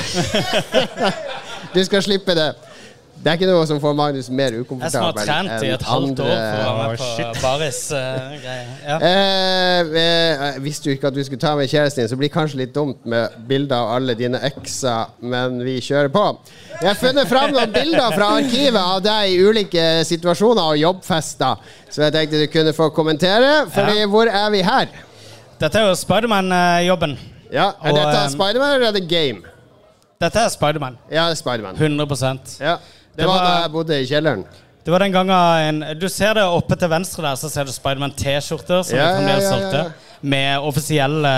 du 1.76 1.82
skal 1.86 2.04
slippe 2.06 2.36
det. 2.38 2.50
Det 3.19 3.33
er 3.33 3.39
ikke 3.39 3.49
noe 3.51 3.64
som 3.66 3.81
får 3.83 3.95
Magnus 3.99 4.29
mer 4.31 4.55
ukomfortabel 4.61 4.85
Jeg 4.87 4.93
som 4.95 5.05
har 5.05 5.49
trent 5.49 5.64
i 5.66 5.71
et 5.75 5.85
halvt 5.89 6.21
år 6.23 6.29
for 6.39 6.61
å 6.62 6.75
være 6.79 6.91
med 6.93 7.01
på 7.19 7.43
Baris. 7.43 7.81
uh, 7.91 8.35
greier. 8.45 8.69
ja. 8.87 8.99
Eh, 9.09 9.91
eh, 10.03 10.59
visste 10.62 10.89
jo 10.89 10.95
ikke 10.95 11.11
at 11.11 11.16
du 11.16 11.23
skulle 11.27 11.43
ta 11.43 11.57
med 11.59 11.66
kjæresten 11.73 12.05
din, 12.05 12.09
så 12.09 12.14
det 12.14 12.21
blir 12.23 12.31
kanskje 12.33 12.61
litt 12.62 12.75
dumt 12.77 13.03
med 13.11 13.35
bilder 13.49 13.75
av 13.83 13.97
alle 13.97 14.14
dine 14.19 14.39
ekser, 14.47 15.11
men 15.21 15.59
vi 15.66 15.81
kjører 15.83 16.12
på. 16.14 16.25
Jeg 16.79 16.89
har 16.93 17.01
funnet 17.01 17.29
fram 17.31 17.51
noen 17.57 17.75
bilder 17.75 18.14
fra 18.14 18.29
arkivet 18.39 18.79
av 18.79 19.03
deg 19.03 19.33
i 19.33 19.41
ulike 19.43 19.87
situasjoner 20.07 20.77
og 20.77 20.79
jobbfester, 20.79 21.75
så 21.91 22.07
jeg 22.07 22.14
tenkte 22.14 22.45
du 22.45 22.47
kunne 22.53 22.75
få 22.77 22.89
kommentere. 22.95 23.64
Fordi 23.75 24.07
hvor 24.12 24.31
er 24.31 24.47
vi 24.55 24.62
her? 24.62 24.95
Dette 25.59 25.81
er 25.81 25.89
jo 25.91 25.97
Spiderman-jobben. 25.99 27.16
Ja, 27.51 27.73
Er 27.83 27.91
Og, 27.91 27.97
dette 27.99 28.21
eh, 28.23 28.29
Spiderman 28.31 28.77
eller 28.77 28.93
er 28.93 28.95
det 28.95 29.09
Game? 29.11 29.43
Dette 30.21 30.39
er 30.45 30.49
Spiderman. 30.55 30.99
Ja, 31.11 31.29
er 31.31 31.35
Spiderman. 31.39 31.75
100% 31.79 32.61
Ja. 32.62 32.77
Det 33.19 33.27
var 33.27 33.45
da 33.45 33.53
jeg 33.64 33.71
bodde 33.75 33.99
i 33.99 34.09
kjelleren. 34.09 34.45
Det 34.89 34.93
var 34.95 35.03
den 35.05 35.12
gangen 35.12 35.35
en, 35.83 35.99
Du 36.01 36.07
ser 36.09 36.39
det 36.39 36.45
oppe 36.49 36.77
til 36.79 36.89
venstre 36.89 37.25
der, 37.27 37.37
så 37.37 37.51
ser 37.53 37.66
du 37.69 37.73
Spiderman-T-skjorter 37.75 38.87
som 38.87 38.97
Ja, 38.97 39.09
ja, 39.21 39.35
ja, 39.43 39.57
ja. 39.75 39.83
Med 40.23 40.64
offisielle 40.64 41.33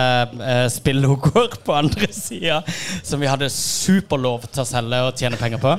eh, 0.53 0.66
spillogoer 0.72 1.57
på 1.64 1.74
andre 1.74 2.07
sida, 2.16 2.61
som 3.03 3.20
vi 3.20 3.28
hadde 3.28 3.49
superlov 3.53 4.47
til 4.47 4.62
å 4.62 4.68
selge 4.68 5.01
og 5.09 5.18
tjene 5.18 5.41
penger 5.41 5.62
på. 5.62 5.74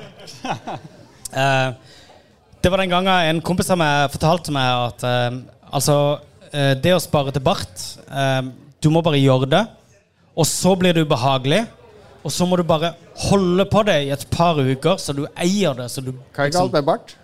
Eh, 1.31 1.69
det 2.59 2.67
var 2.67 2.81
den 2.81 2.91
gangen 2.91 3.07
en 3.07 3.37
kompis 3.39 3.69
av 3.71 3.77
meg 3.79 4.09
fortalte 4.11 4.51
meg 4.51 4.67
at 4.67 5.05
eh, 5.07 5.37
altså 5.71 5.93
eh, 6.51 6.73
Det 6.75 6.91
å 6.91 6.99
spare 6.99 7.31
til 7.31 7.45
bart 7.45 7.85
eh, 8.11 8.49
Du 8.83 8.89
må 8.91 8.99
bare 8.99 9.21
gjøre 9.21 9.47
det, 9.47 9.61
og 10.35 10.43
så 10.49 10.73
blir 10.75 10.91
det 10.91 11.05
ubehagelig. 11.07 11.61
Og 12.21 12.33
så 12.33 12.45
må 12.45 12.57
du 12.59 12.63
bare 12.67 12.93
holde 13.27 13.65
på 13.69 13.83
det 13.87 13.97
i 14.05 14.11
et 14.13 14.25
par 14.33 14.59
uker, 14.59 14.97
så 15.01 15.15
du 15.17 15.25
eier 15.35 15.77
det. 15.77 15.89
Så 15.91 16.03
du 16.05 16.13
Hva 16.13 16.47
er 16.47 16.53
galt 16.53 16.75
med 16.75 16.87
bart? 16.87 17.15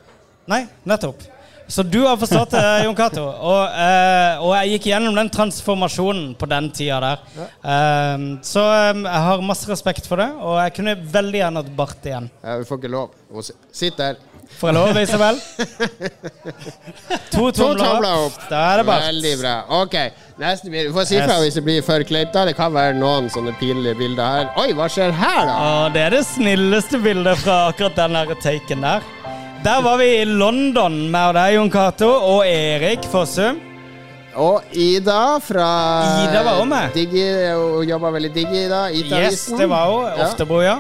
Nei, 0.50 0.64
nettopp. 0.88 1.26
Så 1.68 1.84
du 1.84 2.00
har 2.06 2.16
forstått 2.16 2.54
det, 2.56 2.64
Jon 2.86 2.96
Cato. 2.96 3.26
Og, 3.28 3.64
eh, 3.76 4.40
og 4.40 4.54
jeg 4.56 4.78
gikk 4.78 4.88
gjennom 4.94 5.18
den 5.18 5.30
transformasjonen 5.34 6.30
på 6.40 6.48
den 6.48 6.70
tida 6.72 7.02
der. 7.04 7.26
Eh, 7.44 8.24
så 8.48 8.64
eh, 8.72 9.02
jeg 9.04 9.26
har 9.28 9.44
masse 9.44 9.68
respekt 9.68 10.08
for 10.08 10.24
det, 10.24 10.30
og 10.40 10.62
jeg 10.62 10.76
kunne 10.78 10.96
veldig 11.18 11.42
gjerne 11.42 11.64
hatt 11.64 11.74
bart 11.76 12.08
igjen. 12.08 12.32
Ja, 12.40 12.56
vi 12.62 12.70
får 12.70 12.80
ikke 12.82 12.94
lov. 12.96 13.12
Du 13.28 13.44
Sitt 13.76 14.00
der. 14.00 14.16
Får 14.58 14.70
jeg 14.72 14.76
lov, 14.78 14.98
Isabel? 15.02 15.40
To 17.34 17.52
To 17.52 17.68
tomler 17.78 18.08
opp. 18.26 18.38
Da 18.50 18.62
er 18.72 18.82
det 18.82 18.86
bart. 18.88 19.04
Veldig 19.10 19.34
bra. 19.42 19.54
Ok, 19.84 19.96
neste 20.42 20.72
bilde. 20.72 20.90
Du 20.90 20.96
får 20.98 21.08
si 21.12 21.20
fra 21.22 21.38
hvis 21.44 21.60
det 21.60 21.64
blir 21.68 21.84
for 21.86 22.06
kleint. 22.08 22.34
Det 22.50 22.56
kan 22.58 22.74
være 22.74 22.96
noen 22.98 23.30
sånne 23.34 23.54
pinlige 23.60 23.98
bilder 24.00 24.34
her. 24.38 24.50
Oi, 24.64 24.72
hva 24.78 24.90
skjer 24.92 25.14
her, 25.20 25.44
da? 25.50 25.60
Og 25.68 25.94
det 25.94 26.08
er 26.08 26.18
det 26.18 26.24
snilleste 26.32 27.02
bildet 27.04 27.38
fra 27.44 27.68
akkurat 27.70 28.00
den 28.00 28.18
der 28.18 28.34
taken 28.42 28.88
der. 28.88 29.06
Der 29.66 29.82
var 29.82 29.98
vi 30.02 30.10
i 30.22 30.26
London 30.26 31.00
med 31.12 31.34
deg, 31.36 31.56
Jon 31.58 31.72
Cato, 31.74 32.10
og 32.10 32.44
Erik 32.48 33.06
Fossum. 33.12 33.64
Og 34.38 34.62
Ida 34.78 35.40
fra 35.42 35.70
Ida 36.28 36.44
var 36.46 36.60
også 36.60 36.70
med. 36.70 36.92
Digi, 36.94 37.24
hun 37.58 37.88
jobba 37.90 38.12
digg 38.22 38.52
i 38.54 38.66
Ida. 38.68 38.84
Yes, 38.94 39.08
Ita-avisen. 39.08 39.58
det 39.58 39.70
var 39.70 40.14
Ja. 40.18 40.28
Oftebro, 40.28 40.62
ja. 40.62 40.78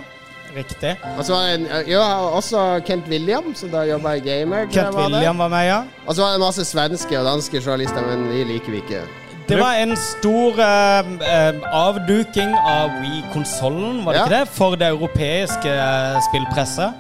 Riktig. 0.58 0.96
Og 1.18 1.24
så 1.28 1.34
var 1.36 1.44
det 1.54 1.84
ja, 1.92 2.02
også 2.40 2.64
Kent 2.88 3.06
William, 3.12 3.52
som 3.56 3.70
da 3.70 3.84
jobba 3.86 4.16
i 4.18 4.24
Gamer. 4.26 4.66
Kent 4.74 4.96
var. 4.96 5.12
William 5.12 5.38
var 5.38 5.52
med, 5.54 5.68
ja. 5.68 5.80
Og 6.08 6.16
så 6.18 6.24
var 6.26 6.34
det 6.34 6.42
masse 6.42 6.66
svenske 6.66 7.20
og 7.20 7.26
danske 7.30 7.62
journalister, 7.62 8.02
men 8.08 8.26
de 8.32 8.44
liker 8.50 8.74
vi 8.74 8.82
ikke. 8.82 9.04
Det 9.48 9.56
var 9.62 9.78
en 9.80 9.94
stor 9.96 10.58
eh, 10.60 11.54
avduking 11.72 12.50
av 12.68 12.90
Wii-konsollen, 13.04 14.02
var 14.06 14.14
det 14.14 14.20
Ja. 14.20 14.26
ikke 14.26 14.40
det? 14.40 14.48
For 14.58 14.76
det 14.76 14.88
europeiske 14.92 15.70
eh, 15.72 16.18
spillpresset. 16.32 16.94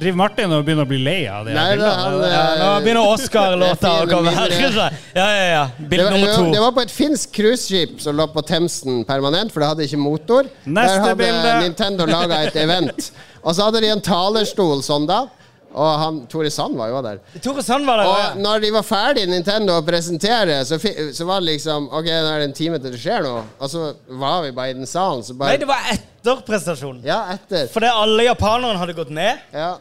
Driver 0.00 0.16
Martin 0.16 0.52
og 0.56 0.62
begynner 0.64 0.86
å 0.86 0.90
bli 0.90 1.00
lei 1.04 1.18
av 1.28 1.48
det? 1.48 1.54
Nei, 1.56 1.74
da, 1.80 1.90
han, 1.98 2.18
Ja, 2.24 2.44
nå 2.60 2.68
begynner 2.84 3.10
Oscar-låta 3.14 3.92
å 4.02 4.06
komme 4.10 4.32
her. 4.34 4.54
Ja, 4.56 4.86
ja, 5.16 5.48
ja. 5.50 5.64
Bild 5.78 5.90
Bilde 5.90 6.06
to. 6.10 6.20
nummer 6.20 6.54
det 6.54 6.62
var 6.64 6.76
på 6.76 6.84
et 6.86 6.94
finsk 6.94 7.34
cruiseskip 7.36 7.98
som 8.04 8.16
lå 8.16 8.28
på 8.32 8.44
Themsen 8.48 9.02
permanent, 9.08 9.52
for 9.52 9.62
det 9.64 9.72
hadde 9.74 9.88
ikke 9.88 10.00
motor. 10.00 10.48
Neste 10.64 10.96
Der 10.96 11.04
hadde 11.04 11.18
bilde. 11.20 11.58
Nintendo 11.66 12.08
laga 12.08 12.40
et 12.46 12.56
event. 12.64 13.12
Og 13.42 13.52
så 13.56 13.68
hadde 13.68 13.84
de 13.84 13.92
en 13.92 14.02
talerstol 14.04 14.80
sånn 14.86 15.08
da. 15.10 15.26
Og 15.70 15.90
han, 16.02 16.16
Tore 16.26 16.50
Sand 16.50 16.74
var 16.74 16.90
jo 16.90 17.00
der. 17.04 17.20
Tore 17.44 17.62
Sand 17.62 17.86
var 17.86 18.00
der. 18.00 18.08
Og 18.10 18.16
ja. 18.18 18.30
når 18.42 18.64
de 18.64 18.70
var 18.74 18.86
ferdig 18.86 19.26
Nintendo 19.30 19.76
å 19.78 19.84
presentere, 19.86 20.56
så, 20.66 20.80
så 20.80 21.26
var 21.28 21.42
det 21.44 21.52
liksom 21.52 21.86
Ok, 21.94 22.08
nå 22.10 22.32
er 22.32 22.42
det 22.42 22.48
en 22.48 22.56
time 22.56 22.80
til 22.82 22.96
det 22.96 22.98
skjer 22.98 23.22
noe. 23.26 23.44
Og 23.60 23.70
så 23.70 23.84
var 24.18 24.42
vi 24.46 24.50
bare 24.56 24.74
i 24.74 24.78
den 24.80 24.90
salen, 24.90 25.22
så 25.22 25.36
Nei, 25.38 25.54
det 25.62 25.68
var 25.70 25.86
etter 25.92 26.42
prestasjonen. 26.46 27.04
Ja, 27.06 27.20
etter. 27.36 27.68
Fordi 27.70 27.92
alle 27.92 28.26
japanerne 28.26 28.82
hadde 28.82 28.98
gått 28.98 29.14
ned. 29.14 29.46
Ja. 29.54 29.76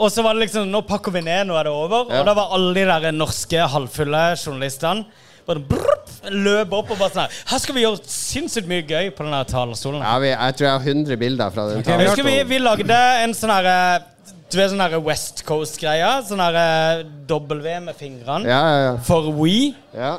Og 0.00 0.08
så 0.12 0.22
var 0.24 0.34
det 0.36 0.46
liksom 0.46 0.70
Nå 0.72 0.80
pakker 0.88 1.12
vi 1.14 1.24
ned, 1.24 1.46
nå 1.48 1.58
er 1.58 1.68
det 1.68 1.74
over. 1.74 2.08
Ja. 2.08 2.22
Og 2.22 2.30
da 2.30 2.36
var 2.38 2.54
alle 2.56 2.72
de 2.78 2.86
der 2.88 3.12
norske 3.16 3.66
halvfulle 3.74 4.24
journalistene 4.40 5.04
bare 5.42 5.58
brrrt, 5.66 6.10
løp 6.30 6.70
opp 6.76 6.92
og 6.94 7.00
bare 7.00 7.10
sånn 7.10 7.24
her 7.24 7.38
Her 7.50 7.62
skal 7.64 7.74
vi 7.74 7.82
gjøre 7.82 7.98
sinnssykt 8.06 8.68
mye 8.70 8.84
gøy 8.86 9.08
på 9.10 9.24
den 9.26 9.34
der 9.34 9.48
talerstolen. 9.50 10.04
ja 10.06 10.12
vi, 10.22 10.28
jeg 10.30 10.56
tror 10.58 10.68
jeg 10.68 10.76
har 10.76 10.88
100 10.92 11.18
bilder 11.18 11.54
fra 11.54 11.64
den 11.70 11.82
husker 12.04 12.28
vi, 12.28 12.36
vi 12.46 12.60
lagde 12.62 12.98
en 13.24 13.34
sånn 13.34 13.50
herre 13.50 13.78
Du 14.52 14.58
vet 14.60 14.70
sånn 14.70 14.98
West 15.02 15.42
Coast-greia? 15.48 16.12
Sånn 16.28 16.42
herre 16.44 17.02
W 17.26 17.78
med 17.88 17.96
fingrene. 17.98 18.46
Ja, 18.46 18.60
ja, 18.60 18.82
ja. 18.84 18.92
For 19.06 19.32
We. 19.34 19.72
ja. 19.96 20.18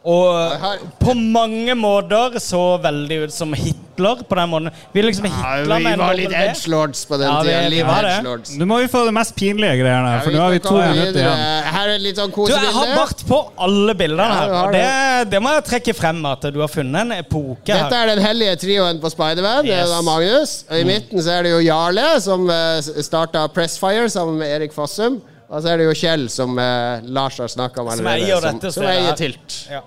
Og 0.00 0.62
på 0.96 1.12
mange 1.12 1.74
måter 1.76 2.38
så 2.40 2.78
veldig 2.80 3.18
ut 3.26 3.32
som 3.36 3.50
Hitler 3.52 4.22
på 4.24 4.36
den 4.38 4.48
måten. 4.48 4.70
Vi 4.94 5.02
liksom 5.04 5.26
ja 5.28 5.58
vi 5.60 5.90
var 6.00 6.14
litt 6.16 6.32
edgelords 6.32 7.02
på 7.04 7.18
den 7.20 7.28
Ja, 7.28 7.42
tida. 7.44 7.98
edgelords. 8.08 8.54
Nå 8.56 8.64
må 8.64 8.78
vi 8.80 8.86
få 8.88 9.02
det 9.04 9.12
mest 9.12 9.34
pinlige 9.36 9.74
greiene 9.82 10.14
her, 10.14 10.22
for 10.24 10.32
nå 10.32 10.40
har 10.40 10.54
vi 10.54 10.62
to 10.64 10.72
minutter 10.72 11.20
igjen. 11.20 11.42
Her 11.76 11.92
er 11.92 12.00
litt 12.00 12.16
sånn 12.16 12.32
Du, 12.32 12.48
jeg 12.48 12.72
har 12.78 12.94
bart 12.96 13.24
på 13.28 13.40
alle 13.60 13.94
bildene 13.94 14.38
her. 14.38 14.54
Ja, 14.54 14.62
det, 14.72 15.30
det 15.34 15.42
må 15.44 15.52
jeg 15.58 15.66
trekke 15.68 15.94
frem, 15.98 16.24
at 16.32 16.48
du 16.48 16.60
har 16.64 16.72
funnet 16.72 17.00
en 17.04 17.12
epoke 17.18 17.60
Dette 17.68 17.92
her. 17.92 18.08
er 18.08 18.14
den 18.14 18.24
hellige 18.24 18.56
trioen 18.64 19.02
på 19.04 19.10
Spiderman. 19.12 19.66
Det 19.68 19.74
er 19.76 19.84
Yes. 19.84 20.04
Magnus. 20.04 20.54
Og 20.70 20.80
I 20.80 20.84
midten 20.88 21.20
så 21.20 21.36
er 21.36 21.42
det 21.44 21.52
jo 21.52 21.60
Jarle, 21.68 22.06
som 22.24 22.48
uh, 22.48 22.80
starta 23.04 23.44
Pressfire 23.52 24.08
sammen 24.08 24.40
med 24.40 24.48
Erik 24.48 24.72
Fossum. 24.72 25.20
Og 25.50 25.62
så 25.64 25.72
er 25.72 25.80
det 25.80 25.86
jo 25.88 25.94
Kjell, 25.98 26.28
som 26.30 26.58
eh, 26.62 27.00
Lars 27.10 27.38
har 27.42 27.50
snakka 27.50 27.82
om 27.82 27.88
Som 27.90 28.06
allerede. 28.06 28.26
eier 28.28 28.40
som, 28.44 28.58
dette 28.60 28.70
som 28.72 28.84
stedet 28.84 29.00
eier. 29.02 29.16
Tilt. 29.18 29.56
Ja. 29.70 29.80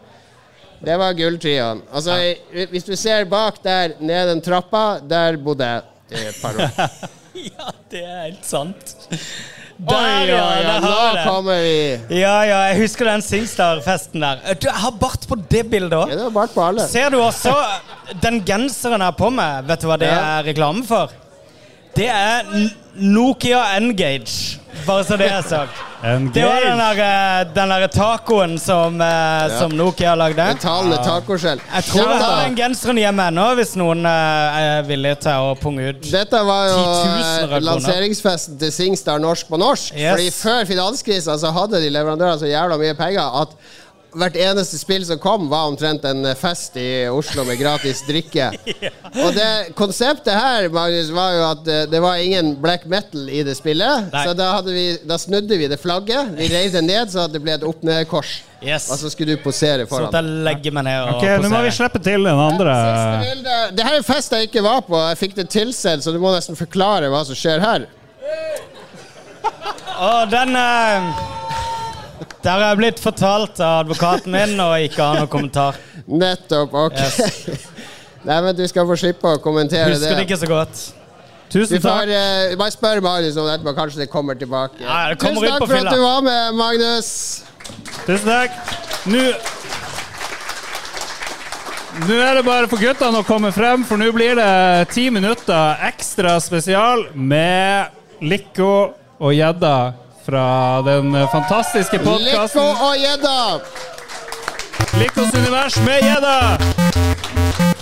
Det 0.83 0.97
var 0.99 1.13
gulltrioen. 1.15 1.81
Altså, 1.95 2.17
ja. 2.19 2.65
Hvis 2.73 2.83
du 2.83 2.95
ser 2.99 3.23
bak 3.31 3.61
der, 3.63 3.93
ned 4.03 4.27
den 4.33 4.41
trappa, 4.43 4.99
der 5.07 5.37
bodde 5.39 5.63
jeg 6.11 6.27
et 6.33 6.41
par 6.43 6.59
år. 6.59 6.97
ja, 7.47 7.69
det 7.93 8.01
er 8.03 8.17
helt 8.25 8.43
sant. 8.45 8.91
Der, 9.83 9.95
oi, 9.95 10.27
ja! 10.29 10.41
ja, 10.61 10.73
nå 10.83 10.97
kommer 11.25 11.63
vi. 11.63 11.77
Ja, 12.19 12.33
ja, 12.45 12.57
jeg 12.69 12.81
husker 12.83 13.07
den 13.09 13.23
Singstar-festen 13.25 14.21
der. 14.21 14.43
Du, 14.59 14.67
jeg 14.67 14.81
har 14.83 14.93
bart 14.99 15.23
på 15.27 15.37
det 15.49 15.63
bildet 15.71 15.95
òg. 15.97 16.11
Ja, 16.11 16.19
det 16.19 16.27
var 16.27 16.35
bart 16.43 16.53
på 16.53 16.61
alle. 16.67 16.85
Ser 16.91 17.09
du 17.15 17.17
også 17.23 17.55
den 18.21 18.41
genseren 18.45 18.99
jeg 19.01 19.07
har 19.09 19.17
på 19.17 19.31
meg? 19.33 19.63
Vet 19.71 19.81
du 19.81 19.87
hva 19.89 19.97
det 20.03 20.11
Ja. 20.11 20.19
er 20.41 20.45
reklame 20.51 20.83
for? 20.87 21.15
Det 21.95 22.09
er 22.11 22.51
Nokia 22.99 23.63
N-Gage. 23.79 24.59
Bare 24.85 25.03
så 25.07 25.17
det 25.19 25.29
er 25.31 25.41
sagt. 25.47 25.81
Det 26.03 26.43
var 26.43 26.59
den 26.65 26.79
der, 26.81 26.99
eh, 26.99 27.53
den 27.55 27.69
der 27.71 27.87
tacoen 27.87 28.57
som, 28.59 28.99
ja. 28.99 29.59
som 29.59 29.71
Nokia 29.71 30.15
lagde. 30.19 30.43
Den 30.43 30.57
talende 30.59 30.97
tacoskjell. 30.99 31.61
Jeg 31.75 31.83
tror 31.87 32.09
jeg 32.11 32.23
har 32.23 32.41
den 32.43 32.57
genseren 32.57 32.99
hjemme 32.99 33.27
ennå, 33.31 33.45
hvis 33.59 33.71
noen 33.79 34.03
eh, 34.09 34.57
er 34.63 34.87
villig 34.89 35.13
til 35.23 35.47
å 35.47 35.53
punge 35.61 35.93
ut. 35.93 36.01
Dette 36.11 36.41
var 36.43 36.67
jo 36.73 36.81
eh, 36.83 37.55
lanseringsfesten 37.63 38.59
til 38.59 38.73
Singstar 38.75 39.23
Norsk 39.23 39.47
på 39.47 39.61
norsk. 39.61 39.93
Yes. 39.95 40.17
Fordi 40.17 40.33
før 40.35 40.67
finanskrisa 40.73 41.37
så 41.39 41.53
hadde 41.55 41.79
de 41.79 41.93
leverandørene 41.95 42.41
så 42.41 42.51
jævla 42.51 42.81
mye 42.81 42.99
penger 42.99 43.39
at 43.45 43.55
hvert 44.17 44.37
eneste 44.39 44.77
spill 44.79 45.05
som 45.07 45.19
kom, 45.21 45.47
var 45.51 45.69
omtrent 45.71 46.05
en 46.07 46.25
fest 46.37 46.77
i 46.79 47.05
Oslo 47.11 47.45
med 47.47 47.59
gratis 47.59 48.03
drikke. 48.07 48.51
Og 49.23 49.33
det 49.35 49.49
konseptet 49.77 50.33
her, 50.33 50.69
Magnus, 50.73 51.11
var 51.13 51.35
jo 51.35 51.43
at 51.49 51.69
eh, 51.69 51.83
det 51.91 52.01
var 52.03 52.21
ingen 52.21 52.53
black 52.61 52.85
metal 52.89 53.29
i 53.29 53.43
det 53.45 53.55
spillet. 53.59 54.09
Nei. 54.13 54.23
Så 54.25 54.35
da, 54.37 54.53
hadde 54.57 54.73
vi, 54.75 54.87
da 55.07 55.19
snudde 55.21 55.59
vi 55.59 55.69
det 55.71 55.79
flagget. 55.81 56.33
Vi 56.37 56.49
reiv 56.53 56.73
det 56.73 56.83
ned 56.87 57.13
så 57.13 57.27
at 57.27 57.35
det 57.35 57.43
ble 57.43 57.55
et 57.57 57.65
opp-ned-kors. 57.67 58.39
Yes. 58.63 58.87
Og 58.93 58.99
så 59.01 59.11
skulle 59.11 59.35
du 59.35 59.43
posere 59.43 59.85
foran. 59.89 60.07
Så 60.13 60.21
jeg 60.23 60.73
meg 60.73 60.85
ned 60.87 61.01
og 61.03 61.17
Ok, 61.17 61.27
Nå 61.43 61.51
må 61.51 61.63
vi 61.65 61.73
slippe 61.75 61.99
til 62.03 62.23
den 62.29 62.39
andre. 62.39 62.77
Ja. 62.79 63.57
Det 63.75 63.87
her 63.87 63.99
er 63.99 64.07
fest 64.07 64.31
jeg 64.35 64.47
ikke 64.47 64.63
var 64.63 64.85
på. 64.87 64.95
Jeg 65.09 65.19
fikk 65.19 65.37
det 65.41 65.49
tilsendt, 65.51 66.05
så 66.05 66.15
du 66.15 66.21
må 66.23 66.31
nesten 66.35 66.57
forklare 66.59 67.11
hva 67.11 67.25
som 67.27 67.37
skjer 67.37 67.63
her. 67.63 67.89
Og 70.03 70.31
den 70.31 70.55
eh, 70.57 71.42
Der 72.43 72.59
har 72.59 72.73
jeg 72.73 72.79
blitt 72.81 72.99
fortalt 72.99 73.59
av 73.63 73.85
advokaten 73.85 74.33
min 74.35 74.59
og 74.59 74.73
ikke 74.83 74.99
har 74.99 75.21
noen 75.21 75.29
kommentar. 75.31 75.77
Nettopp. 76.11 76.73
Ok. 76.75 76.97
Yes. 76.99 77.69
Nei, 78.27 78.39
men 78.43 78.57
du 78.57 78.63
skal 78.67 78.87
få 78.87 78.97
slippe 78.99 79.31
å 79.37 79.39
kommentere 79.43 79.93
Husker 79.93 80.11
det 80.11 80.17
det. 80.19 80.25
ikke 80.27 80.39
så 80.41 80.49
godt. 80.51 80.81
Tusen 81.53 81.79
får 81.79 82.09
takk. 82.09 82.11
Uh, 82.11 82.57
bare 82.59 82.75
spør 82.75 83.01
Magnus 83.05 83.39
om 83.39 83.47
det 83.47 83.55
etterpå. 83.59 83.75
Kanskje 83.77 84.03
det 84.03 84.09
kommer 84.11 84.35
tilbake. 84.39 84.81
Ja, 84.83 85.05
det 85.13 85.19
kommer 85.23 85.39
Tusen 85.39 85.55
takk 85.55 85.67
for 85.69 85.79
at 85.79 85.95
du 85.95 86.03
var 86.03 86.23
med, 86.27 86.59
Magnus. 86.59 87.09
Tusen 88.03 88.27
takk. 88.27 88.61
Nå 89.07 89.23
Nå 92.07 92.15
er 92.17 92.39
det 92.39 92.41
bare 92.47 92.65
for 92.65 92.81
guttene 92.81 93.19
å 93.21 93.25
komme 93.27 93.51
frem, 93.53 93.83
for 93.85 94.01
nå 94.01 94.07
blir 94.15 94.33
det 94.39 94.89
ti 94.89 95.11
minutter 95.13 95.83
ekstra 95.85 96.39
spesial 96.41 97.05
med 97.13 97.93
Likko 98.25 98.71
og 99.21 99.35
gjedda 99.37 99.75
fra 100.25 100.81
den 100.81 101.27
fantastiske 101.31 101.97
Lekko 101.97 102.11
podkasten 102.11 102.61
og 102.61 102.95
gjedda. 102.97 103.59
Lekos 104.99 105.33
univers 105.33 105.77
med 105.85 106.01
gjedda. 106.03 107.72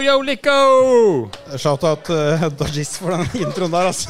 Yo, 0.00 0.20
Lico! 0.24 1.28
Shout-out 1.60 2.08
uh, 2.10 2.48
Dodgies 2.56 2.94
for 3.00 3.12
den 3.12 3.26
introen 3.44 3.72
der, 3.74 3.90
altså. 3.90 4.08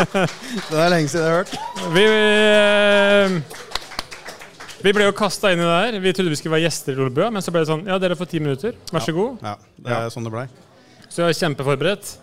det 0.70 0.78
er 0.78 0.92
lenge 0.92 1.10
siden 1.12 1.24
jeg 1.24 1.32
har 1.32 1.38
hørt. 1.42 1.52
Vi, 1.92 2.04
uh, 2.08 3.58
vi 4.86 4.94
ble 4.96 5.08
jo 5.08 5.16
kasta 5.18 5.52
inn 5.52 5.60
i 5.60 5.66
det 5.66 5.74
der. 5.74 5.98
Vi 6.04 6.14
trodde 6.16 6.32
vi 6.32 6.38
skulle 6.40 6.56
være 6.56 6.64
gjester 6.68 6.94
i 6.94 6.98
Lolebø, 7.00 7.28
men 7.34 7.44
så 7.44 7.52
ble 7.52 7.64
det 7.64 7.70
sånn 7.72 7.84
Ja, 7.90 8.00
dere 8.00 8.16
får 8.16 8.30
ti 8.32 8.40
minutter. 8.40 8.72
Vær 8.94 9.04
så 9.04 9.12
god. 9.16 9.44
Ja, 9.44 9.54
det 9.84 9.98
er 9.98 10.08
sånn 10.14 10.26
det 10.28 10.32
blei. 10.32 10.46
Så 11.08 11.22
jeg 11.22 11.28
er 11.34 11.40
kjempeforberedt. 11.42 12.16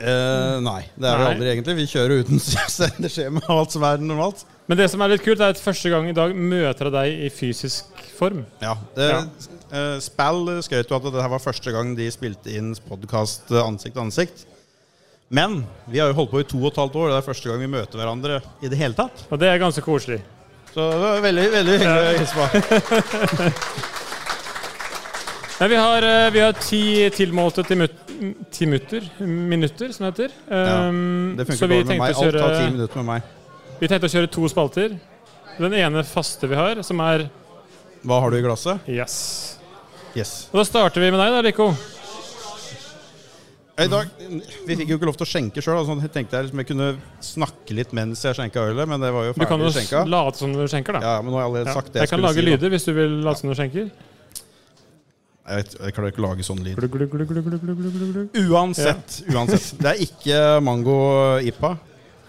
Uh, 0.00 0.56
nei, 0.64 0.80
det 0.96 1.10
er 1.10 1.18
vi 1.20 1.28
aldri 1.34 1.48
egentlig. 1.52 1.76
Vi 1.82 1.88
kjører 1.90 2.22
uten 2.24 2.40
sendeskjema 2.78 3.42
og 3.48 3.56
alt 3.58 3.74
som 3.74 3.84
er 3.90 4.04
normalt. 4.04 4.46
Men 4.70 4.78
det 4.78 4.86
som 4.92 5.02
er 5.02 5.16
litt 5.16 5.24
kult, 5.26 5.42
er 5.42 5.52
at 5.56 5.60
første 5.60 5.90
gang 5.92 6.06
i 6.08 6.14
dag 6.16 6.30
møter 6.36 6.88
jeg 6.88 6.94
deg 6.94 7.24
i 7.26 7.32
fysisk 7.34 8.04
form. 8.16 8.44
Ja, 8.62 8.76
det, 8.96 9.10
Ja. 9.16 9.24
Eh, 9.72 9.96
Spell 10.02 10.62
skrøt 10.66 10.90
jo 10.90 10.98
at 10.98 11.08
det 11.10 11.22
her 11.22 11.32
var 11.32 11.42
første 11.42 11.74
gang 11.74 11.94
de 11.98 12.08
spilte 12.12 12.52
inn 12.54 12.72
podkast 12.88 13.50
ansikt 13.62 13.94
til 13.96 14.04
ansikt. 14.04 14.46
Men 15.30 15.60
vi 15.86 16.00
har 16.02 16.10
jo 16.10 16.18
holdt 16.18 16.32
på 16.32 16.42
i 16.42 16.48
to 16.50 16.58
og 16.58 16.72
et 16.72 16.80
halvt 16.82 16.96
år, 16.98 17.06
og 17.06 17.14
det 17.14 17.20
er 17.20 17.28
første 17.28 17.50
gang 17.50 17.60
vi 17.62 17.70
møter 17.70 18.00
hverandre 18.00 18.40
i 18.62 18.70
det 18.70 18.78
hele 18.80 18.98
tatt. 18.98 19.26
Og 19.30 19.38
det 19.38 19.46
er 19.46 19.62
ganske 19.62 19.84
koselig. 19.86 20.18
Så 20.74 20.86
det 20.90 21.00
var 21.02 21.22
veldig, 21.22 21.44
veldig 21.54 21.76
hyggelig 21.78 22.02
å 22.02 22.18
hilse 22.18 22.34
på. 22.34 22.44
Men 25.60 25.68
vi 25.68 25.76
har, 25.76 26.02
eh, 26.08 26.30
vi 26.32 26.40
har 26.40 26.52
ti 26.56 26.82
tilmålte 27.12 27.62
timut, 27.68 27.92
timutter, 28.50 29.04
minutter, 29.20 29.92
som 29.92 30.06
det 30.06 30.12
heter. 30.14 30.30
Um, 30.48 31.36
Det 31.36 31.46
funker 31.46 31.68
bare 31.68 31.84
med 31.84 31.98
meg. 31.98 32.08
Alt 32.08 32.16
kjøre, 32.16 32.40
tar 32.40 32.54
ti 32.56 32.70
minutter 32.72 32.96
med 33.02 33.04
meg. 33.10 33.22
vi 33.80 33.88
tenkte 33.88 34.08
å 34.08 34.14
kjøre 34.14 34.30
to 34.32 34.48
spalter. 34.48 34.98
Den 35.58 35.74
ene 35.76 36.02
faste 36.08 36.48
vi 36.48 36.56
har, 36.56 36.82
som 36.82 37.00
er 37.04 37.28
Hva 38.00 38.20
har 38.24 38.30
du 38.30 38.38
i 38.38 38.42
glasset? 38.42 38.80
Yes. 38.88 39.59
Yes. 40.18 40.48
Og 40.52 40.58
da 40.60 40.64
starter 40.66 41.00
vi 41.04 41.10
med 41.14 41.20
deg, 41.22 41.30
da, 41.36 41.40
Rico. 41.46 41.70
I 43.80 43.86
dag, 43.88 44.08
Vi 44.68 44.74
fikk 44.76 44.90
jo 44.92 44.96
ikke 44.98 45.06
lov 45.08 45.16
til 45.16 45.24
å 45.24 45.30
skjenke 45.30 45.62
sjøl, 45.64 45.78
så 45.86 45.94
jeg 46.02 46.10
tenkte 46.12 46.36
jeg 46.36 46.48
liksom 46.50 46.60
jeg 46.60 46.68
kunne 46.68 46.88
snakke 47.24 47.76
litt 47.78 47.94
mens 47.96 48.20
jeg 48.26 48.36
skjenka 48.36 48.60
ølet, 48.68 48.88
men 48.90 49.00
det 49.00 49.08
var 49.14 49.30
jo 49.30 49.32
Du 49.32 49.40
kan 49.46 49.56
jo 49.62 49.70
ferdig 49.70 49.86
skjenka. 49.86 50.02
late 50.10 50.36
som 50.42 50.52
du 50.52 50.60
skjenker, 50.68 50.98
da. 50.98 51.00
Ja, 51.00 51.14
men 51.22 51.32
nå 51.32 51.38
har 51.38 51.46
jeg 51.46 51.50
allerede 51.50 51.70
Ja. 51.70 51.74
sagt 51.78 51.92
det 51.94 52.02
Jeg 52.02 52.08
kan 52.10 52.18
skulle 52.18 52.28
lage 52.28 52.34
si, 52.34 52.44
da. 52.44 52.50
lyder 52.50 52.68
hvis 52.74 52.84
du 52.84 52.92
vil 52.92 53.10
late 53.24 53.38
som 53.40 53.48
du 53.48 53.54
skjenker. 53.56 53.90
Jeg, 55.50 55.56
vet, 55.64 55.72
jeg 55.80 55.94
klarer 55.96 56.12
ikke 56.12 56.20
å 56.22 56.28
lage 56.28 56.44
sånn 56.44 56.60
lyd. 56.62 56.76
Uansett. 56.76 58.44
Uansett, 58.52 59.24
uansett. 59.32 59.78
Det 59.80 59.88
er 59.94 59.98
ikke 60.04 60.38
mango-ipa. 60.62 61.78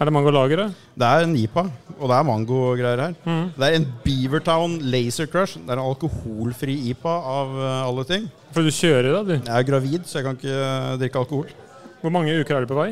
Er 0.02 0.10
det 0.10 0.14
mangolager. 0.16 0.64
Det 0.98 1.06
er 1.06 1.24
en 1.28 1.36
IPA, 1.38 1.62
og 2.00 2.08
det 2.10 2.16
er 2.16 2.26
mango-greier 2.26 3.02
her. 3.04 3.12
Mm. 3.22 3.52
Det 3.54 3.68
er 3.68 3.76
en 3.78 3.84
Beavertown 4.02 4.80
Laser 4.90 5.28
Crush. 5.30 5.60
Det 5.62 5.70
er 5.70 5.78
en 5.78 5.84
alkoholfri 5.84 6.74
IPA 6.90 7.12
av 7.34 7.52
eh, 7.54 7.84
alle 7.86 8.06
ting. 8.10 8.26
For 8.56 8.66
du 8.66 8.74
kjører, 8.74 9.12
da, 9.14 9.22
du. 9.28 9.36
Jeg 9.36 9.54
er 9.60 9.68
gravid, 9.68 10.08
så 10.10 10.18
jeg 10.18 10.26
kan 10.26 10.40
ikke 10.40 10.56
eh, 10.58 10.96
drikke 11.04 11.22
alkohol. 11.22 11.54
Hvor 12.02 12.14
mange 12.16 12.34
uker 12.34 12.58
er 12.58 12.66
du 12.66 12.72
på 12.72 12.80
vei? 12.80 12.90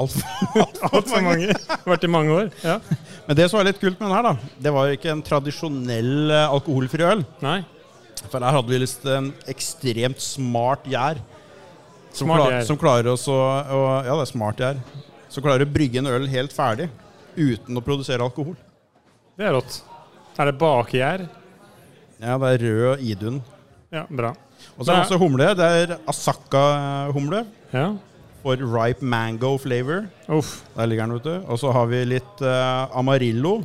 Altfor 0.00 0.24
Altfor 0.88 1.20
mange. 1.28 1.52
Vært 1.84 2.08
i 2.08 2.12
mange 2.16 2.38
år. 2.38 2.48
Ja. 2.64 2.78
Men 3.28 3.36
det 3.36 3.50
som 3.52 3.60
var 3.60 3.68
litt 3.68 3.82
kult 3.84 4.00
med 4.00 4.08
den 4.08 4.16
her, 4.16 4.30
da, 4.30 4.54
det 4.64 4.72
var 4.78 4.96
ikke 4.96 5.12
en 5.12 5.20
tradisjonell 5.28 6.32
eh, 6.32 6.56
alkoholfri 6.56 7.04
øl. 7.10 7.26
Nei. 7.44 7.58
For 8.30 8.40
der 8.40 8.56
hadde 8.56 8.72
vi 8.72 8.80
lyst 8.80 9.04
til 9.04 9.12
en 9.12 9.30
ekstremt 9.52 10.24
smart 10.24 10.88
gjær. 10.88 11.20
Som, 12.12 12.28
klar, 12.28 12.58
som 12.68 12.76
klarer 12.76 13.08
også 13.14 13.32
å 13.32 13.78
Ja, 14.04 14.12
det 14.18 14.26
er 14.26 14.30
smart 14.32 14.60
gjær. 14.60 14.80
Som 15.32 15.44
klarer 15.44 15.64
å 15.64 15.72
brygge 15.72 16.02
en 16.02 16.10
øl 16.12 16.26
helt 16.28 16.52
ferdig 16.52 16.90
uten 17.36 17.78
å 17.78 17.82
produsere 17.84 18.20
alkohol. 18.24 18.54
Det 19.38 19.46
er 19.48 19.54
rått. 19.56 19.78
Er 20.38 20.50
det 20.50 20.58
bakgjær? 20.60 21.24
Ja, 22.20 22.36
det 22.38 22.50
er 22.54 22.64
rød 22.66 23.00
Idun. 23.08 23.38
Ja, 23.92 24.04
bra. 24.08 24.34
Og 24.76 24.84
så 24.84 24.92
er 24.92 25.00
det 25.00 25.06
også 25.06 25.18
humle. 25.20 25.48
Det 25.58 25.68
er 25.82 25.94
Asaka-humle 26.08 27.46
Ja. 27.72 27.86
for 28.42 28.56
ripe 28.56 29.02
mango 29.02 29.56
flavor. 29.58 30.06
Uff. 30.28 30.62
Der 30.76 30.86
ligger 30.86 31.06
den, 31.06 31.14
vet 31.16 31.24
du. 31.24 31.46
Og 31.48 31.58
så 31.58 31.72
har 31.72 31.86
vi 31.90 32.04
litt 32.04 32.40
uh, 32.44 32.88
Amarillo. 32.96 33.62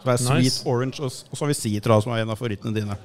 Som 0.00 0.12
er 0.14 0.16
sweet 0.16 0.46
Nice. 0.46 0.62
orange. 0.66 1.00
Og 1.02 1.10
så 1.12 1.42
har 1.44 1.50
vi 1.50 1.54
Citra, 1.58 2.00
som 2.00 2.12
er 2.14 2.22
en 2.22 2.30
av 2.30 2.38
favorittene 2.40 2.72
dine. 2.74 2.96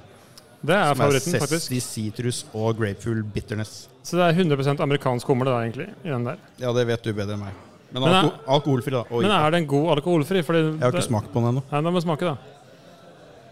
Det 0.65 0.75
er 0.75 0.93
Som 0.93 1.01
favoritten, 1.03 1.35
er 1.35 1.39
faktisk. 1.43 1.67
Zesty 1.73 1.79
citrus 1.81 2.45
og 2.53 2.77
grapefruit 2.79 3.25
bitterness. 3.33 3.87
Så 4.05 4.19
det 4.19 4.25
er 4.27 4.35
100 4.37 4.75
amerikansk 4.85 5.27
humle, 5.31 5.49
da, 5.49 5.61
egentlig. 5.65 5.87
i 6.05 6.11
den 6.11 6.27
der. 6.27 6.37
Ja, 6.61 6.71
det 6.77 6.83
vet 6.87 7.01
du 7.07 7.13
bedre 7.17 7.33
enn 7.33 7.41
meg. 7.41 7.55
Men, 7.91 8.03
Men 8.03 8.11
alko 8.11 8.27
er- 8.27 8.51
alkoholfri, 8.57 8.91
da. 8.93 9.01
Oi. 9.09 9.21
Men 9.23 9.31
er 9.31 9.51
den 9.55 9.65
god 9.71 9.87
alkoholfri? 9.97 10.43
Fordi 10.45 10.61
Jeg 10.61 10.79
har 10.83 10.91
ikke 10.93 11.07
smakt 11.07 11.31
på 11.33 11.41
den 11.41 11.49
ennå. 11.55 11.63
Nei, 11.71 11.81
da 11.81 11.89
må 11.89 11.95
vi 11.97 12.05
smake, 12.05 12.27
da. 12.27 12.35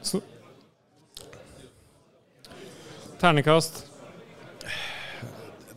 Så. 0.03 0.21
Ternekast. 3.21 3.83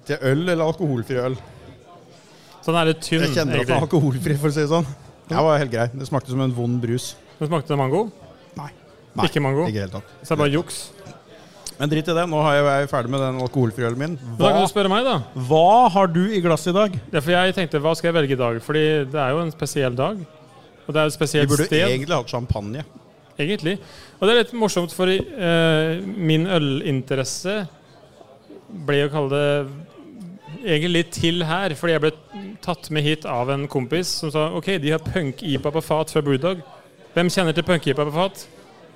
Til 0.06 0.18
øl 0.22 0.48
eller 0.48 0.64
alkoholfri 0.66 1.16
øl? 1.22 1.36
Så 2.62 2.72
den 2.72 2.80
er 2.80 2.88
litt 2.90 3.00
tynn, 3.06 3.22
Jeg 3.22 3.34
kjenner 3.36 3.60
at 3.62 3.66
den 3.68 3.76
er 3.76 3.84
alkoholfri, 3.86 4.36
for 4.38 4.50
å 4.50 4.54
si 4.54 4.60
det 4.64 4.70
sånn. 4.70 4.86
Det 5.30 5.42
var 5.48 5.58
helt 5.58 5.70
grei. 5.72 5.86
Det 5.94 6.06
smakte 6.08 6.30
som 6.34 6.40
en 6.42 6.52
vond 6.54 6.80
brus. 6.82 7.14
Den 7.38 7.48
smakte 7.48 7.78
mango. 7.78 8.10
Nei. 8.58 8.70
Ikke 9.24 9.40
mango. 9.42 9.66
Ikke 9.70 9.86
helt 9.86 9.92
tatt. 9.98 10.12
Så 10.22 10.28
det 10.28 10.36
er 10.36 10.42
bare 10.44 10.54
juks. 10.54 10.80
Men 11.78 11.90
drit 11.92 12.08
i 12.08 12.14
det. 12.16 12.24
Nå 12.30 12.38
er 12.48 12.62
jeg- 12.62 12.88
ferdig 12.90 13.10
med 13.12 13.20
den 13.20 13.40
alkoholfrie 13.44 13.86
ølen 13.86 13.98
min. 13.98 14.18
Hva, 14.38 14.46
da 14.48 14.52
kan 14.54 14.62
du 14.64 14.72
spørre 14.72 14.88
meg, 14.88 15.04
da. 15.04 15.16
hva 15.48 15.88
har 15.92 16.06
du 16.06 16.22
i 16.32 16.40
glasset 16.40 16.72
i 16.72 16.76
dag? 16.78 16.98
Ja, 17.12 17.20
for 17.20 17.30
jeg 17.30 17.54
tenkte, 17.54 17.80
hva 17.84 17.94
skal 17.96 18.08
jeg 18.12 18.14
velge 18.16 18.32
i 18.32 18.40
dag? 18.40 18.60
Fordi 18.62 18.84
det 19.12 19.20
er 19.20 19.30
jo 19.34 19.40
en 19.44 19.52
spesiell 19.52 19.94
dag. 19.96 20.16
Og 20.86 20.94
det 20.94 21.00
er 21.02 21.06
et 21.06 21.12
Vi 21.12 21.18
spesielt 21.18 21.48
burde 21.50 21.66
sted. 21.66 21.82
egentlig 21.88 22.14
hatt 22.16 22.28
champagne. 22.30 22.84
Egentlig. 23.38 23.78
Og 24.20 24.28
det 24.28 24.30
er 24.32 24.42
litt 24.44 24.52
morsomt, 24.54 24.92
for 24.96 25.04
uh, 25.06 26.00
min 26.16 26.46
ølinteresse 26.46 27.66
ble 28.86 29.02
å 29.06 29.10
kalle 29.12 29.28
det 29.30 29.66
egentlig 30.64 30.92
litt 30.92 31.10
til 31.12 31.44
her, 31.44 31.74
fordi 31.76 31.92
jeg 31.92 32.00
ble 32.00 32.12
tatt 32.64 32.88
med 32.90 33.02
hit 33.04 33.26
av 33.28 33.50
en 33.50 33.66
kompis 33.68 34.06
som 34.22 34.30
sa 34.32 34.48
ok, 34.56 34.78
de 34.82 34.90
har 34.94 34.98
punk-IPA 35.04 35.70
på 35.74 35.82
fat 35.84 36.10
fra 36.10 36.22
Brewdog. 36.22 36.62
Hvem 37.14 37.28
kjenner 37.28 37.52
til 37.54 37.62
punk-IPA 37.66 38.06
på 38.08 38.14
fat? 38.16 38.46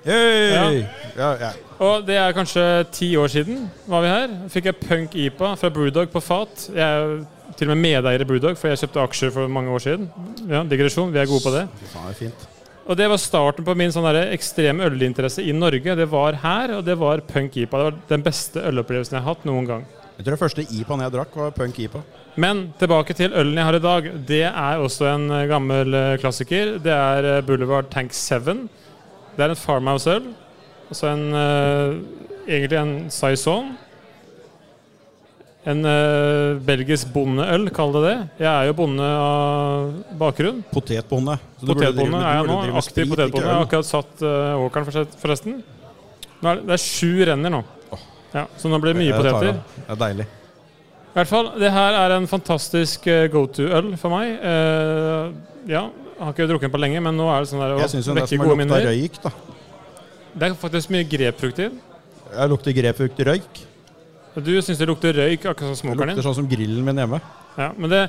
Hey! 0.01 0.81
Ja, 1.13 1.35
ja. 1.37 1.49
Og 1.81 2.05
det 2.07 2.15
er 2.17 2.33
kanskje 2.33 2.63
ti 2.93 3.11
år 3.17 3.29
siden 3.29 3.67
var 3.89 4.01
vi 4.01 4.09
her. 4.09 4.31
Fikk 4.49 4.69
jeg 4.69 4.79
punk-IPA 4.79 5.51
fra 5.61 5.69
Brewdog 5.73 6.09
på 6.13 6.21
fat. 6.25 6.63
Jeg 6.73 6.81
er 6.81 7.53
til 7.57 7.69
og 7.69 7.75
med 7.75 7.83
medeier 7.83 8.23
i 8.23 8.25
Brewdog, 8.25 8.57
for 8.57 8.71
jeg 8.71 8.81
kjøpte 8.81 9.03
aksjer 9.03 9.33
for 9.35 9.51
mange 9.51 9.69
år 9.73 9.83
siden. 9.83 10.09
Ja, 10.49 10.63
Digresjon, 10.65 11.13
vi 11.13 11.21
er 11.21 11.29
gode 11.29 11.45
på 11.45 11.53
det. 11.53 11.67
Det. 12.17 12.31
Og 12.89 12.97
det 12.97 13.09
var 13.11 13.21
starten 13.21 13.65
på 13.67 13.75
min 13.77 13.93
sånn 13.93 14.09
ekstreme 14.23 14.89
ølinteresse 14.89 15.45
i 15.45 15.53
Norge. 15.53 15.95
Det 15.97 16.09
var 16.09 16.39
her, 16.41 16.77
og 16.79 16.85
det 16.87 16.97
var 16.97 17.21
punk-IPA. 17.29 17.77
Det 17.77 17.89
var 17.91 18.03
den 18.09 18.25
beste 18.25 18.65
ølopplevelsen 18.71 19.19
jeg 19.19 19.21
har 19.21 19.35
hatt 19.35 19.45
noen 19.45 19.69
gang. 19.69 19.85
Jeg 20.17 20.25
tror 20.25 20.35
det 20.35 20.41
første 20.41 20.65
IPA-en 20.65 21.01
jeg 21.05 21.13
drakk, 21.15 21.37
var 21.37 21.53
Punk 21.55 21.77
IPA. 21.81 21.99
Men 22.41 22.59
tilbake 22.77 23.13
til 23.17 23.33
ølen 23.33 23.57
jeg 23.57 23.65
har 23.65 23.77
i 23.77 23.81
dag. 23.81 24.09
Det 24.27 24.43
er 24.49 24.81
også 24.81 25.07
en 25.09 25.31
gammel 25.49 25.97
eh, 25.97 26.17
klassiker. 26.21 26.75
Det 26.83 26.93
er 26.93 27.27
eh, 27.37 27.41
Boulevard 27.45 27.89
Tank 27.89 28.13
7. 28.13 28.67
Det 29.35 29.45
er 29.45 29.53
en 29.53 29.59
Farmhouse-øl. 29.59 30.27
Altså 30.91 31.07
en 31.13 31.23
uh, 31.35 31.95
Egentlig 32.47 32.77
en 32.79 32.93
Saison. 33.13 33.71
En 35.61 35.85
uh, 35.85 36.57
belgisk 36.65 37.11
bondeøl, 37.13 37.67
kall 37.73 37.93
det 37.95 38.01
det. 38.07 38.15
Jeg 38.41 38.49
er 38.49 38.69
jo 38.71 38.77
bonde 38.79 39.05
av 39.05 39.91
bakgrunn. 40.19 40.63
Potetbonde. 40.73 41.37
Potetbonde 41.61 42.17
er 42.17 42.39
jeg 42.39 42.49
nå. 42.49 42.57
Aktiv 42.81 43.11
potetbonde. 43.13 43.45
Jeg 43.45 43.55
har 43.55 43.67
akkurat 43.67 43.87
satt 43.87 44.25
uh, 44.25 44.57
åkeren 44.65 45.07
forresten. 45.21 45.61
Er 46.41 46.57
det, 46.57 46.65
det 46.65 46.75
er 46.75 46.81
sju 46.81 47.21
renner 47.29 47.53
nå. 47.53 47.61
Ja, 48.31 48.47
så 48.57 48.71
nå 48.71 48.79
blir 48.81 48.95
det 48.95 49.03
mye 49.03 49.17
poteter. 49.19 49.51
Det. 49.51 49.77
Det 49.77 49.89
er 49.93 50.01
deilig. 50.01 50.27
I 51.11 51.15
hvert 51.19 51.29
fall, 51.29 51.49
Det 51.59 51.71
her 51.75 51.97
er 51.99 52.13
en 52.15 52.27
fantastisk 52.31 53.07
go 53.33 53.45
to-øl 53.51 53.93
for 54.01 54.15
meg. 54.15 54.37
Uh, 54.41 55.69
ja, 55.69 55.85
har 56.21 56.33
ikke 56.35 56.47
drukket 56.51 56.67
den 56.69 56.73
på 56.75 56.81
lenge, 56.81 57.01
men 57.01 57.17
nå 57.17 57.27
er 57.33 57.43
det 57.43 57.49
sånn 57.51 57.63
der 57.63 57.73
å 57.75 57.81
Jeg 57.81 57.91
syns 57.95 58.07
det 58.09 58.15
vekke 58.19 58.37
gode 58.43 58.57
minner. 58.59 58.85
røyk, 58.85 59.17
da. 59.23 59.31
Det 60.31 60.47
er 60.47 60.55
faktisk 60.61 60.93
mye 60.93 61.07
grepfrukt 61.09 61.59
i 61.59 61.67
den. 61.67 61.79
Jeg 62.31 62.51
lukter 62.53 62.75
grepfrukt 62.77 63.19
røyk. 63.27 63.61
Du 64.37 64.51
syns 64.63 64.79
det 64.79 64.87
lukter 64.87 65.17
røyk, 65.17 65.43
akkurat 65.43 65.67
som 65.67 65.75
Det 65.75 65.81
smokeren 65.81 66.13
lukter 66.13 66.27
sånn 66.29 66.37
som 66.39 66.47
grillen 66.47 66.85
min 66.87 67.01
hjemme. 67.03 67.19
Ja, 67.57 67.71
men 67.75 67.91
det, 67.91 68.05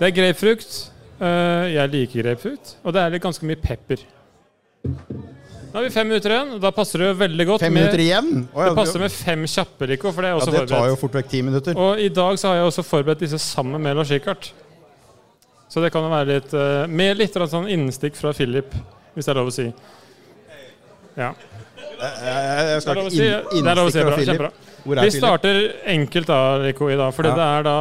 det 0.00 0.10
er 0.10 0.14
grepfrukt. 0.18 0.76
Eh, 1.18 1.64
jeg 1.72 1.94
liker 1.94 2.22
grepfrukt. 2.26 2.76
Og 2.84 2.94
det 2.94 3.02
er 3.02 3.14
litt 3.16 3.24
ganske 3.24 3.48
mye 3.48 3.58
pepper. 3.62 4.04
Da 5.68 5.80
har 5.80 5.84
vi 5.84 5.90
fem 5.92 6.06
minutter 6.08 6.32
igjen, 6.32 6.52
da 6.62 6.70
passer 6.72 7.02
det 7.02 7.08
veldig 7.20 7.44
godt 7.48 7.60
Fem 7.60 7.74
med 7.74 7.82
minutter 7.82 8.00
igjen? 8.00 8.28
Oh, 8.54 8.62
ja, 8.62 8.70
Det 8.70 8.78
passer 8.78 9.02
med 9.02 9.12
fem 9.12 9.42
kjappe, 9.44 9.88
Rico, 9.90 10.12
for 10.16 10.24
det 10.24 10.30
er 10.30 10.32
ja, 10.32 10.38
også 10.40 10.54
det 10.54 10.62
tar 10.70 10.86
jo 10.88 10.94
fort 11.00 11.18
vekk 11.18 11.28
ti 11.28 11.42
minutter. 11.44 11.76
Og 11.76 12.00
i 12.00 12.08
dag 12.08 12.38
så 12.40 12.48
har 12.50 12.60
jeg 12.60 12.70
også 12.70 12.84
forberedt 12.88 13.24
disse 13.24 13.40
sammen 13.42 13.82
med 13.84 13.98
Lars 13.98 14.12
Rikard. 14.14 14.48
Så 15.68 15.82
det 15.84 15.90
kan 15.92 16.04
jo 16.06 16.10
være 16.12 16.28
litt 16.30 16.54
eh, 16.56 16.86
Med 16.88 17.18
litt 17.20 17.34
sånn 17.36 17.68
innstikk 17.68 18.16
fra 18.16 18.32
Philip, 18.36 18.72
hvis 19.14 19.26
det 19.28 19.32
er 19.34 19.40
lov 19.40 19.50
å 19.50 19.54
si. 19.54 19.66
Ja, 21.18 21.32
Jeg, 21.98 22.80
skal 22.84 23.00
ikke 23.02 23.10
si. 23.10 23.26
inn, 23.58 23.66
Det 23.66 23.72
er 23.74 23.90
si. 23.90 23.98
Bra, 23.98 24.12
fra 24.12 24.16
Philip. 24.16 24.30
kjempebra. 24.30 25.02
Vi 25.04 25.10
starter 25.10 25.58
enkelt 25.96 26.30
da, 26.30 26.38
Rico, 26.62 26.88
i 26.88 26.96
dag. 26.96 27.12
Fordi 27.12 27.28
Ja. 27.28 27.34
det 27.34 27.48
er 27.58 27.66
da 27.66 27.78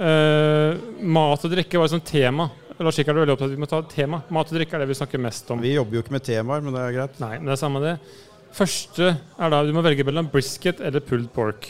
uh, 0.00 0.80
Mat 1.02 1.44
og 1.44 1.50
drikke 1.52 1.78
var 1.78 1.90
et 1.90 1.96
sånt 1.96 2.06
tema. 2.08 2.48
Lars 2.80 2.96
Rikard 2.96 3.18
er 3.18 3.26
veldig 3.26 3.34
opptatt 3.34 3.44
av 3.44 3.50
at 3.50 3.56
vi 3.58 3.60
må 3.60 3.68
ta 3.68 3.78
et 3.82 3.90
tema. 3.92 4.22
Mat 4.32 4.48
og 4.48 4.56
drikke 4.56 4.78
er 4.78 4.80
det 4.80 4.88
vi 4.88 4.96
snakker 4.96 5.20
mest 5.20 5.50
om. 5.52 5.60
Vi 5.60 5.74
jobber 5.74 5.98
jo 5.98 6.02
ikke 6.04 6.14
med 6.16 6.24
temaer, 6.24 6.62
men 6.64 6.72
det 6.72 6.80
er 6.80 6.94
greit. 6.96 7.18
Nei, 7.20 7.34
men 7.36 7.50
det 7.50 7.52
er 7.52 7.60
samme 7.60 7.82
det. 7.84 7.98
Første 8.56 9.10
er 9.20 9.52
da 9.52 9.60
du 9.66 9.74
må 9.76 9.82
velge 9.84 10.06
mellom 10.08 10.30
brisket 10.32 10.80
eller 10.80 11.04
pulled 11.04 11.28
pork. 11.34 11.68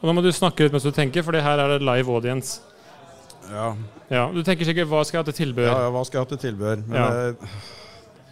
Og 0.00 0.06
Nå 0.06 0.14
må 0.16 0.22
du 0.22 0.30
snakke 0.32 0.64
litt 0.64 0.72
mens 0.72 0.86
du 0.86 0.92
tenker, 0.94 1.24
for 1.26 1.34
her 1.34 1.58
er 1.60 1.74
det 1.74 1.82
live 1.82 2.08
audience. 2.14 2.60
Ja, 3.50 3.74
Ja, 4.10 4.24
Du 4.32 4.42
tenker 4.42 4.64
sikkert 4.68 4.88
hva 4.90 5.04
skal 5.04 5.18
jeg 5.18 5.24
ha 5.26 5.32
til 5.32 5.38
tilbehør? 5.46 5.70
ja, 5.70 5.78
ja 5.86 5.90
hva 5.94 6.02
skal 6.06 6.18
jeg 6.20 6.26
ha 6.26 6.30
til 6.36 6.42
tilbehør? 6.50 6.82
Men 6.86 6.96
Ja. 6.96 7.10
det, 7.10 7.36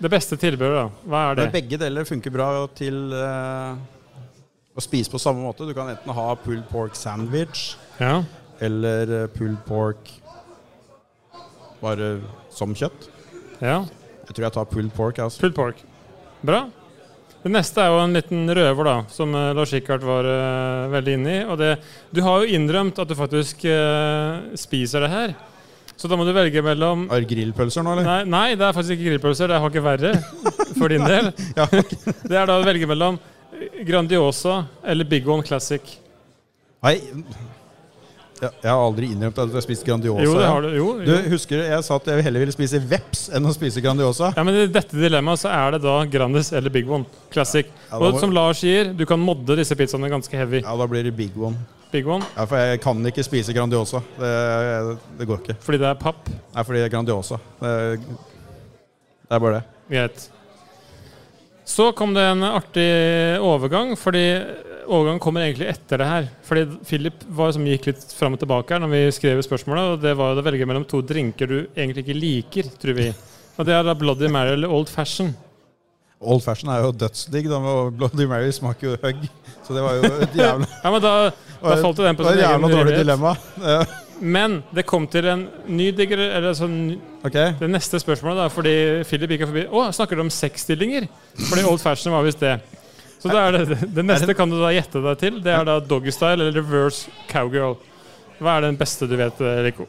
Det 0.03 0.11
beste 0.11 0.37
tilbehøret, 0.37 0.91
da. 0.91 1.11
Hva 1.11 1.23
er 1.31 1.35
det? 1.35 1.53
begge 1.53 1.79
deler 1.79 2.05
funker 2.05 2.31
bra 2.31 2.67
til 2.75 3.13
eh, 3.13 3.75
å 4.77 4.81
spise 4.81 5.11
på 5.11 5.19
samme 5.19 5.43
måte. 5.43 5.67
Du 5.67 5.75
kan 5.75 5.89
enten 5.91 6.13
ha 6.15 6.35
pulled 6.35 6.69
pork 6.71 6.95
sandwich 6.95 7.77
Ja, 7.99 8.23
eller 8.61 9.25
eh, 9.25 9.27
pulled 9.27 9.59
pork 9.67 10.11
bare 11.83 12.21
som 12.51 12.75
kjøtt. 12.75 13.09
ja. 13.61 13.85
Jeg 14.29 14.35
tror 14.37 14.45
jeg 14.45 14.53
tar 14.53 14.65
pulled 14.69 14.93
pork. 14.93 15.19
Altså. 15.25 15.41
Pulled 15.41 15.55
pork. 15.57 15.77
Bra. 16.45 16.67
Det 17.39 17.53
neste 17.55 17.82
er 17.84 17.93
jo 17.93 18.01
en 18.03 18.16
liten 18.16 18.51
røver, 18.51 18.89
da, 18.89 18.97
som 19.14 19.34
eh, 19.39 19.53
Lars 19.55 19.72
Rikard 19.74 20.03
var 20.07 20.26
uh, 20.26 20.89
veldig 20.91 21.12
inne 21.14 21.34
i. 21.36 21.43
Og 21.47 21.59
det, 21.61 21.76
du 22.11 22.20
har 22.26 22.43
jo 22.43 22.57
innrømt 22.59 22.99
at 22.99 23.11
du 23.11 23.14
faktisk 23.18 23.62
uh, 23.70 24.51
spiser 24.59 25.07
det 25.07 25.12
her. 25.12 25.36
Så 25.99 26.11
da 26.11 26.18
må 26.18 26.26
du 26.26 26.30
velge 26.34 26.62
mellom 26.62 27.09
Har 27.11 27.22
du 27.22 27.30
grillpølser 27.30 27.82
nå, 27.82 27.95
eller? 27.95 28.07
Nei, 28.07 28.18
nei, 28.30 28.59
det 28.59 28.66
er 28.66 28.74
faktisk 28.74 28.95
ikke 28.95 29.09
grillpølser. 29.12 29.51
Det 29.51 29.57
er 29.57 29.64
hakket 29.64 29.86
verre 29.86 30.12
for 30.78 30.95
din 30.95 31.07
del. 31.07 31.32
Ja, 31.59 31.66
Det 31.66 32.39
er 32.39 32.47
da 32.47 32.59
å 32.59 32.66
velge 32.66 32.91
mellom 32.91 33.18
Grandiosa 33.86 34.61
eller 34.86 35.09
Big 35.11 35.26
One 35.26 35.47
Classic. 35.47 35.82
Nei, 36.86 36.95
jeg, 38.43 38.51
jeg 38.62 38.70
har 38.70 38.80
aldri 38.82 39.09
innrømt 39.12 39.39
at 39.43 39.51
du 39.51 39.57
har 39.59 39.64
spist 39.64 39.84
Grandiosa. 39.86 40.24
Jo, 40.24 40.34
det 40.39 40.47
har 40.49 40.62
du. 40.62 40.68
Jo, 40.76 40.86
Du, 41.05 41.12
husker 41.32 41.62
jeg 41.64 41.84
sa 41.86 41.97
at 41.99 42.11
jeg 42.12 42.24
heller 42.26 42.45
ville 42.45 42.55
spise 42.55 42.80
veps 42.91 43.24
enn 43.34 43.49
å 43.49 43.55
spise 43.57 43.82
Grandiosa? 43.84 44.30
Ja, 44.36 44.45
men 44.47 44.55
I 44.62 44.66
dette 44.72 44.97
dilemmaet 44.99 45.43
så 45.43 45.51
er 45.55 45.76
det 45.76 45.82
da 45.86 45.97
Grandis 46.11 46.53
eller 46.57 46.70
Big 46.74 46.89
One 46.91 47.05
Classic. 47.34 47.66
Ja, 47.91 47.99
da 47.99 48.12
Og 48.12 48.20
som 48.22 48.32
Lars 48.34 48.62
sier, 48.64 48.93
du 48.95 49.05
kan 49.09 49.20
modde 49.22 49.57
disse 49.59 49.76
pizzaene 49.78 50.11
ganske 50.12 50.36
heavy. 50.39 50.62
Ja, 50.64 50.76
da 50.78 50.86
blir 50.91 51.05
det 51.09 51.14
big 51.18 51.36
one. 51.39 51.57
Big 51.91 52.05
One, 52.07 52.24
Ja, 52.36 52.45
For 52.45 52.61
jeg 52.61 52.82
kan 52.84 52.99
ikke 53.09 53.22
spise 53.24 53.55
Grandiosa. 53.57 54.03
Det, 54.18 54.32
det 55.18 55.26
går 55.30 55.39
ikke. 55.41 55.55
fordi 55.64 55.78
det 55.80 55.86
er 55.89 56.01
papp. 56.03 56.26
Nei, 56.28 56.64
fordi 56.68 56.82
det 56.82 56.89
er 56.91 56.93
Grandiosa. 56.93 57.39
Det, 57.62 57.70
det 59.28 59.36
er 59.39 59.41
bare 59.47 59.55
det. 59.61 59.62
Greit. 59.89 60.26
Så 61.68 61.91
kom 61.93 62.14
det 62.16 62.22
en 62.24 62.45
artig 62.49 62.89
overgang, 63.45 63.95
fordi 64.01 64.22
overgangen 64.89 65.20
kommer 65.22 65.45
egentlig 65.45 65.68
etter 65.70 66.01
det 66.03 66.07
her. 66.09 66.28
Fordi 66.49 66.64
Philip 66.89 67.24
var 67.39 67.53
som 67.55 67.66
gikk 67.68 67.91
litt 67.91 68.05
fram 68.16 68.34
og 68.36 68.41
tilbake 68.43 68.74
her 68.74 68.82
når 68.82 68.93
vi 68.95 69.03
skrev 69.14 69.43
spørsmålet, 69.47 69.93
og 69.95 70.03
det 70.05 70.14
var 70.18 70.39
å 70.41 70.45
velge 70.47 70.66
mellom 70.68 70.86
to 70.89 71.03
drinker 71.07 71.51
du 71.51 71.59
egentlig 71.76 72.07
ikke 72.07 72.18
liker, 72.18 72.72
tror 72.80 72.99
vi. 72.99 73.11
Og 73.59 73.66
det 73.68 73.74
er 73.74 73.86
da 73.86 73.95
Bloody 73.99 74.30
Mary 74.32 74.55
eller 74.57 74.72
Old 74.72 74.91
Fashion. 74.93 75.34
Old 76.18 76.43
fashion 76.43 76.70
er 76.74 76.80
jo 76.82 76.91
dødsdigg. 76.99 77.47
da, 77.47 77.59
og 77.62 77.93
Bloody 77.95 78.24
Mary 78.26 78.51
smaker 78.51 78.89
jo 78.91 78.97
høgg. 79.05 79.20
Så 79.62 79.74
det 79.76 79.82
var 79.84 79.99
jo 80.01 80.09
et 80.24 80.34
jævla, 80.34 80.66
Ja, 80.82 80.91
men 80.91 81.03
da, 81.05 81.12
da 81.62 81.76
falt 81.78 82.01
den 82.03 82.18
på 82.18 82.26
sin 82.26 82.41
egen 82.43 82.64
urimelighet. 82.64 83.05
dilemma. 83.05 83.36
Men 84.18 84.57
det 84.74 84.82
kom 84.89 85.05
til 85.07 85.28
en 85.30 85.45
ny 85.70 85.93
digger, 85.95 86.18
eller 86.18 86.49
altså 86.51 86.66
okay. 87.22 87.53
Det 87.61 87.68
neste 87.70 88.01
spørsmålet, 88.03 88.41
da, 88.41 88.49
fordi 88.51 88.72
Philip 89.07 89.36
gikk 89.36 89.45
forbi 89.47 89.62
Å, 89.70 89.84
snakker 89.95 90.18
du 90.18 90.24
om 90.24 90.32
sexstillinger? 90.34 91.07
Fordi 91.39 91.66
Old 91.70 91.78
Fashion 91.84 92.11
var 92.16 92.26
visst 92.26 92.43
det. 92.43 92.57
Så 93.19 93.31
det, 93.33 93.39
er 93.39 93.57
det, 93.59 93.79
det 93.97 94.05
neste 94.07 94.35
kan 94.39 94.51
du 94.51 94.61
da 94.61 94.71
gjette 94.75 95.03
deg 95.03 95.21
til. 95.21 95.39
Det 95.43 95.53
er 95.55 95.64
da 95.66 95.79
Doggystyle 95.83 96.39
eller 96.39 96.55
Reverse 96.55 97.11
Cowgirl. 97.31 97.79
Hva 98.39 98.59
er 98.59 98.69
den 98.69 98.79
beste 98.79 99.09
du 99.11 99.16
vet, 99.19 99.41
Rico? 99.66 99.89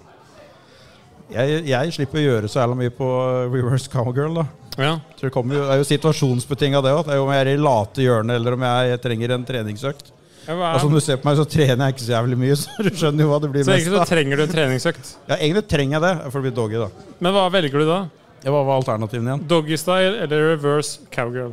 jeg, 1.33 1.63
jeg 1.69 1.93
slipper 1.93 2.19
å 2.19 2.23
gjøre 2.23 2.49
så 2.49 2.63
jævla 2.63 2.77
mye 2.79 2.93
på 2.93 3.07
reverse 3.53 3.91
cowgirl. 3.91 4.39
da. 4.41 4.45
Ja. 4.79 4.93
Så 5.17 5.27
det, 5.27 5.33
kommer 5.35 5.57
jo, 5.59 5.65
det 5.67 5.75
er 5.75 5.81
jo 5.81 5.89
situasjonsbetinga, 5.89 6.81
det 6.85 6.93
òg. 6.95 7.11
Om 7.19 7.33
jeg 7.33 7.43
er 7.43 7.51
i 7.53 7.59
late 7.59 8.05
hjørnet, 8.05 8.39
eller 8.39 8.55
om 8.57 8.65
jeg 8.65 9.01
trenger 9.03 9.35
en 9.35 9.45
treningsøkt. 9.47 10.13
Ja, 10.47 10.55
Og 10.55 10.79
som 10.81 10.89
er, 10.89 10.97
du 10.97 11.05
ser 11.05 11.19
på 11.21 11.29
meg, 11.29 11.37
så 11.37 11.45
trener 11.45 11.83
jeg 11.83 11.93
ikke 11.95 12.05
så 12.07 12.13
jævlig 12.15 12.37
mye, 12.41 12.55
så 12.63 12.85
du 12.85 12.89
skjønner 12.89 13.25
jo 13.25 13.29
hva 13.33 13.41
det 13.43 13.51
blir 13.53 13.65
så 13.65 13.69
mest 13.73 13.83
egentlig 13.83 13.99
så 13.99 14.09
trenger 14.09 14.39
du 14.39 14.45
en 14.45 14.53
treningsøkt. 14.55 15.11
Ja, 15.27 15.35
egentlig 15.37 15.65
trenger 15.69 15.99
jeg 15.99 16.05
det 16.07 16.31
for 16.31 16.39
å 16.39 16.45
bli 16.47 16.53
doggy, 16.57 16.79
da. 16.81 17.09
Men 17.19 17.35
hva 17.35 17.45
velger 17.53 17.83
du 17.83 17.89
da? 17.89 17.99
Ja, 18.39 18.53
Hva 18.55 18.61
var 18.63 18.77
alternativene 18.79 19.33
igjen? 19.33 19.41
Doggystyle 19.51 20.21
eller 20.23 20.53
Reverse 20.53 21.03
Cowgirl? 21.11 21.51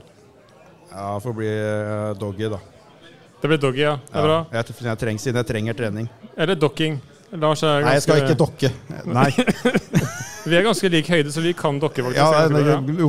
Ja, 0.91 1.11
For 1.21 1.33
å 1.33 1.37
bli 1.37 1.51
eh, 1.51 2.15
doggy, 2.21 2.49
da. 2.53 2.61
Det 3.41 3.51
blir 3.51 3.61
doggy, 3.61 3.83
ja. 3.85 3.97
Det 4.09 4.17
er 4.17 4.27
bra. 4.27 4.39
Jeg, 4.55 4.77
jeg 4.87 5.01
trenger, 5.03 5.23
siden 5.23 5.41
jeg 5.43 5.51
trenger 5.51 5.79
trening. 5.79 6.11
Eller 6.37 6.59
docking. 6.59 6.99
Lars 7.37 7.63
er 7.67 7.83
Nei, 7.85 7.97
jeg 7.99 8.05
skal 8.07 8.23
ikke 8.23 8.39
dokke. 8.39 8.71
Nei. 9.11 9.31
Vi 10.49 10.55
er 10.55 10.63
ganske 10.63 10.91
lik 10.93 11.09
høyde, 11.11 11.33
så 11.35 11.43
vi 11.43 11.51
kan 11.59 11.81
dokke, 11.83 12.05
faktisk. 12.07 12.21
Ja, 12.23 12.45
det, 12.47 12.61
det, 12.63 12.77
ja. 12.77 12.79
nei. 12.81 13.09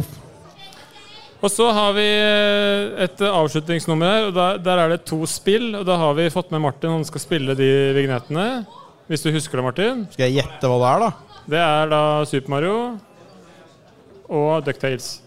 Og 1.37 1.51
så 1.53 1.67
har 1.69 1.91
vi 1.93 2.05
eh, 2.07 3.03
et 3.05 3.21
avslutningsnummer 3.21 4.09
her. 4.09 4.23
og 4.29 4.33
der, 4.33 4.57
der 4.65 4.81
er 4.81 4.93
det 4.95 5.03
to 5.05 5.19
spill. 5.29 5.69
og 5.77 5.85
Da 5.85 5.99
har 6.01 6.15
vi 6.17 6.25
fått 6.33 6.49
med 6.49 6.63
Martin. 6.63 6.95
Han 6.95 7.05
skal 7.05 7.21
spille 7.21 7.53
de 7.57 7.69
vignettene. 7.93 8.47
Hvis 9.07 9.21
du 9.21 9.29
husker 9.35 9.61
det, 9.61 9.67
Martin. 9.67 10.01
Skal 10.15 10.31
jeg 10.31 10.39
gjette 10.41 10.71
hva 10.71 10.79
det 10.81 10.89
er, 10.89 11.05
da? 11.05 11.43
Det 11.47 11.61
er 11.61 11.93
da 11.93 12.01
Super 12.27 12.55
Mario 12.55 12.75
og 14.27 14.65
Ducktales. 14.65 15.19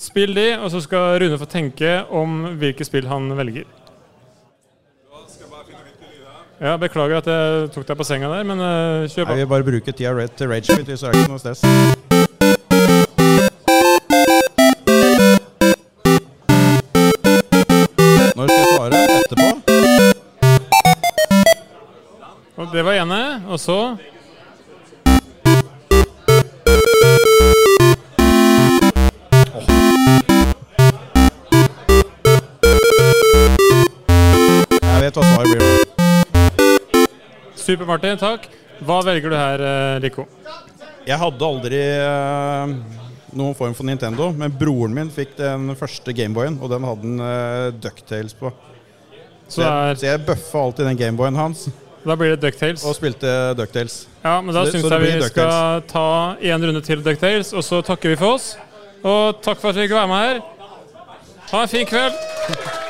Spill 0.00 0.32
de, 0.32 0.46
og 0.56 0.70
så 0.72 0.80
skal 0.80 1.18
Rune 1.20 1.36
få 1.36 1.44
tenke 1.44 1.90
om 2.08 2.56
hvilke 2.56 2.84
spill 2.88 3.04
han 3.10 3.28
velger. 3.36 3.66
Ja, 6.60 6.76
Beklager 6.80 7.20
at 7.20 7.28
jeg 7.28 7.68
tok 7.72 7.86
deg 7.88 7.96
på 8.00 8.04
senga 8.04 8.28
der, 8.32 8.44
men 8.48 8.60
uh, 8.60 9.08
kjør 9.08 9.32
Jeg 9.32 9.36
vil 9.42 9.48
bare 9.52 9.64
bruke 9.64 9.92
tida 9.92 10.12
red 10.16 10.32
til 10.36 10.48
Ragequit, 10.48 10.88
så 10.96 11.08
er 11.08 11.12
det 11.12 11.20
ikke 11.20 11.32
noe 11.32 11.40
stress. 11.40 11.64
Når 18.36 18.44
skal 18.48 18.60
jeg 18.60 18.68
svare? 18.76 18.96
Etterpå? 19.20 19.48
Det 22.72 22.84
var 22.84 22.94
ene. 23.02 23.22
Og 23.48 23.60
så 23.60 23.96
Super, 37.70 37.86
Martin. 37.86 38.18
Takk. 38.18 38.48
Hva 38.82 38.96
velger 39.06 39.30
du 39.30 39.36
her, 39.38 39.62
Rico? 40.02 40.24
Jeg 41.06 41.18
hadde 41.20 41.46
aldri 41.46 41.78
eh, 41.78 42.72
noen 43.38 43.54
form 43.54 43.76
for 43.78 43.86
Nintendo, 43.86 44.30
men 44.34 44.50
broren 44.58 44.96
min 44.96 45.12
fikk 45.14 45.36
den 45.38 45.70
første 45.78 46.14
Gameboyen, 46.16 46.58
og 46.58 46.72
den 46.72 46.86
hadde 46.88 47.06
han 47.06 47.22
uh, 47.22 47.68
Ducktales 47.78 48.34
på. 48.34 48.50
Så 49.46 49.62
er, 49.62 49.94
så 50.00 50.08
jeg 50.08 50.24
bøffa 50.26 50.64
alltid 50.64 50.90
den 50.90 50.98
Gameboyen 50.98 51.38
hans 51.38 51.68
da 52.00 52.16
blir 52.16 52.32
det 52.32 52.40
Ducktales. 52.40 52.82
og 52.88 52.94
spilte 52.96 53.28
Ducktales. 53.58 54.06
Ja, 54.24 54.38
men 54.40 54.54
da 54.56 54.64
syns 54.64 54.86
jeg 54.88 55.02
vi 55.02 55.10
DuckTales. 55.20 55.32
skal 55.34 55.82
ta 55.90 56.36
en 56.40 56.64
runde 56.64 56.80
til 56.80 57.04
Ducktales, 57.04 57.52
og 57.52 57.64
så 57.64 57.82
takker 57.84 58.14
vi 58.14 58.16
for 58.16 58.38
oss. 58.38 58.54
Og 59.04 59.42
takk 59.44 59.60
for 59.60 59.70
at 59.70 59.76
vi 59.76 59.84
fikk 59.84 59.98
være 59.98 60.08
med 60.08 60.24
her. 60.24 60.40
Ha 61.52 61.66
en 61.66 61.68
fin 61.68 61.86
kveld. 61.86 62.88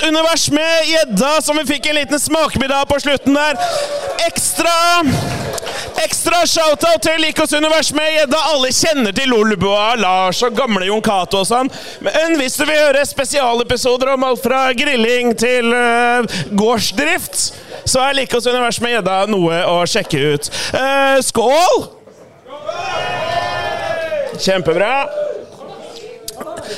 Og 0.00 0.08
univers 0.08 0.50
med 0.50 0.88
gjedda, 0.90 1.32
som 1.42 1.58
vi 1.60 1.66
fikk 1.68 1.86
en 1.90 1.98
liten 2.00 2.20
smakebit 2.20 2.72
av 2.74 2.86
på 2.90 2.98
slutten 3.00 3.36
der. 3.36 3.58
Ekstra 4.26 4.74
Ekstra 6.04 6.42
shout-out 6.46 7.00
til 7.02 7.20
Likos 7.24 7.52
univers 7.56 7.88
med 7.96 8.10
gjedda. 8.12 8.40
Alle 8.52 8.68
kjenner 8.74 9.14
til 9.16 9.30
Lolbua, 9.32 9.94
Lars 9.96 10.42
og 10.44 10.56
gamle 10.58 10.88
Jon 10.90 11.02
Cato 11.04 11.40
og 11.40 11.48
sånn. 11.48 11.70
Men 12.04 12.36
hvis 12.40 12.58
du 12.58 12.66
vil 12.68 12.76
høre 12.76 13.04
spesialepisoder 13.08 14.12
om 14.12 14.26
alt 14.28 14.44
fra 14.44 14.66
grilling 14.76 15.32
til 15.40 15.72
uh, 15.72 16.38
gårdsdrift, 16.52 17.38
så 17.88 18.04
er 18.04 18.18
Likos 18.20 18.48
univers 18.48 18.80
med 18.84 18.98
gjedda 18.98 19.22
noe 19.32 19.62
å 19.70 19.78
sjekke 19.88 20.20
ut. 20.36 20.50
Uh, 20.76 21.16
skål! 21.24 21.86
Kjempebra. 24.36 25.25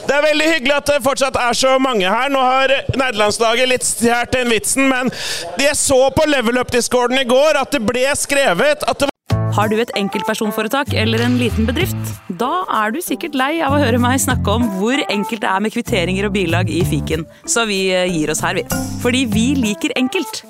Det 0.09 0.15
er 0.15 0.25
veldig 0.25 0.49
hyggelig 0.55 0.77
at 0.77 0.93
det 0.93 1.03
fortsatt 1.05 1.39
er 1.41 1.59
så 1.59 1.77
mange 1.83 2.09
her. 2.09 2.33
Nå 2.33 2.43
har 2.43 2.75
nederlandslaget 2.95 3.73
litt 3.73 3.87
stjålet 3.89 4.33
den 4.33 4.51
vitsen, 4.53 4.89
men 4.91 5.13
jeg 5.61 5.77
så 5.79 6.09
på 6.15 6.27
level 6.29 6.61
up-discorden 6.61 7.21
i 7.21 7.29
går 7.29 7.59
at 7.61 7.73
det 7.75 7.83
ble 7.87 8.05
skrevet 8.19 8.85
at 8.85 9.01
det 9.01 9.09
var 9.09 9.15
Har 9.59 9.71
du 9.73 9.79
et 9.81 9.91
enkeltpersonforetak 9.97 10.93
eller 10.95 11.23
en 11.25 11.39
liten 11.41 11.67
bedrift? 11.67 12.13
Da 12.41 12.65
er 12.83 12.93
du 12.95 13.01
sikkert 13.03 13.35
lei 13.39 13.59
av 13.65 13.75
å 13.75 13.81
høre 13.81 14.01
meg 14.03 14.21
snakke 14.23 14.55
om 14.55 14.69
hvor 14.77 15.01
enkelt 15.09 15.43
det 15.43 15.51
er 15.51 15.65
med 15.65 15.75
kvitteringer 15.75 16.29
og 16.29 16.37
bilag 16.37 16.71
i 16.71 16.85
fiken, 16.87 17.27
så 17.49 17.67
vi 17.69 17.89
eh, 17.97 18.07
gir 18.13 18.31
oss 18.31 18.45
her, 18.45 18.61
vi. 18.61 18.67
Fordi 19.03 19.25
vi 19.33 19.49
liker 19.59 19.97
enkelt. 19.99 20.45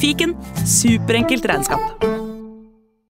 Fiken 0.00 0.34
superenkelt 0.66 1.46
regnskap. 1.50 2.13